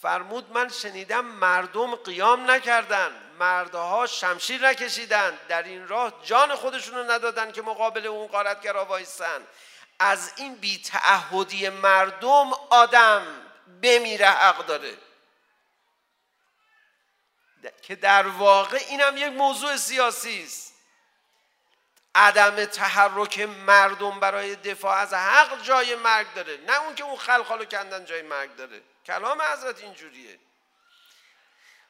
فرمود 0.03 0.53
من 0.53 0.69
شنیدم 0.69 1.25
مردم 1.25 1.95
قیام 1.95 2.51
نکردن. 2.51 3.11
مردها 3.39 4.07
شمشیر 4.07 4.69
نکشیدن 4.69 5.39
در 5.49 5.63
این 5.63 5.89
راه 5.89 6.13
جان 6.25 6.55
خودشون 6.55 6.95
رو 6.95 7.11
ندادن 7.11 7.53
که 7.53 7.63
مقابل 7.63 8.07
اون 8.07 8.27
قارتگرا 8.27 8.85
وایسن 8.85 9.41
از 10.01 10.33
این 10.37 10.55
بی 10.55 10.83
تعهدی 10.83 11.69
مردم 11.69 12.53
آدم 12.71 13.27
بمیره 13.83 14.27
حق 14.27 14.67
داره. 14.67 14.97
که 17.83 17.97
در 17.97 18.27
واقع 18.27 18.79
اینم 18.89 19.17
یک 19.17 19.33
موضوع 19.33 19.77
سیاسی 19.77 20.43
است. 20.43 20.75
عدم 22.15 22.65
تحرک 22.65 23.41
مردم 23.41 24.21
برای 24.21 24.57
دفاع 24.57 24.97
از 24.97 25.15
حق 25.15 25.63
جای 25.63 25.95
مرگ 25.95 26.35
داره. 26.35 26.57
نه 26.57 26.81
اون 26.81 26.95
که 26.95 27.05
اون 27.05 27.17
خلخالو 27.17 27.65
کندن 27.65 28.05
جای 28.05 28.23
مرگ 28.23 28.57
داره. 28.57 28.83
کلام 29.07 29.43
حضرت 29.43 29.81
اینجوریه. 29.81 30.39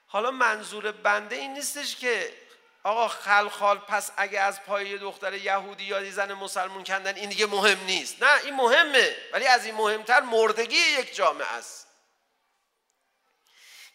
حالا 0.06 0.30
منظور 0.30 0.92
بنده 0.92 1.36
این 1.36 1.52
نیستش 1.52 1.96
که 1.96 2.36
آقا 2.82 3.08
خلخال 3.08 3.78
پس 3.78 4.10
اگه 4.16 4.40
از 4.40 4.62
پای 4.62 4.98
دختر 4.98 5.34
یهودی 5.34 5.84
یا 5.84 6.10
زن 6.10 6.32
مسلمون 6.32 6.84
کندن 6.84 7.14
این 7.14 7.28
دیگه 7.28 7.46
مهم 7.46 7.84
نیست. 7.84 8.22
نه 8.22 8.44
این 8.44 8.54
مهمه 8.54 9.16
ولی 9.32 9.46
از 9.46 9.64
این 9.64 9.74
مهمتر 9.74 10.20
مردگی 10.20 10.76
یک 10.76 11.14
جامعه 11.14 11.46
است. 11.46 11.86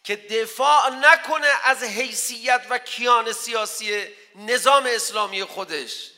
که 0.04 0.16
دفاع 0.16 0.90
نکنه 0.90 1.48
از 1.64 1.82
حیثیت 1.82 2.66
و 2.70 2.78
کیان 2.78 3.32
سیاسی 3.32 4.08
نظام 4.34 4.86
اسلامی 4.86 5.44
خودش. 5.44 6.10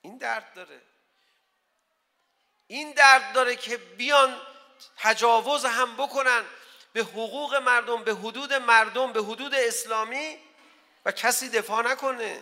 این 0.00 0.18
درد 0.18 0.52
داره. 0.54 0.82
این 2.66 2.92
درد 2.92 3.32
داره 3.32 3.56
که 3.56 3.76
بیان 3.76 4.40
تجاوز 4.96 5.64
هم 5.64 5.96
بکنن 5.96 6.44
به 6.92 7.00
حقوق 7.00 7.54
مردم 7.54 8.04
به 8.04 8.14
حدود 8.14 8.52
مردم 8.52 9.12
به 9.12 9.22
حدود 9.22 9.54
اسلامی 9.54 10.38
و 11.06 11.12
کسی 11.12 11.48
دفاع 11.48 11.82
نکنه 11.82 12.40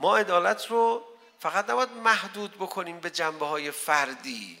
ما 0.00 0.16
عدالت 0.16 0.66
رو 0.66 1.06
فقط 1.38 1.70
نباید 1.70 1.92
محدود 1.92 2.54
بکنیم 2.54 3.00
به 3.00 3.10
جنبه 3.10 3.46
های 3.46 3.70
فردی 3.70 4.58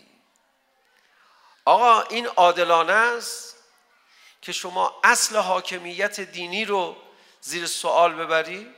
آقا 1.64 2.02
این 2.02 2.26
عادلانه 2.26 2.92
است 2.92 3.56
که 4.42 4.52
شما 4.52 5.00
اصل 5.04 5.36
حاکمیت 5.36 6.20
دینی 6.20 6.64
رو 6.64 6.96
زیر 7.40 7.66
سوال 7.66 8.14
ببری 8.14 8.74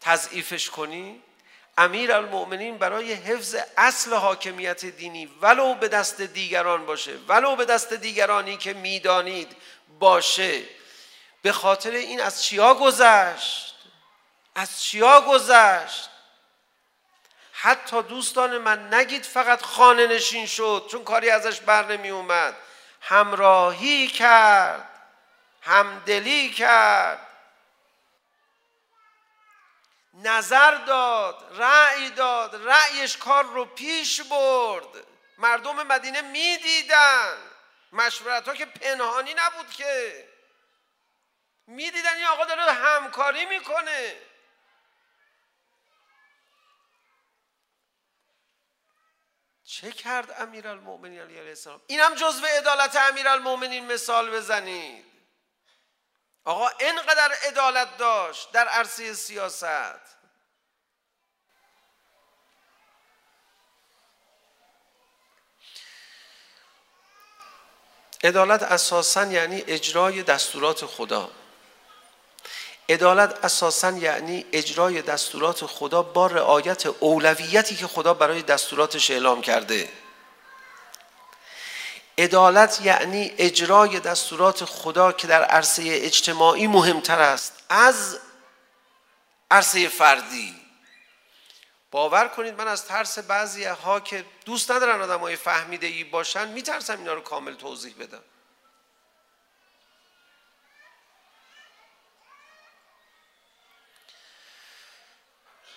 تضعیفش 0.00 0.70
کنی 0.70 1.22
امیر 1.78 2.12
المؤمنین 2.12 2.78
برای 2.78 3.12
حفظ 3.12 3.56
اصل 3.76 4.14
حاکمیت 4.14 4.84
دینی 4.84 5.26
ولو 5.26 5.74
به 5.74 5.88
دست 5.88 6.20
دیگران 6.20 6.86
باشه 6.86 7.16
ولو 7.28 7.56
به 7.56 7.64
دست 7.64 7.92
دیگرانی 7.92 8.56
که 8.56 8.72
میدانید 8.72 9.56
باشه 9.98 10.79
به 11.42 11.52
خاطر 11.52 11.90
این 11.90 12.20
از 12.20 12.44
چیا 12.44 12.74
گذشت؟ 12.74 13.74
از 14.54 14.82
چیا 14.82 15.20
گذشت؟ 15.20 16.10
حتی 17.52 18.02
دوستان 18.02 18.58
من 18.58 18.94
نگید 18.94 19.24
فقط 19.24 19.62
خانه 19.62 20.06
نشین 20.06 20.46
شد 20.46 20.88
چون 20.90 21.04
کاری 21.04 21.30
ازش 21.30 21.60
بر 21.60 21.86
نمی 21.86 22.10
اومد. 22.10 22.56
همراهی 23.00 24.08
کرد 24.08 24.88
همدلی 25.62 26.50
کرد. 26.50 27.26
نظر 30.14 30.74
داد 30.74 31.52
رأی 31.58 32.10
داد 32.10 32.68
رأیش 32.68 33.16
کار 33.16 33.44
رو 33.44 33.64
پیش 33.64 34.20
برد. 34.20 34.86
مردم 35.38 35.82
مدینه 35.86 36.20
می 36.20 36.56
دیدن. 36.56 37.36
مشورت 37.92 38.48
ها 38.48 38.54
که 38.54 38.66
پنهانی 38.66 39.34
نبود 39.34 39.70
که. 39.70 40.29
میدیدن 41.70 42.16
این 42.16 42.26
آقا 42.26 42.44
داره 42.44 42.72
همکاری 42.72 43.46
میکنه 43.46 44.16
چه 49.64 49.92
کرد 49.92 50.30
امیر 50.38 50.68
المومنین 50.68 51.20
علیه 51.20 51.40
السلام 51.40 51.82
این 51.86 52.00
هم 52.00 52.14
جزوه 52.14 52.48
ادالت 52.52 52.96
امیر 52.96 53.28
المومنین 53.28 53.86
مثال 53.86 54.30
بزنید 54.30 55.04
آقا 56.44 56.68
اینقدر 56.68 57.30
ادالت 57.42 57.96
داشت 57.96 58.52
در 58.52 58.68
عرصه 58.68 59.14
سیاست 59.14 60.20
عدالت 68.24 68.62
اساسا 68.62 69.24
یعنی 69.24 69.64
اجرای 69.66 70.22
دستورات 70.22 70.86
خدا 70.86 71.39
عدالت 72.90 73.44
اساسا 73.44 73.90
یعنی 73.90 74.46
اجرای 74.52 75.02
دستورات 75.02 75.66
خدا 75.66 76.02
با 76.02 76.26
رعایت 76.26 76.86
اولویتی 76.86 77.76
که 77.76 77.86
خدا 77.86 78.14
برای 78.14 78.42
دستوراتش 78.42 79.10
اعلام 79.10 79.42
کرده. 79.42 79.88
عدالت 82.18 82.80
یعنی 82.84 83.32
اجرای 83.38 84.00
دستورات 84.00 84.64
خدا 84.64 85.12
که 85.12 85.26
در 85.26 85.44
عرصه 85.44 85.82
اجتماعی 85.86 86.66
مهمتر 86.66 87.20
است 87.20 87.52
از 87.68 88.18
عرصه 89.50 89.88
فردی. 89.88 90.54
باور 91.90 92.28
کنید 92.28 92.54
من 92.54 92.68
از 92.68 92.84
ترس 92.84 93.18
بعضی 93.18 93.64
ها 93.64 94.00
که 94.00 94.24
دوست 94.44 94.70
ندارن 94.70 95.02
آدم 95.02 95.20
های 95.20 95.36
فهمیده 95.36 95.86
ای 95.86 96.04
باشن 96.04 96.48
میترسم 96.48 96.98
اینا 96.98 97.14
رو 97.14 97.20
کامل 97.20 97.54
توضیح 97.54 97.94
بدم. 98.00 98.22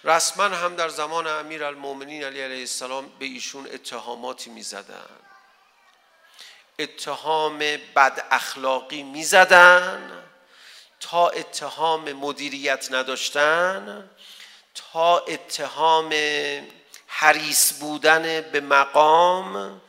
رسما 0.03 0.43
هم 0.43 0.75
در 0.75 0.89
زمان 0.89 1.27
امیر 1.27 1.63
المومنین 1.63 2.23
علی 2.23 2.41
علیه 2.41 2.59
السلام 2.59 3.09
به 3.19 3.25
ایشون 3.25 3.67
اتهاماتی 3.73 4.49
می 4.49 4.63
زدن 4.63 5.19
اتهام 6.79 7.59
بد 7.95 8.25
اخلاقی 8.31 9.03
می 9.03 9.23
زدن 9.23 10.23
تا 10.99 11.29
اتهام 11.29 12.13
مدیریت 12.13 12.87
نداشتن 12.91 14.09
تا 14.75 15.19
اتهام 15.19 16.13
حریص 17.07 17.73
بودن 17.73 18.41
به 18.41 18.61
مقام 18.61 19.81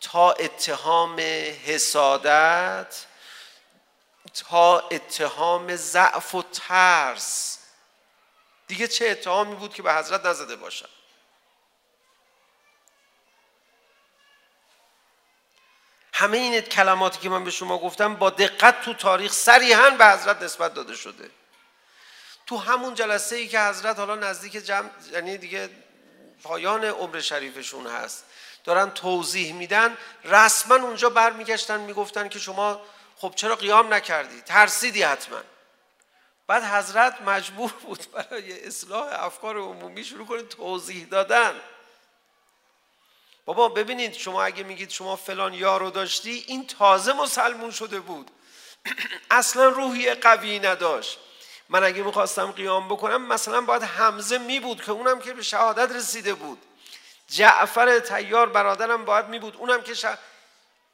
تا 0.00 0.32
اتهام 0.32 1.20
حسادت 1.66 3.06
تا 4.48 4.78
اتهام 4.78 5.76
ضعف 5.76 6.34
و 6.34 6.42
ترس. 6.42 7.58
دیگه 8.72 8.88
چه 8.88 9.08
اتهامی 9.08 9.54
بود 9.54 9.74
که 9.74 9.82
به 9.82 9.94
حضرت 9.94 10.26
نزده 10.26 10.56
باشن 10.56 10.88
همه 16.12 16.38
این 16.38 16.60
کلماتی 16.60 17.20
که 17.20 17.28
من 17.28 17.44
به 17.44 17.50
شما 17.50 17.78
گفتم 17.78 18.14
با 18.14 18.30
دقت 18.30 18.80
تو 18.80 18.94
تاریخ 18.94 19.32
صریحا 19.32 19.90
به 19.90 20.06
حضرت 20.06 20.42
نسبت 20.42 20.74
داده 20.74 20.96
شده. 20.96 21.30
تو 22.46 22.56
همون 22.56 22.94
جلسه 22.94 23.36
ای 23.36 23.48
که 23.48 23.60
حضرت 23.60 23.98
حالا 23.98 24.14
نزدیک 24.14 24.52
جمع 24.52 24.90
یعنی 25.12 25.38
دیگه 25.38 25.70
پایان 26.42 26.84
عمر 26.84 27.20
شریفشون 27.20 27.86
هست 27.86 28.24
دارن 28.64 28.90
توضیح 28.90 29.54
میدن 29.54 29.96
رسما 30.24 30.74
اونجا 30.74 31.10
برمیگشتن 31.10 31.80
میگفتن 31.80 32.28
که 32.28 32.38
شما 32.38 32.80
خب 33.16 33.32
چرا 33.36 33.56
قیام 33.56 33.94
نکردی؟ 33.94 34.40
ترسیدی 34.40 35.02
حتما. 35.02 35.42
بعد 36.52 36.64
حضرت 36.64 37.22
مجبور 37.22 37.72
بود 37.72 38.06
برای 38.12 38.66
اصلاح 38.66 39.24
افکار 39.24 39.58
عمومی 39.58 40.04
شروع 40.04 40.26
کنه 40.26 40.42
توضیح 40.42 41.06
دادن. 41.06 41.60
بابا 43.44 43.68
ببینید 43.68 44.12
شما 44.12 44.42
اگه 44.42 44.62
میگید 44.62 44.90
شما 44.90 45.16
فلان 45.16 45.54
یارو 45.54 45.90
داشتی 45.90 46.44
این 46.46 46.66
تازه 46.66 47.12
مسلمون 47.12 47.70
شده 47.70 48.00
بود. 48.00 48.30
اصلا 49.30 49.68
روحی 49.68 50.14
قوی 50.14 50.58
نداشت. 50.58 51.18
من 51.68 51.84
اگه 51.84 52.02
میخواستم 52.02 52.50
قیام 52.50 52.88
بکنم 52.88 53.26
مثلا 53.26 53.60
باید 53.60 53.82
حمزه 53.82 54.38
می 54.38 54.60
بود 54.60 54.84
که 54.84 54.92
اونم 54.92 55.20
که 55.20 55.32
به 55.32 55.42
شهادت 55.42 55.96
رسیده 55.96 56.34
بود. 56.34 56.58
جعفر 57.28 57.98
تیار 57.98 58.48
برادرم 58.48 59.04
باید 59.04 59.26
می 59.26 59.38
بود 59.38 59.56
اونم 59.56 59.82
که 59.82 59.94
شهادت 59.94 60.18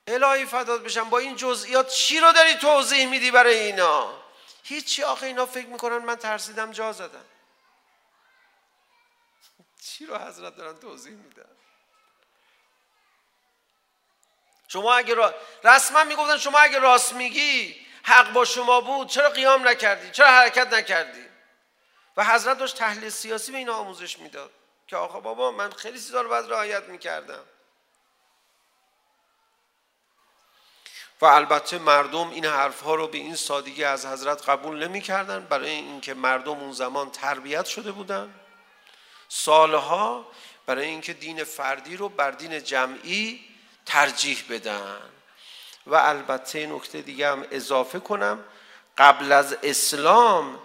الهی 0.06 0.46
فداد 0.46 0.84
بشم. 0.84 1.10
با 1.10 1.18
این 1.18 1.36
جزئیات 1.36 1.88
چی 1.88 2.20
رو 2.20 2.32
داری 2.32 2.54
توضیح 2.54 3.08
میدی 3.08 3.30
برای 3.30 3.58
اینا؟ 3.58 4.27
هیچی 4.62 5.02
آخه 5.02 5.26
اینا 5.26 5.46
فکر 5.46 5.66
میکنن 5.66 5.98
من 5.98 6.16
ترسیدم 6.16 6.70
جا 6.72 6.92
زدم 6.92 7.24
چی 9.80 10.06
رو 10.06 10.18
حضرت 10.18 10.56
دارن 10.56 10.78
توضیح 10.78 11.12
میدن 11.12 11.56
شما 14.68 14.94
اگه 14.94 15.14
را 15.14 15.34
رسما 15.64 16.04
میگفتن 16.04 16.36
شما 16.36 16.58
اگه 16.58 16.78
راست 16.78 17.12
میگی 17.12 17.86
حق 18.02 18.32
با 18.32 18.44
شما 18.44 18.80
بود 18.80 19.08
چرا 19.08 19.28
قیام 19.28 19.68
نکردی 19.68 20.10
چرا 20.10 20.26
حرکت 20.26 20.72
نکردی 20.72 21.28
و 22.16 22.24
حضرت 22.24 22.58
داشت 22.58 22.76
تحلیل 22.76 23.10
سیاسی 23.10 23.52
به 23.52 23.58
اینا 23.58 23.74
آموزش 23.74 24.18
میداد 24.18 24.50
که 24.86 24.96
آقا 24.96 25.20
بابا 25.20 25.50
من 25.50 25.70
خیلی 25.70 25.98
چیزا 25.98 26.20
رو 26.20 26.28
باید 26.28 26.50
رعایت 26.50 26.82
میکردم 26.84 27.44
و 31.20 31.26
البته 31.26 31.78
مردم 31.78 32.30
این 32.30 32.44
حرف 32.44 32.80
ها 32.80 32.94
رو 32.94 33.08
به 33.08 33.18
این 33.18 33.34
سادگی 33.34 33.84
از 33.84 34.06
حضرت 34.06 34.48
قبول 34.48 34.88
نمی 34.88 35.00
کردن 35.00 35.46
برای 35.50 35.70
اینکه 35.70 36.14
مردم 36.14 36.58
اون 36.58 36.72
زمان 36.72 37.10
تربیت 37.10 37.64
شده 37.66 37.92
بودن. 37.92 38.34
سالها 39.28 40.26
برای 40.66 40.86
اینکه 40.86 41.12
دین 41.12 41.44
فردی 41.44 41.96
رو 41.96 42.08
بر 42.08 42.30
دین 42.30 42.64
جمعی 42.64 43.40
ترجیح 43.86 44.44
بدن. 44.50 45.00
و 45.86 45.94
البته 45.94 46.66
نکته 46.66 47.02
دیگه 47.02 47.28
هم 47.28 47.44
اضافه 47.50 48.00
کنم. 48.00 48.44
قبل 48.98 49.32
از 49.32 49.56
اسلام 49.62 50.58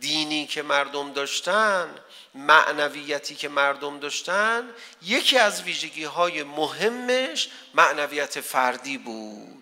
دینی 0.00 0.46
که 0.46 0.62
مردم 0.62 1.12
داشتن 1.12 1.94
معنویتی 2.34 3.34
که 3.34 3.48
مردم 3.48 3.98
داشتن 3.98 4.70
یکی 5.02 5.38
از 5.38 5.62
ویژگی 5.62 6.04
های 6.04 6.42
مهمش 6.42 7.48
معنویت 7.74 8.40
فردی 8.40 8.98
بود. 8.98 9.55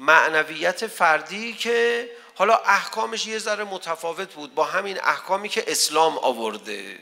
معنویت 0.00 0.86
فردی 0.86 1.54
که 1.54 2.08
حالا 2.34 2.56
احکامش 2.56 3.26
یه 3.26 3.38
ذره 3.38 3.64
متفاوت 3.64 4.34
بود 4.34 4.54
با 4.54 4.64
همین 4.64 5.00
احکامی 5.02 5.48
که 5.48 5.64
اسلام 5.66 6.18
آورده. 6.18 6.98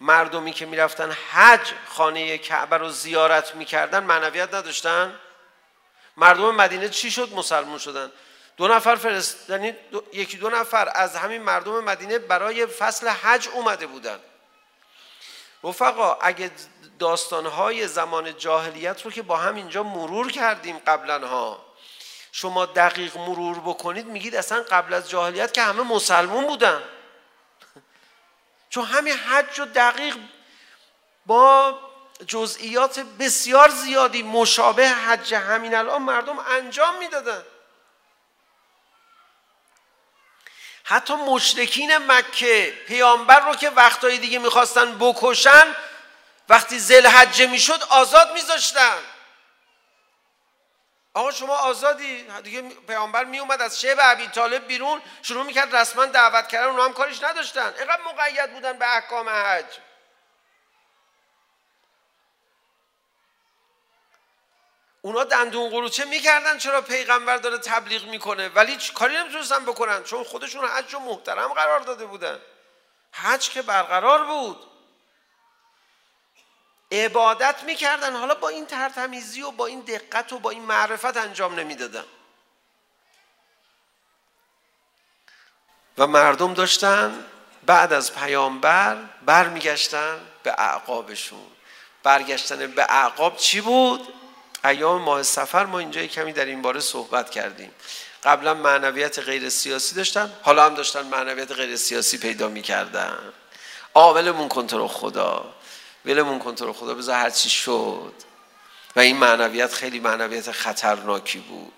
مردمی 0.00 0.52
که 0.52 0.66
میرفتن 0.66 1.12
حج 1.30 1.72
خانه 1.88 2.38
کعبه 2.38 2.78
رو 2.78 2.90
زیارت 2.90 3.54
میکردن 3.54 4.04
معنویت 4.04 4.54
نداشتن؟ 4.54 5.14
مردم 6.16 6.54
مدینه 6.54 6.88
چی 6.88 7.10
شد؟ 7.10 7.32
مسلمان 7.32 7.78
شدن. 7.78 8.12
دو 8.56 8.68
نفر 8.68 8.96
فرست 8.96 9.50
یعنی 9.50 9.74
دو... 9.90 10.04
یکی 10.12 10.36
دو 10.36 10.50
نفر 10.50 10.92
از 10.94 11.16
همین 11.16 11.42
مردم 11.42 11.84
مدینه 11.84 12.18
برای 12.18 12.66
فصل 12.66 13.08
حج 13.08 13.48
اومده 13.48 13.86
بودن. 13.86 14.18
رفقا 15.64 16.14
اگه 16.14 16.50
داستانهای 16.98 17.88
زمان 17.88 18.38
جاهلیت 18.38 19.02
رو 19.02 19.10
که 19.10 19.22
با 19.22 19.36
هم 19.36 19.54
اینجا 19.54 19.82
مرور 19.82 20.32
کردیم 20.32 20.78
قبلا 20.86 21.28
ها 21.28 21.69
شما 22.32 22.66
دقیق 22.66 23.16
مرور 23.16 23.60
بکنید 23.60 24.06
میگید 24.06 24.36
اصلا 24.36 24.62
قبل 24.62 24.94
از 24.94 25.10
جاهلیت 25.10 25.52
که 25.52 25.62
همه 25.62 25.82
مسلمون 25.82 26.46
بودن. 26.46 26.82
چون 28.70 28.84
همین 28.84 29.14
حج 29.14 29.58
رو 29.58 29.64
دقیق 29.64 30.16
با 31.26 31.78
جزئیات 32.26 32.98
بسیار 32.98 33.68
زیادی 33.68 34.22
مشابه 34.22 34.88
حج 34.88 35.34
همین 35.34 35.74
الان 35.74 36.02
مردم 36.02 36.38
انجام 36.38 36.98
میدادن. 36.98 37.42
حتی 40.84 41.14
مشرکین 41.14 41.98
مکه 41.98 42.74
پیامبر 42.86 43.40
رو 43.40 43.54
که 43.54 43.70
وقتای 43.70 44.18
دیگه 44.18 44.38
میخواستن 44.38 44.98
بکشن 44.98 45.76
وقتی 46.48 46.78
ذل 46.78 47.06
حجه 47.06 47.46
میشد 47.46 47.82
آزاد 47.88 48.32
میذاشتن. 48.32 48.98
آقا 51.14 51.30
شما 51.30 51.56
آزادی. 51.56 52.22
دیگه 52.42 52.62
پیامبر 52.62 53.24
می 53.24 53.38
اومد 53.38 53.62
از 53.62 53.80
شیب 53.80 53.98
ابی 54.00 54.28
طالب 54.28 54.66
بیرون 54.66 55.02
شروع 55.22 55.44
میکرد 55.44 55.76
رسما 55.76 56.06
دعوت 56.06 56.48
کردن. 56.48 56.66
اونها 56.66 56.84
هم 56.84 56.92
کارش 56.92 57.22
نداشتن. 57.22 57.74
اینقدر 57.78 58.02
مقید 58.02 58.52
بودن 58.52 58.78
به 58.78 58.94
احکام 58.94 59.28
حج. 59.28 59.78
اونا 65.02 65.24
دندون 65.24 65.70
قروچه 65.70 66.04
میکردن. 66.04 66.58
چرا 66.58 66.80
پیغمبر 66.80 67.36
داره 67.36 67.58
تبلیغ 67.58 68.04
میکنه؟ 68.04 68.48
ولی 68.48 68.78
کاری 68.94 69.16
نمیتونستن 69.16 69.64
بکنن. 69.64 70.04
چون 70.04 70.24
خودشون 70.24 70.68
حج 70.68 70.94
رو 70.94 71.00
محترم 71.00 71.52
قرار 71.52 71.80
داده 71.80 72.06
بودن. 72.06 72.40
حج 73.12 73.50
که 73.50 73.62
برقرار 73.62 74.24
بود. 74.24 74.69
عبادت 76.92 77.62
میکردن. 77.62 78.16
حالا 78.16 78.34
با 78.34 78.48
این 78.48 78.66
ترتمیزی 78.66 79.42
و 79.42 79.50
با 79.50 79.66
این 79.66 79.80
دقت 79.80 80.32
و 80.32 80.38
با 80.38 80.50
این 80.50 80.62
معرفت 80.62 81.16
انجام 81.16 81.60
نمیدادن. 81.60 82.04
و 85.98 86.06
مردم 86.06 86.54
داشتن 86.54 87.24
بعد 87.66 87.92
از 87.92 88.14
پیامبر 88.14 88.96
برمیگشتن 89.26 90.20
به 90.42 90.54
اعقابشون. 90.58 91.46
برگشتن 92.02 92.66
به 92.66 92.86
اعقاب 92.88 93.36
چی 93.36 93.60
بود؟ 93.60 94.08
ایام 94.64 95.02
ماه 95.02 95.22
سفر 95.22 95.66
ما 95.66 95.78
اینجا 95.78 96.06
کمی 96.06 96.32
در 96.32 96.44
این 96.44 96.62
باره 96.62 96.80
صحبت 96.80 97.30
کردیم. 97.30 97.74
قبلا 98.24 98.54
معنویت 98.54 99.18
غیر 99.18 99.48
سیاسی 99.48 99.94
داشتن 99.94 100.32
حالا 100.42 100.66
هم 100.66 100.74
داشتن 100.74 101.02
معنویت 101.02 101.52
غیر 101.52 101.76
سیاسی 101.76 102.18
پیدا 102.18 102.48
میکردن. 102.48 103.18
عاملمون 103.94 104.48
کن 104.48 104.66
تو 104.66 104.88
خدا. 104.88 105.54
ولمون 106.04 106.38
کن 106.38 106.54
تو 106.54 106.66
رو 106.66 106.72
خدا 106.72 106.94
بذار 106.94 107.14
هر 107.14 107.30
چی 107.30 107.50
شد 107.50 108.12
و 108.96 109.00
این 109.00 109.16
معنویت 109.16 109.74
خیلی 109.74 110.00
معنویت 110.00 110.52
خطرناکی 110.52 111.38
بود 111.38 111.72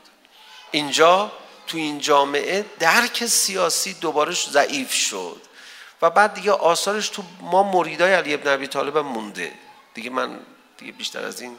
اینجا 0.70 1.32
تو 1.66 1.78
این 1.78 1.98
جامعه 1.98 2.64
درک 2.78 3.26
سیاسی 3.26 3.94
دوباره 3.94 4.34
ضعیف 4.34 4.92
شد 4.92 5.40
و 6.02 6.10
بعد 6.10 6.34
دیگه 6.34 6.52
آثارش 6.52 7.08
تو 7.08 7.22
ما 7.40 7.62
مریدای 7.62 8.12
علی 8.12 8.34
ابن 8.34 8.52
ابی 8.52 8.66
طالب 8.66 8.98
مونده 8.98 9.52
دیگه 9.94 10.10
من 10.10 10.38
دیگه 10.78 10.92
بیشتر 10.92 11.24
از 11.24 11.40
این 11.40 11.56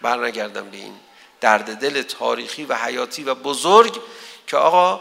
بر 0.00 0.26
نگردم 0.26 0.70
به 0.70 0.76
این 0.76 0.94
درد 1.40 1.76
دل 1.76 2.02
تاریخی 2.02 2.64
و 2.64 2.74
حیاتی 2.74 3.24
و 3.24 3.34
بزرگ 3.34 4.00
که 4.46 4.56
آقا 4.56 5.00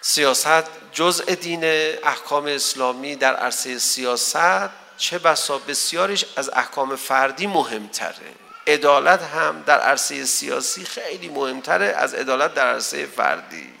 سیاست 0.00 0.64
جزء 0.92 1.34
دین 1.34 1.64
احکام 2.04 2.46
اسلامی 2.46 3.16
در 3.16 3.36
عرصه 3.36 3.78
سیاست 3.78 4.70
چه 5.00 5.18
بسا 5.18 5.58
بسیارش 5.58 6.24
از 6.36 6.48
احکام 6.48 6.96
فردی 6.96 7.46
مهمتره. 7.46 8.34
عدالت 8.66 9.22
هم 9.22 9.62
در 9.62 9.80
عرصه 9.80 10.24
سیاسی 10.24 10.84
خیلی 10.84 11.28
مهمتره 11.28 11.86
از 11.86 12.14
عدالت 12.14 12.54
در 12.54 12.66
عرصه 12.66 13.06
فردی. 13.06 13.74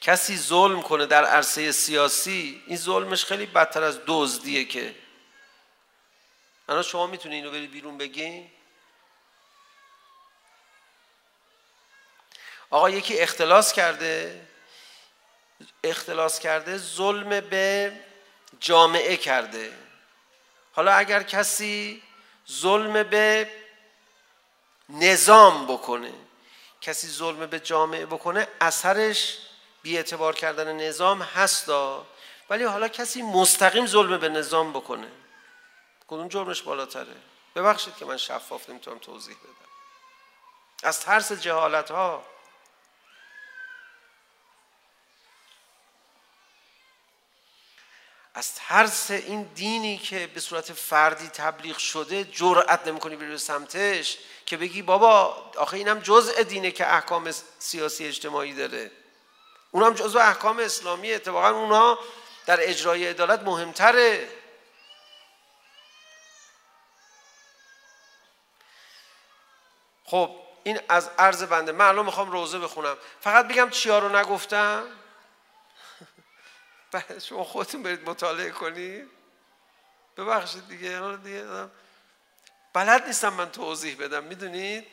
کسی 0.00 0.36
ظلم 0.36 0.82
کنه 0.82 1.06
در 1.06 1.24
عرصه 1.24 1.72
سیاسی 1.72 2.62
این 2.66 2.76
ظلمش 2.76 3.24
خیلی 3.24 3.46
بدتر 3.46 3.82
از 3.82 4.00
دزدیه 4.06 4.64
که. 4.64 4.94
الان 6.68 6.82
شما 6.82 7.06
میتونی 7.06 7.34
اینو 7.34 7.50
برید 7.50 7.70
بیرون 7.70 7.98
بگین 7.98 8.50
آقا 12.70 12.90
یکی 12.90 13.18
اختلاس 13.18 13.72
کرده. 13.72 14.46
اختلاس 15.84 16.38
کرده 16.38 16.78
ظلم 16.78 17.40
به 17.40 17.92
جامعه 18.60 19.16
کرده. 19.16 19.72
حالا 20.72 20.92
اگر 20.92 21.22
کسی 21.22 22.02
ظلم 22.50 23.02
به 23.02 23.50
نظام 24.88 25.66
بکنه 25.66 26.12
کسی 26.80 27.08
ظلم 27.08 27.46
به 27.46 27.60
جامعه 27.60 28.06
بکنه 28.06 28.48
اثرش 28.60 29.38
بی 29.82 29.96
اعتبار 29.96 30.34
کردن 30.34 30.76
نظام 30.76 31.22
هستا 31.22 32.06
ولی 32.50 32.64
حالا 32.64 32.88
کسی 32.88 33.22
مستقیم 33.22 33.86
ظلم 33.86 34.18
به 34.18 34.28
نظام 34.28 34.72
بکنه. 34.72 35.08
کدوم 36.08 36.28
جرمش 36.28 36.62
بالاتره؟ 36.62 37.16
ببخشید 37.56 37.96
که 37.96 38.04
من 38.04 38.16
شفاف 38.16 38.70
نمیتونم 38.70 38.98
توضیح 38.98 39.36
بدم. 39.36 39.68
از 40.82 41.00
ترس 41.00 41.32
جهالت 41.32 41.90
ها 41.90 42.24
از 48.38 48.54
ترس 48.54 49.10
این 49.10 49.42
دینی 49.42 49.98
که 49.98 50.26
به 50.26 50.40
صورت 50.40 50.72
فردی 50.72 51.28
تبلیغ 51.28 51.78
شده 51.78 52.24
جرأت 52.24 52.86
نمی‌کنی 52.86 53.16
بری 53.16 53.28
به 53.28 53.38
سمتش 53.38 54.18
که 54.46 54.56
بگی 54.56 54.82
بابا 54.82 55.24
آخه 55.56 55.76
اینم 55.76 56.00
جزء 56.00 56.42
دینه 56.42 56.70
که 56.70 56.94
احکام 56.94 57.30
سیاسی 57.58 58.06
اجتماعی 58.06 58.54
داره. 58.54 58.90
اونم 59.70 59.94
جزء 59.94 60.20
احکام 60.20 60.58
اسلامی 60.58 61.12
اتفاقا 61.12 61.50
اونها 61.50 61.98
در 62.46 62.58
اجرای 62.62 63.06
عدالت 63.06 63.42
مهمتره. 63.42 64.28
خب 70.04 70.30
این 70.62 70.80
از 70.88 71.10
عرض 71.18 71.42
بنده 71.42 71.72
من 71.72 71.88
الان 71.88 72.06
میخوام 72.06 72.30
روزه 72.30 72.58
بخونم. 72.58 72.96
فقط 73.20 73.48
بگم 73.48 73.70
چیا 73.70 73.98
رو 73.98 74.16
نگفتم؟ 74.16 74.86
بعد 76.92 77.18
شما 77.18 77.44
خودتون 77.44 77.82
برید 77.82 78.08
مطالعه 78.08 78.50
کنید 78.50 79.08
ببخشید 80.16 80.68
دیگه 80.68 80.98
حالا 80.98 81.16
دیگه 81.16 81.44
بلد 82.72 83.06
نیستم 83.06 83.32
من 83.32 83.50
توضیح 83.50 83.96
بدم 83.96 84.24
میدونید 84.24 84.86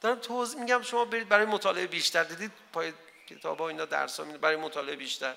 دارم 0.00 0.18
توضیح 0.18 0.60
میگم 0.60 0.82
شما 0.82 1.04
برید 1.04 1.28
برای 1.28 1.46
مطالعه 1.46 1.86
بیشتر 1.86 2.24
دیدید 2.24 2.52
پای 2.72 2.92
کتاب 3.26 3.58
ها 3.58 3.68
اینا 3.68 3.84
درس 3.84 4.20
ها 4.20 4.26
برای 4.26 4.56
مطالعه 4.56 4.96
بیشتر 4.96 5.36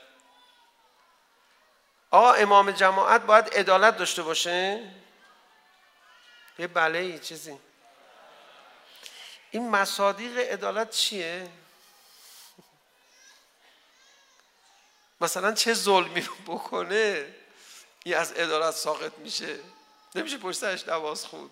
آقا 2.11 2.34
امام 2.34 2.72
جماعت 2.72 3.22
باید 3.22 3.49
عدالت 3.49 3.97
داشته 3.97 4.24
باشه 4.24 4.91
یه 6.59 6.68
بله 6.68 6.99
ای 6.99 7.20
چیزی 7.20 7.59
این 9.51 9.70
مصادیق 9.70 10.38
عدالت 10.38 10.89
چیه؟ 10.89 11.47
مثلا 15.26 15.53
چه 15.53 15.73
ظلمی 15.73 16.30
بکنه؟ 16.47 17.34
این 18.03 18.15
از 18.15 18.34
ادارت 18.36 18.71
ساقط 18.76 19.17
میشه. 19.17 19.59
نمیشه 20.15 20.38
پشتش 20.38 20.88
نواز 20.88 21.26
خود 21.26 21.51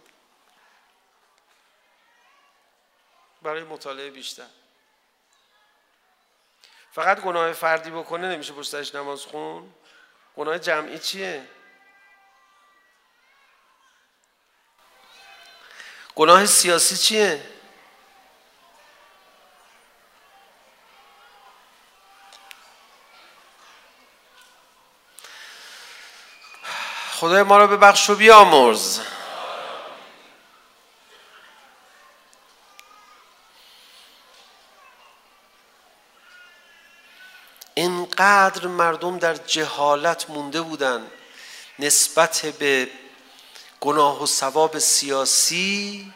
برای 3.42 3.64
مطالعه 3.64 4.10
بیشتر. 4.10 4.48
فقط 6.92 7.22
گناه 7.22 7.54
فردی 7.54 7.92
بکنه 7.92 8.28
نمیشه 8.30 8.54
پشتش 8.54 8.96
نماز 8.96 9.22
خون. 9.22 9.74
گناه 10.36 10.60
جمعی 10.60 11.00
چیه؟ 11.00 11.48
گناه 16.16 16.46
سیاسی 16.46 16.98
چیه؟ 16.98 17.53
خدای 27.24 27.44
ما 27.44 27.58
رو 27.58 27.68
ببخش 27.68 28.10
و 28.10 28.16
بیامرز. 28.16 29.00
اینقدر 37.74 38.68
مردم 38.68 39.20
در 39.20 39.34
جهالت 39.36 40.30
مونده 40.30 40.62
بودن 40.62 41.08
نسبت 41.80 42.46
به 42.46 42.88
گناه 43.80 44.24
و 44.24 44.26
ثواب 44.26 44.80
سیاسی 44.80 46.14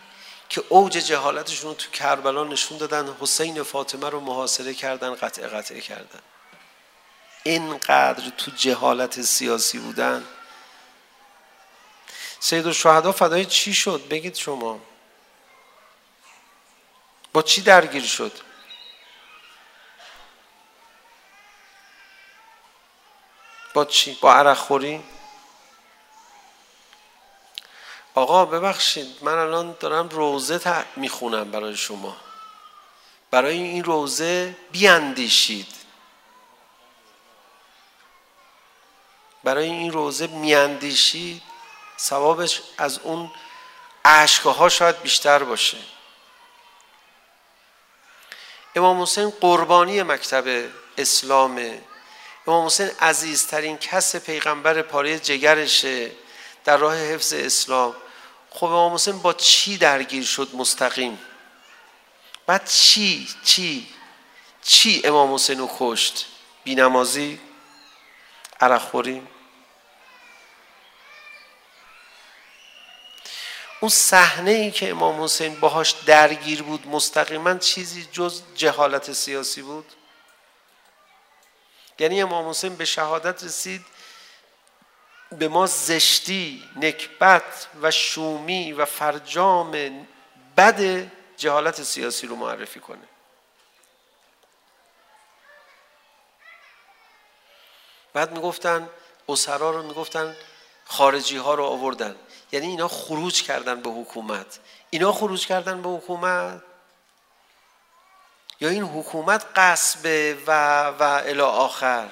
که 0.49 0.63
اوج 0.69 0.91
جهالتشون 0.91 1.69
رو 1.69 1.75
تو 1.75 1.91
کربلا 1.91 2.43
نشون 2.43 2.77
دادن 2.77 3.15
حسین 3.21 3.61
و 3.61 3.63
فاطمه 3.63 4.09
رو 4.09 4.19
محاصره 4.19 4.73
کردن 4.73 5.15
قطع 5.15 5.47
قطع 5.47 5.79
کردن. 5.79 6.21
اینقدر 7.43 8.29
تو 8.37 8.51
جهالت 8.51 9.21
سیاسی 9.21 9.79
بودن. 9.79 10.23
سید 12.39 12.65
و 12.65 12.73
شهدا 12.73 13.11
فدای 13.11 13.45
چی 13.45 13.73
شد 13.73 14.07
بگید 14.09 14.35
شما 14.35 14.79
با 17.33 17.41
چی 17.41 17.61
درگیر 17.61 18.03
شد 18.03 18.31
با 23.73 23.85
چی 23.85 24.17
با 24.21 24.33
عرق 24.33 24.57
خوری 24.57 25.03
آقا 28.15 28.45
ببخشید 28.45 29.17
من 29.21 29.37
الان 29.37 29.77
دارم 29.79 30.09
روزه 30.09 30.59
تا 30.59 30.83
میخونم 30.95 31.51
برای 31.51 31.75
شما 31.75 32.17
برای 33.31 33.57
این 33.57 33.83
روزه 33.83 34.55
بیاندیشید 34.71 35.73
برای 39.43 39.65
این 39.65 39.91
روزه 39.91 40.27
میاندیشید 40.27 41.46
ثوابش 41.99 42.61
از 42.77 42.99
اون 42.99 43.31
عشقه 44.05 44.69
شاید 44.69 45.01
بیشتر 45.01 45.43
باشه 45.43 45.77
امام 48.75 49.01
حسین 49.01 49.29
قربانی 49.29 50.03
مکتب 50.03 50.69
اسلام 50.97 51.81
امام 52.47 52.65
حسین 52.65 52.89
عزیزترین 53.01 53.77
کس 53.77 54.15
پیغمبر 54.15 54.81
پاره 54.81 55.19
جگرشه 55.19 56.11
در 56.65 56.77
راه 56.77 56.95
حفظ 56.95 57.33
اسلام 57.33 57.95
خب 58.49 58.65
امام 58.65 58.93
حسین 58.93 59.19
با 59.19 59.33
چی 59.33 59.77
درگیر 59.77 60.23
شد 60.25 60.49
مستقیم 60.53 61.19
بعد 62.45 62.69
چی 62.69 63.27
چی 63.43 63.87
چی 64.61 65.01
امام 65.05 65.33
حسین 65.33 65.59
رو 65.59 65.69
کشت 65.79 66.25
بی 66.63 66.75
نمازی 66.75 67.39
عرق 68.61 68.81
خوریم 68.81 69.27
اون 73.79 73.89
صحنه 73.89 74.51
ای 74.51 74.71
که 74.71 74.89
امام 74.89 75.23
حسین 75.23 75.59
باهاش 75.59 75.91
درگیر 75.91 76.63
بود 76.63 76.87
مستقیما 76.87 77.57
چیزی 77.57 78.07
جز 78.11 78.41
جهالت 78.55 79.13
سیاسی 79.13 79.61
بود. 79.61 79.85
یعنی 81.99 82.21
امام 82.21 82.49
حسین 82.49 82.75
به 82.75 82.85
شهادت 82.85 83.43
رسید 83.43 83.85
به 85.31 85.47
ما 85.47 85.65
زشتی 85.65 86.63
نکبت 86.75 87.67
و 87.81 87.91
شومی 87.91 88.73
و 88.73 88.85
فرجام 88.85 89.71
بد 90.57 91.11
جهالت 91.37 91.83
سیاسی 91.83 92.27
رو 92.27 92.35
معرفی 92.35 92.79
کنه. 92.79 93.07
بعد 98.13 98.31
میگفتن 98.31 98.89
اسرا 99.29 99.71
رو 99.71 99.83
میگفتن 99.83 100.35
خارجی 100.85 101.37
ها 101.37 101.53
رو 101.53 101.63
آوردن. 101.63 102.15
یعنی 102.51 102.67
اینا 102.67 102.87
خروج 102.87 103.43
کردن 103.43 103.81
به 103.81 103.89
حکومت. 103.89 104.59
اینا 104.89 105.11
خروج 105.11 105.47
کردن 105.47 105.81
به 105.81 105.89
حکومت. 105.89 106.63
یا 108.59 108.69
این 108.69 108.83
حکومت 108.83 109.45
قصب 109.55 110.05
و 110.47 110.83
و 110.89 111.03
الی 111.03 111.41
آخر. 111.41 112.09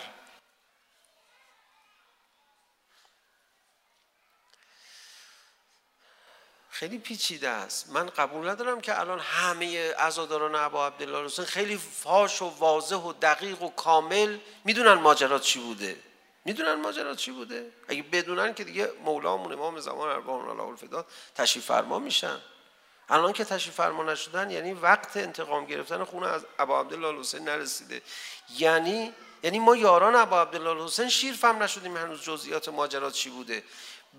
خیلی 6.69 6.97
پیچیده 6.97 7.49
است. 7.49 7.89
من 7.89 8.05
قبول 8.09 8.49
ندارم 8.49 8.81
که 8.81 8.99
الان 8.99 9.19
همه 9.19 9.93
عزاداران 9.93 10.55
ابا 10.55 10.87
عبدالله 10.87 11.25
حسین 11.25 11.45
خیلی 11.45 11.77
فاش 11.77 12.41
و 12.41 12.45
واضح 12.45 12.95
و 12.95 13.13
دقیق 13.13 13.61
و 13.61 13.69
کامل 13.69 14.37
میدونن 14.63 14.93
ماجرا 14.93 15.39
چی 15.39 15.59
بوده. 15.59 15.97
میدونن 16.45 16.73
ماجرا 16.73 17.15
چی 17.15 17.31
بوده؟ 17.31 17.71
اگه 17.87 18.03
بدونن 18.03 18.53
که 18.53 18.63
دیگه 18.63 18.91
مولامون 19.05 19.53
امام 19.53 19.79
زمان 19.79 20.09
اربعان 20.09 20.49
الله 20.49 20.63
الفدا 20.63 21.05
تشریف 21.35 21.65
فرما 21.65 21.99
میشن. 21.99 22.37
الان 23.09 23.33
که 23.33 23.45
تشریف 23.45 23.75
فرما 23.75 24.03
نشدن 24.03 24.49
یعنی 24.51 24.73
وقت 24.73 25.17
انتقام 25.17 25.65
گرفتن 25.65 26.03
خونه 26.03 26.27
از 26.27 26.45
ابا 26.59 26.79
عبدالله 26.79 27.19
حسین 27.19 27.43
نرسیده. 27.43 28.01
یعنی 28.57 29.13
یعنی 29.43 29.59
ما 29.59 29.75
یاران 29.75 30.15
ابا 30.15 30.41
عبدالله 30.41 30.85
حسین 30.85 31.09
شیر 31.09 31.33
فهم 31.33 31.63
نشدیم 31.63 31.97
هنوز 31.97 32.23
جزئیات 32.23 32.69
ماجرا 32.69 33.11
چی 33.11 33.29
بوده. 33.29 33.63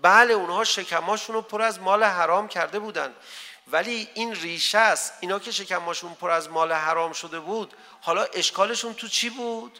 بله 0.01 0.33
اونها 0.33 0.63
شکماشون 0.63 1.35
رو 1.35 1.41
پر 1.41 1.61
از 1.61 1.79
مال 1.79 2.03
حرام 2.03 2.47
کرده 2.47 2.79
بودن. 2.79 3.13
ولی 3.71 4.09
این 4.13 4.35
ریشه 4.35 4.77
است. 4.77 5.13
اینا 5.19 5.39
که 5.39 5.51
شکماشون 5.51 6.13
پر 6.13 6.29
از 6.29 6.49
مال 6.49 6.71
حرام 6.71 7.13
شده 7.13 7.39
بود 7.39 7.73
حالا 8.01 8.23
اشکالشون 8.23 8.93
تو 8.93 9.07
چی 9.07 9.29
بود؟ 9.29 9.79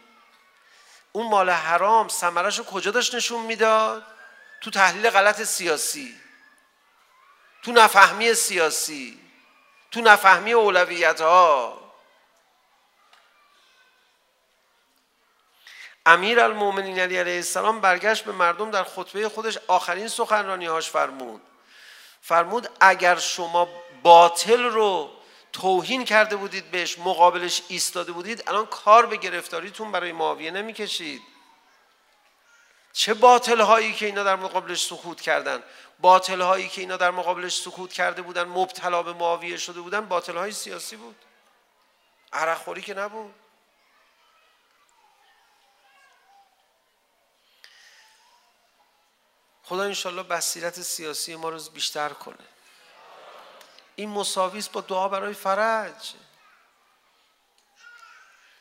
اون 1.17 1.27
مال 1.27 1.49
حرام 1.49 2.07
ثمرش 2.07 2.57
رو 2.57 2.63
کجا 2.63 2.91
داشت 2.91 3.15
نشون 3.15 3.45
میداد؟ 3.45 4.03
تو 4.61 4.71
تحلیل 4.71 5.09
غلط 5.09 5.43
سیاسی. 5.43 6.15
تو 7.63 7.71
نفهمی 7.71 8.33
سیاسی. 8.33 9.19
تو 9.91 10.01
نفهمی 10.01 10.53
اولویت 10.53 11.21
ها 11.21 11.79
امیر 16.05 16.39
المومنین 16.39 16.99
علی 16.99 17.17
علیه 17.17 17.35
السلام 17.35 17.81
برگشت 17.81 18.25
به 18.25 18.31
مردم 18.31 18.71
در 18.71 18.83
خطبه 18.83 19.29
خودش 19.29 19.57
آخرین 19.67 20.07
سخنرانی 20.07 20.65
هاش 20.65 20.89
فرمود. 20.89 21.41
فرمود 22.21 22.69
اگر 22.79 23.15
شما 23.15 23.67
باطل 24.03 24.63
رو 24.63 25.16
توهین 25.61 26.05
کرده 26.05 26.35
بودید 26.35 26.71
بهش 26.71 26.99
مقابلش 26.99 27.61
ایستاده 27.67 28.11
بودید. 28.11 28.43
الان 28.49 28.65
کار 28.65 29.05
به 29.05 29.17
گرفتاریتون 29.17 29.91
برای 29.91 30.11
معاویه 30.11 30.51
نمیکشید. 30.51 31.21
چه 32.93 33.13
باطل 33.13 33.61
هایی 33.61 33.93
که 33.93 34.05
اینا 34.05 34.23
در 34.23 34.35
مقابلش 34.35 34.85
سکوت 34.85 35.21
کردن؟ 35.21 35.63
باطل 35.99 36.41
هایی 36.41 36.67
که 36.69 36.81
اینا 36.81 36.97
در 36.97 37.11
مقابلش 37.11 37.55
سکوت 37.55 37.93
کرده 37.93 38.21
بودن 38.21 38.43
مبتلا 38.43 39.03
به 39.03 39.13
معاویه 39.13 39.57
شده 39.57 39.81
بودن 39.81 40.05
باطل 40.05 40.37
های 40.37 40.51
سیاسی 40.51 40.95
بود. 40.95 41.15
عرق 42.33 42.57
خوری 42.57 42.81
که 42.81 42.93
نبود. 42.93 43.33
خدا 49.63 49.83
انشالله 49.83 50.23
بصیرت 50.23 50.81
سیاسی 50.81 51.35
ما 51.35 51.49
رو 51.49 51.59
بیشتر 51.73 52.09
کنه. 52.09 52.56
این 53.97 54.09
مساوی 54.09 54.59
است 54.59 54.71
با 54.71 54.81
دعا 54.81 55.09
برای 55.09 55.33
فرج. 55.33 56.13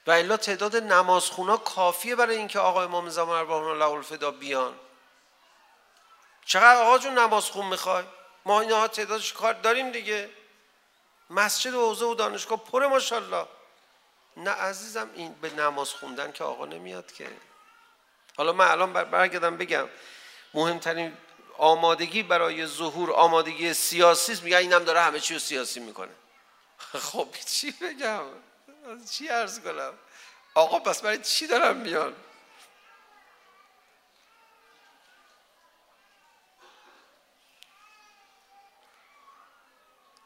و 0.06 0.10
الا 0.10 0.36
تعداد 0.36 0.76
نمازخونا 0.76 1.56
کافیه 1.56 2.16
برای 2.16 2.36
اینکه 2.36 2.58
آقا 2.58 2.82
امام 2.82 3.08
زمان 3.08 3.38
ارواحنا 3.38 3.70
الله 3.70 3.84
الفدا 3.84 4.30
بیان. 4.30 4.74
چقدر 6.44 6.82
آقا 6.82 6.98
جون 6.98 7.18
نمازخون 7.18 7.66
میخوای؟ 7.66 8.04
ما 8.44 8.60
اینها 8.60 8.88
تعدادش 8.88 9.32
کار 9.32 9.52
داریم 9.52 9.90
دیگه؟ 9.90 10.30
مسجد 11.30 11.74
و 11.74 11.86
حوزه 11.86 12.04
و 12.04 12.14
دانشگاه 12.14 12.64
پر 12.64 12.86
ماشاءالله. 12.86 13.46
نه 14.36 14.50
عزیزم 14.50 15.10
این 15.14 15.32
به 15.32 15.50
نماز 15.50 15.90
خوندن 15.90 16.32
که 16.32 16.44
آقا 16.44 16.66
نمیاد 16.66 17.12
که. 17.12 17.28
حالا 18.36 18.52
من 18.52 18.70
الان 18.70 18.92
برگردم 18.92 19.56
بگم. 19.56 19.88
مهمترین 20.54 21.16
آمادگی 21.58 22.22
برای 22.22 22.66
ظهور 22.66 23.12
آمادگی 23.12 23.74
سیاسی 23.74 24.32
است. 24.32 24.42
میگه 24.42 24.58
اینم 24.58 24.84
داره 24.84 25.00
همه 25.00 25.20
چی 25.20 25.34
رو 25.34 25.40
سیاسی 25.40 25.80
میکنه. 25.80 26.12
خب 27.08 27.28
چی 27.46 27.70
بگم؟ 27.70 28.24
چی 29.10 29.28
عرض 29.28 29.60
کنم؟ 29.60 29.94
آقا 30.54 30.78
پس 30.78 31.02
برای 31.02 31.18
چی 31.18 31.46
دارم 31.46 31.76
میان؟ 31.76 32.14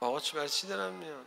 آقا 0.01 0.21
چی 0.21 0.37
برای 0.37 0.49
چی 0.49 0.67
دارم 0.67 0.93
میان؟ 0.93 1.27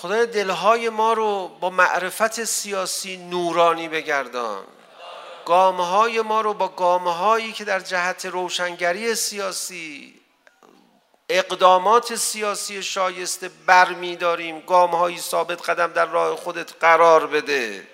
خدای 0.00 0.26
دلهای 0.26 0.88
ما 0.88 1.12
رو 1.12 1.48
با 1.48 1.70
معرفت 1.70 2.44
سیاسی 2.44 3.16
نورانی 3.16 3.88
بگردان. 3.88 4.64
گامهای 5.46 6.20
ما 6.20 6.40
رو 6.40 6.54
با 6.54 6.68
گامهایی 6.68 7.52
که 7.52 7.64
در 7.64 7.80
جهت 7.80 8.26
روشنگری 8.26 9.14
سیاسی 9.14 10.20
اقدامات 11.28 12.14
سیاسی 12.14 12.82
شایسته 12.82 13.50
برمی 13.66 14.16
داریم 14.16 14.60
گامهایی 14.60 15.18
ثابت 15.18 15.70
قدم 15.70 15.92
در 15.92 16.06
راه 16.06 16.36
خودت 16.36 16.72
قرار 16.80 17.26
بده. 17.26 17.88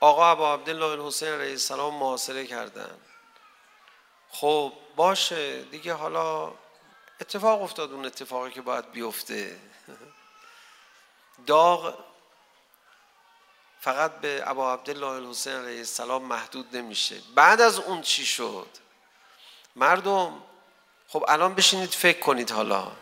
آقا 0.00 0.26
ابا 0.26 0.54
عبدالله 0.54 1.00
الحسین 1.00 1.28
رئیس 1.28 1.68
سلام 1.68 1.94
محاصره 1.94 2.46
کردن. 2.46 2.98
خب 4.30 4.72
باشه 4.96 5.62
دیگه 5.62 5.94
حالا 5.94 6.52
اتفاق 7.20 7.62
افتاد 7.62 7.92
اون 7.92 8.06
اتفاقی 8.06 8.50
که 8.50 8.60
باید 8.60 8.92
بیفته 8.92 9.56
داغ 11.46 11.94
فقط 13.80 14.20
به 14.20 14.42
ابا 14.46 14.72
عبدالله 14.72 15.06
الحسین 15.06 15.52
علیه 15.52 15.78
السلام 15.78 16.24
محدود 16.24 16.76
نمیشه 16.76 17.16
بعد 17.34 17.60
از 17.60 17.78
اون 17.78 18.02
چی 18.02 18.26
شد 18.26 18.66
مردم 19.76 20.42
خب 21.08 21.24
الان 21.28 21.54
بشینید 21.54 21.90
فکر 21.90 22.18
کنید 22.18 22.50
حالا 22.50 22.92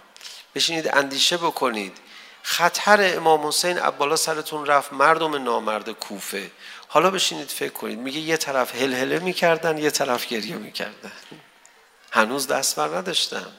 بشینید 0.54 0.96
اندیشه 0.96 1.36
بکنید 1.36 1.98
خطر 2.42 3.16
امام 3.16 3.46
حسین 3.46 3.78
عبالا 3.78 4.16
سرتون 4.16 4.66
رفت 4.66 4.92
مردم 4.92 5.42
نامرد 5.42 5.90
کوفه 5.90 6.50
حالا 6.88 7.10
بشینید 7.10 7.48
فکر 7.48 7.72
کنید 7.72 7.98
میگه 7.98 8.18
یه 8.20 8.36
طرف 8.36 8.74
هل 8.74 8.94
هله 8.94 9.18
میکردن 9.18 9.78
یه 9.78 9.90
طرف 9.90 10.26
گریه 10.26 10.56
میکردن 10.56 11.12
هنوز 12.12 12.46
دست 12.46 12.76
بر 12.76 12.88
نداشتم 12.88 13.52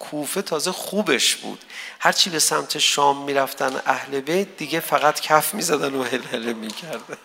کوفه 0.00 0.42
تازه 0.42 0.72
خوبش 0.72 1.36
بود. 1.36 1.64
هر 2.00 2.12
چی 2.12 2.30
به 2.30 2.38
سمت 2.38 2.78
شام 2.78 3.22
میرفتن 3.22 3.82
اهل 3.86 4.20
بیت 4.20 4.56
دیگه 4.56 4.80
فقط 4.80 5.20
کف 5.20 5.54
میزدن 5.54 5.94
و 5.94 6.02
هلهله 6.02 6.52
میکردن. 6.52 7.16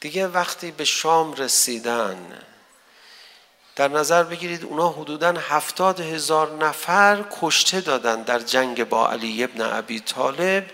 دیگه 0.00 0.26
وقتی 0.26 0.70
به 0.70 0.84
شام 0.84 1.34
رسیدن 1.34 2.38
در 3.76 3.88
نظر 3.88 4.22
بگیرید 4.22 4.64
اونا 4.64 4.88
حدوداً 4.88 5.32
هفتاد 5.32 6.00
هزار 6.00 6.64
نفر 6.64 7.24
کشته 7.40 7.80
دادن 7.80 8.22
در 8.22 8.38
جنگ 8.38 8.84
با 8.84 9.10
علی 9.10 9.44
ابن 9.44 9.60
ابی 9.60 10.00
طالب. 10.00 10.70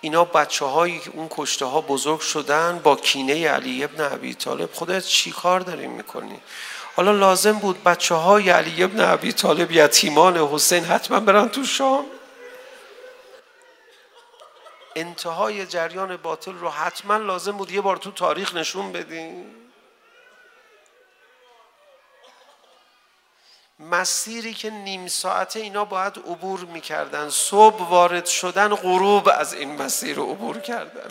اینا 0.00 0.24
بچه 0.24 0.64
هایی 0.64 0.98
که 0.98 1.10
اون 1.14 1.26
کشته 1.30 1.64
ها 1.64 1.80
بزرگ 1.80 2.20
شدن 2.20 2.78
با 2.78 2.96
کینه 2.96 3.48
علی 3.48 3.84
ابن 3.84 4.04
عبی 4.04 4.34
طالب. 4.34 4.72
خودت 4.72 5.04
چی 5.04 5.30
کار 5.30 5.60
داریم 5.60 5.90
میکنی؟ 5.90 6.40
حالا 6.96 7.12
لازم 7.12 7.52
بود 7.52 7.82
بچه 7.82 8.14
های 8.14 8.50
علی 8.50 8.82
ابن 8.82 9.00
عبی 9.00 9.32
طالب 9.32 9.70
یتیمان 9.72 10.36
حسین 10.36 10.84
حتما 10.84 11.20
برن 11.20 11.48
تو 11.48 11.64
شام؟ 11.64 12.04
انتهای 14.96 15.66
جریان 15.66 16.16
باطل 16.16 16.52
رو 16.52 16.68
حتما 16.68 17.16
لازم 17.16 17.52
بود 17.52 17.70
یه 17.70 17.80
بار 17.80 17.96
تو 17.96 18.10
تاریخ 18.10 18.54
نشون 18.54 18.92
بدیم. 18.92 19.44
مسیری 23.78 24.54
که 24.54 24.70
نیم 24.70 25.06
ساعت 25.06 25.56
اینا 25.56 25.84
باید 25.84 26.18
عبور 26.18 26.60
میکردن. 26.60 27.28
صبح 27.28 27.88
وارد 27.88 28.26
شدن 28.26 28.74
غروب 28.74 29.28
از 29.28 29.54
این 29.54 29.82
مسیر 29.82 30.16
رو 30.16 30.32
عبور 30.32 30.58
کردن. 30.58 31.10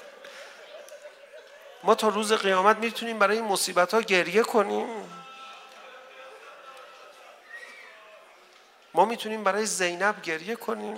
ما 1.84 1.96
تا 1.96 2.08
روز 2.08 2.34
قیامت 2.34 2.78
میتونیم 2.78 3.20
برای 3.20 3.38
این 3.38 3.46
مصیبت 3.46 3.94
ها 3.94 4.02
گریه 4.02 4.44
کنیم. 4.44 4.88
ما 8.94 9.06
میتونیم 9.06 9.44
برای 9.44 9.66
زینب 9.66 10.22
گریه 10.22 10.56
کنیم. 10.56 10.98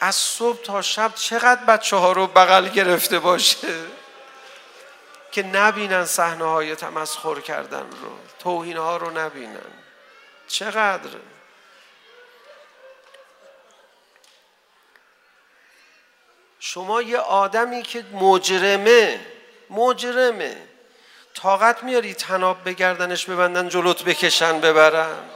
از 0.00 0.14
صبح 0.14 0.62
تا 0.62 0.82
شب 0.82 1.14
چقدر 1.14 1.64
بچه 1.64 1.96
ها 1.96 2.12
رو 2.12 2.26
بغل 2.26 2.68
گرفته 2.68 3.18
باشه 3.18 3.68
که 5.32 5.42
نبینن 5.42 6.04
صحنه 6.04 6.44
های 6.44 6.76
تمسخر 6.76 7.40
کردن 7.40 7.90
رو 7.90 8.18
توهین 8.38 8.76
ها 8.76 8.96
رو 8.96 9.10
نبینن. 9.10 9.85
چقدر 10.48 11.10
شما 16.60 17.02
یه 17.02 17.18
آدمی 17.18 17.82
که 17.82 18.04
مجرمه 18.12 19.26
مجرمه 19.70 20.68
طاقت 21.34 21.82
میاری 21.82 22.14
تناب 22.14 22.64
بگردنش 22.64 23.24
ببندن 23.24 23.68
جلوت 23.68 24.04
بکشن 24.04 24.60
ببرن 24.60 25.30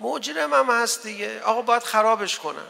مجرم 0.00 0.54
هم 0.54 0.70
هست 0.70 1.02
دیگه 1.02 1.42
آقا 1.42 1.62
باید 1.62 1.82
خرابش 1.82 2.38
کنن 2.38 2.68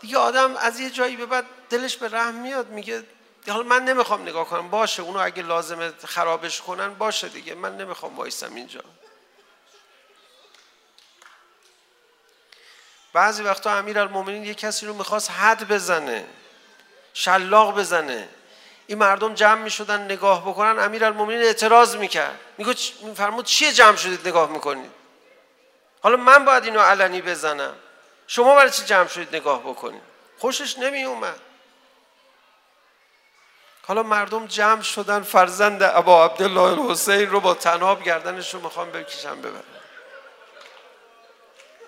دیگه 0.00 0.18
آدم 0.18 0.56
از 0.56 0.80
یه 0.80 0.90
جایی 0.90 1.16
به 1.16 1.26
بعد 1.26 1.44
دلش 1.70 1.96
به 1.96 2.08
رحم 2.08 2.34
میاد 2.34 2.68
میگه 2.68 3.04
حالا 3.48 3.62
من 3.62 3.84
نمیخوام 3.84 4.22
نگاه 4.22 4.48
کنم. 4.48 4.70
باشه 4.70 5.02
اونو 5.02 5.18
اگه 5.18 5.42
لازمه 5.42 5.92
خرابش 6.06 6.60
کنن 6.60 6.94
باشه 6.94 7.28
دیگه. 7.28 7.54
من 7.54 7.76
نمیخوام 7.76 8.16
وایسم 8.16 8.54
اینجا. 8.54 8.80
بعضی 13.12 13.42
وقتا 13.42 13.70
امیر 13.70 13.98
المومنین 13.98 14.44
یه 14.44 14.54
کسی 14.54 14.86
رو 14.86 14.94
میخواست 14.94 15.30
حد 15.30 15.68
بزنه 15.68 16.26
شلاق 17.14 17.78
بزنه. 17.78 18.28
این 18.86 18.98
مردم 18.98 19.34
جمع 19.34 19.62
میشدن 19.62 20.04
نگاه 20.04 20.48
بکنن. 20.48 20.78
امیر 20.78 21.04
المومنین 21.04 21.42
اعتراض 21.42 21.96
میکرد. 21.96 22.40
میگو 22.58 22.72
فرمود 23.14 23.44
چیه 23.44 23.72
جمع 23.72 23.96
شدید 23.96 24.28
نگاه 24.28 24.50
میکنید؟ 24.50 24.90
حالا 26.02 26.16
من 26.16 26.44
باید 26.44 26.64
اینو 26.64 26.80
علنی 26.80 27.22
بزنم. 27.22 27.74
شما 28.26 28.54
برای 28.54 28.70
چی 28.70 28.84
جمع 28.84 29.06
شدید 29.06 29.36
نگاه 29.36 29.60
بکنید؟ 29.60 30.02
خوشش 30.38 30.78
نمی 30.78 31.04
اومد 31.04 31.40
حالا 33.90 34.02
مردم 34.02 34.46
جمع 34.46 34.82
شدن 34.82 35.22
فرزند 35.22 35.82
ابا 35.82 36.24
عبدالله 36.24 36.60
الحسین 36.60 37.30
رو 37.30 37.40
با 37.40 37.54
تناب 37.54 38.02
گردنش 38.02 38.54
رو 38.54 38.60
میخوام 38.60 38.90
بکشم 38.90 39.40
ببرن 39.40 39.62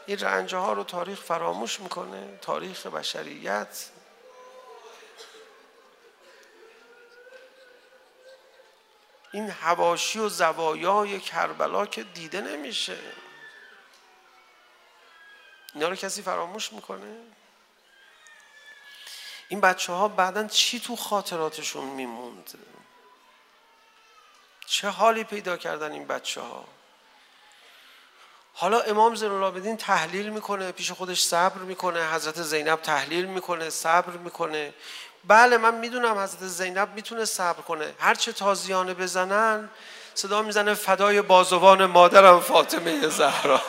این 0.07 0.19
رنجه 0.19 0.57
ها 0.57 0.73
رو 0.73 0.85
تاریخ 0.85 1.21
فراموش 1.21 1.81
میکنه 1.81 2.39
تاریخ 2.41 2.87
بشریت. 2.87 3.91
این 9.33 9.51
هواشی 9.51 10.19
و 10.19 10.29
زوایای 10.29 11.21
کربلا 11.21 11.87
که 11.87 12.03
دیده 12.03 12.41
نمیشه. 12.41 12.99
اینا 15.75 15.89
رو 15.89 15.97
کسی 15.97 16.23
فراموش 16.23 16.73
میکنه؟ 16.73 17.17
این 19.53 19.61
بچه 19.61 19.93
ها 19.93 20.09
بعدا 20.09 20.47
چی 20.47 20.81
تو 20.81 20.97
خاطراتشون 20.97 21.85
میموند؟ 21.85 22.51
چه 24.67 24.89
حالی 24.89 25.25
پیدا 25.25 25.57
کردن 25.57 25.93
این 25.93 26.07
بچه 26.07 26.41
ها 26.41 26.65
حالا 28.55 28.81
امام 28.81 29.15
زین 29.15 29.31
العابدین 29.31 29.77
تحلیل 29.77 30.29
میکنه 30.29 30.73
پیش 30.73 30.93
خودش 30.93 31.23
صبر 31.23 31.59
میکنه 31.59 32.15
حضرت 32.15 32.43
زینب 32.43 32.83
تحلیل 32.83 33.27
میکنه 33.27 33.71
صبر 33.71 34.13
میکنه. 34.17 34.75
بله 35.25 35.57
من 35.57 35.75
میدونم 35.75 36.19
حضرت 36.19 36.43
زینب 36.43 36.95
میتونه 36.95 37.25
صبر 37.25 37.63
کنه. 37.63 37.95
هر 37.99 38.15
چه 38.15 38.33
تازیانه 38.33 38.95
بزنن 38.95 39.71
صدا 40.15 40.43
میزنه 40.43 40.75
فدای 40.75 41.23
بازوان 41.23 41.87
مادرم 41.87 42.41
فاطمه 42.41 43.09
زهرا. 43.09 43.63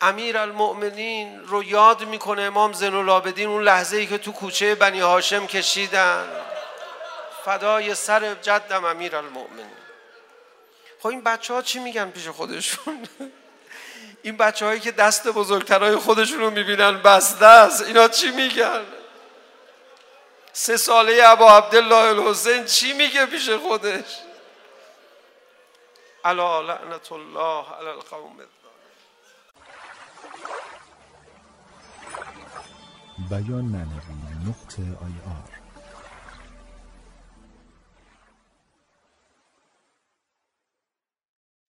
امیر 0.00 0.38
المؤمنین 0.38 1.44
رو 1.44 1.62
یاد 1.62 2.04
میکنه 2.04 2.42
امام 2.42 2.72
زن 2.72 2.94
العابدین 2.94 3.48
اون 3.48 3.62
لحظه 3.62 3.96
ای 3.96 4.06
که 4.06 4.18
تو 4.18 4.32
کوچه 4.32 4.74
بنی 4.74 5.00
هاشم 5.00 5.46
کشیدن 5.46 6.28
فدای 7.44 7.94
سر 7.94 8.34
جدم 8.34 8.84
امیر 8.84 9.16
المؤمنین 9.16 9.66
خب 11.00 11.06
این 11.06 11.20
بچه 11.20 11.54
ها 11.54 11.62
چی 11.62 11.78
میگن 11.78 12.10
پیش 12.10 12.28
خودشون؟ 12.28 13.08
این 14.22 14.36
بچه 14.36 14.66
هایی 14.66 14.80
که 14.80 14.92
دست 14.92 15.28
بزرگترهای 15.28 15.96
خودشون 15.96 16.40
رو 16.40 16.50
میبینن 16.50 17.02
بسته 17.02 17.46
است 17.46 17.82
اینا 17.82 18.08
چی 18.08 18.30
میگن؟ 18.30 18.84
سه 20.52 20.76
ساله 20.76 21.20
ابا 21.24 21.56
عبدالله 21.56 21.94
الحسین 21.96 22.64
چی 22.64 22.92
میگه 22.92 23.26
پیش 23.26 23.50
خودش؟ 23.50 24.18
علا 26.24 26.60
لعنت 26.60 27.12
الله 27.12 27.64
علی 27.78 27.88
القوم 27.88 28.36
بیان 33.18 33.64
معنوی 33.64 34.14
نقط 34.46 34.80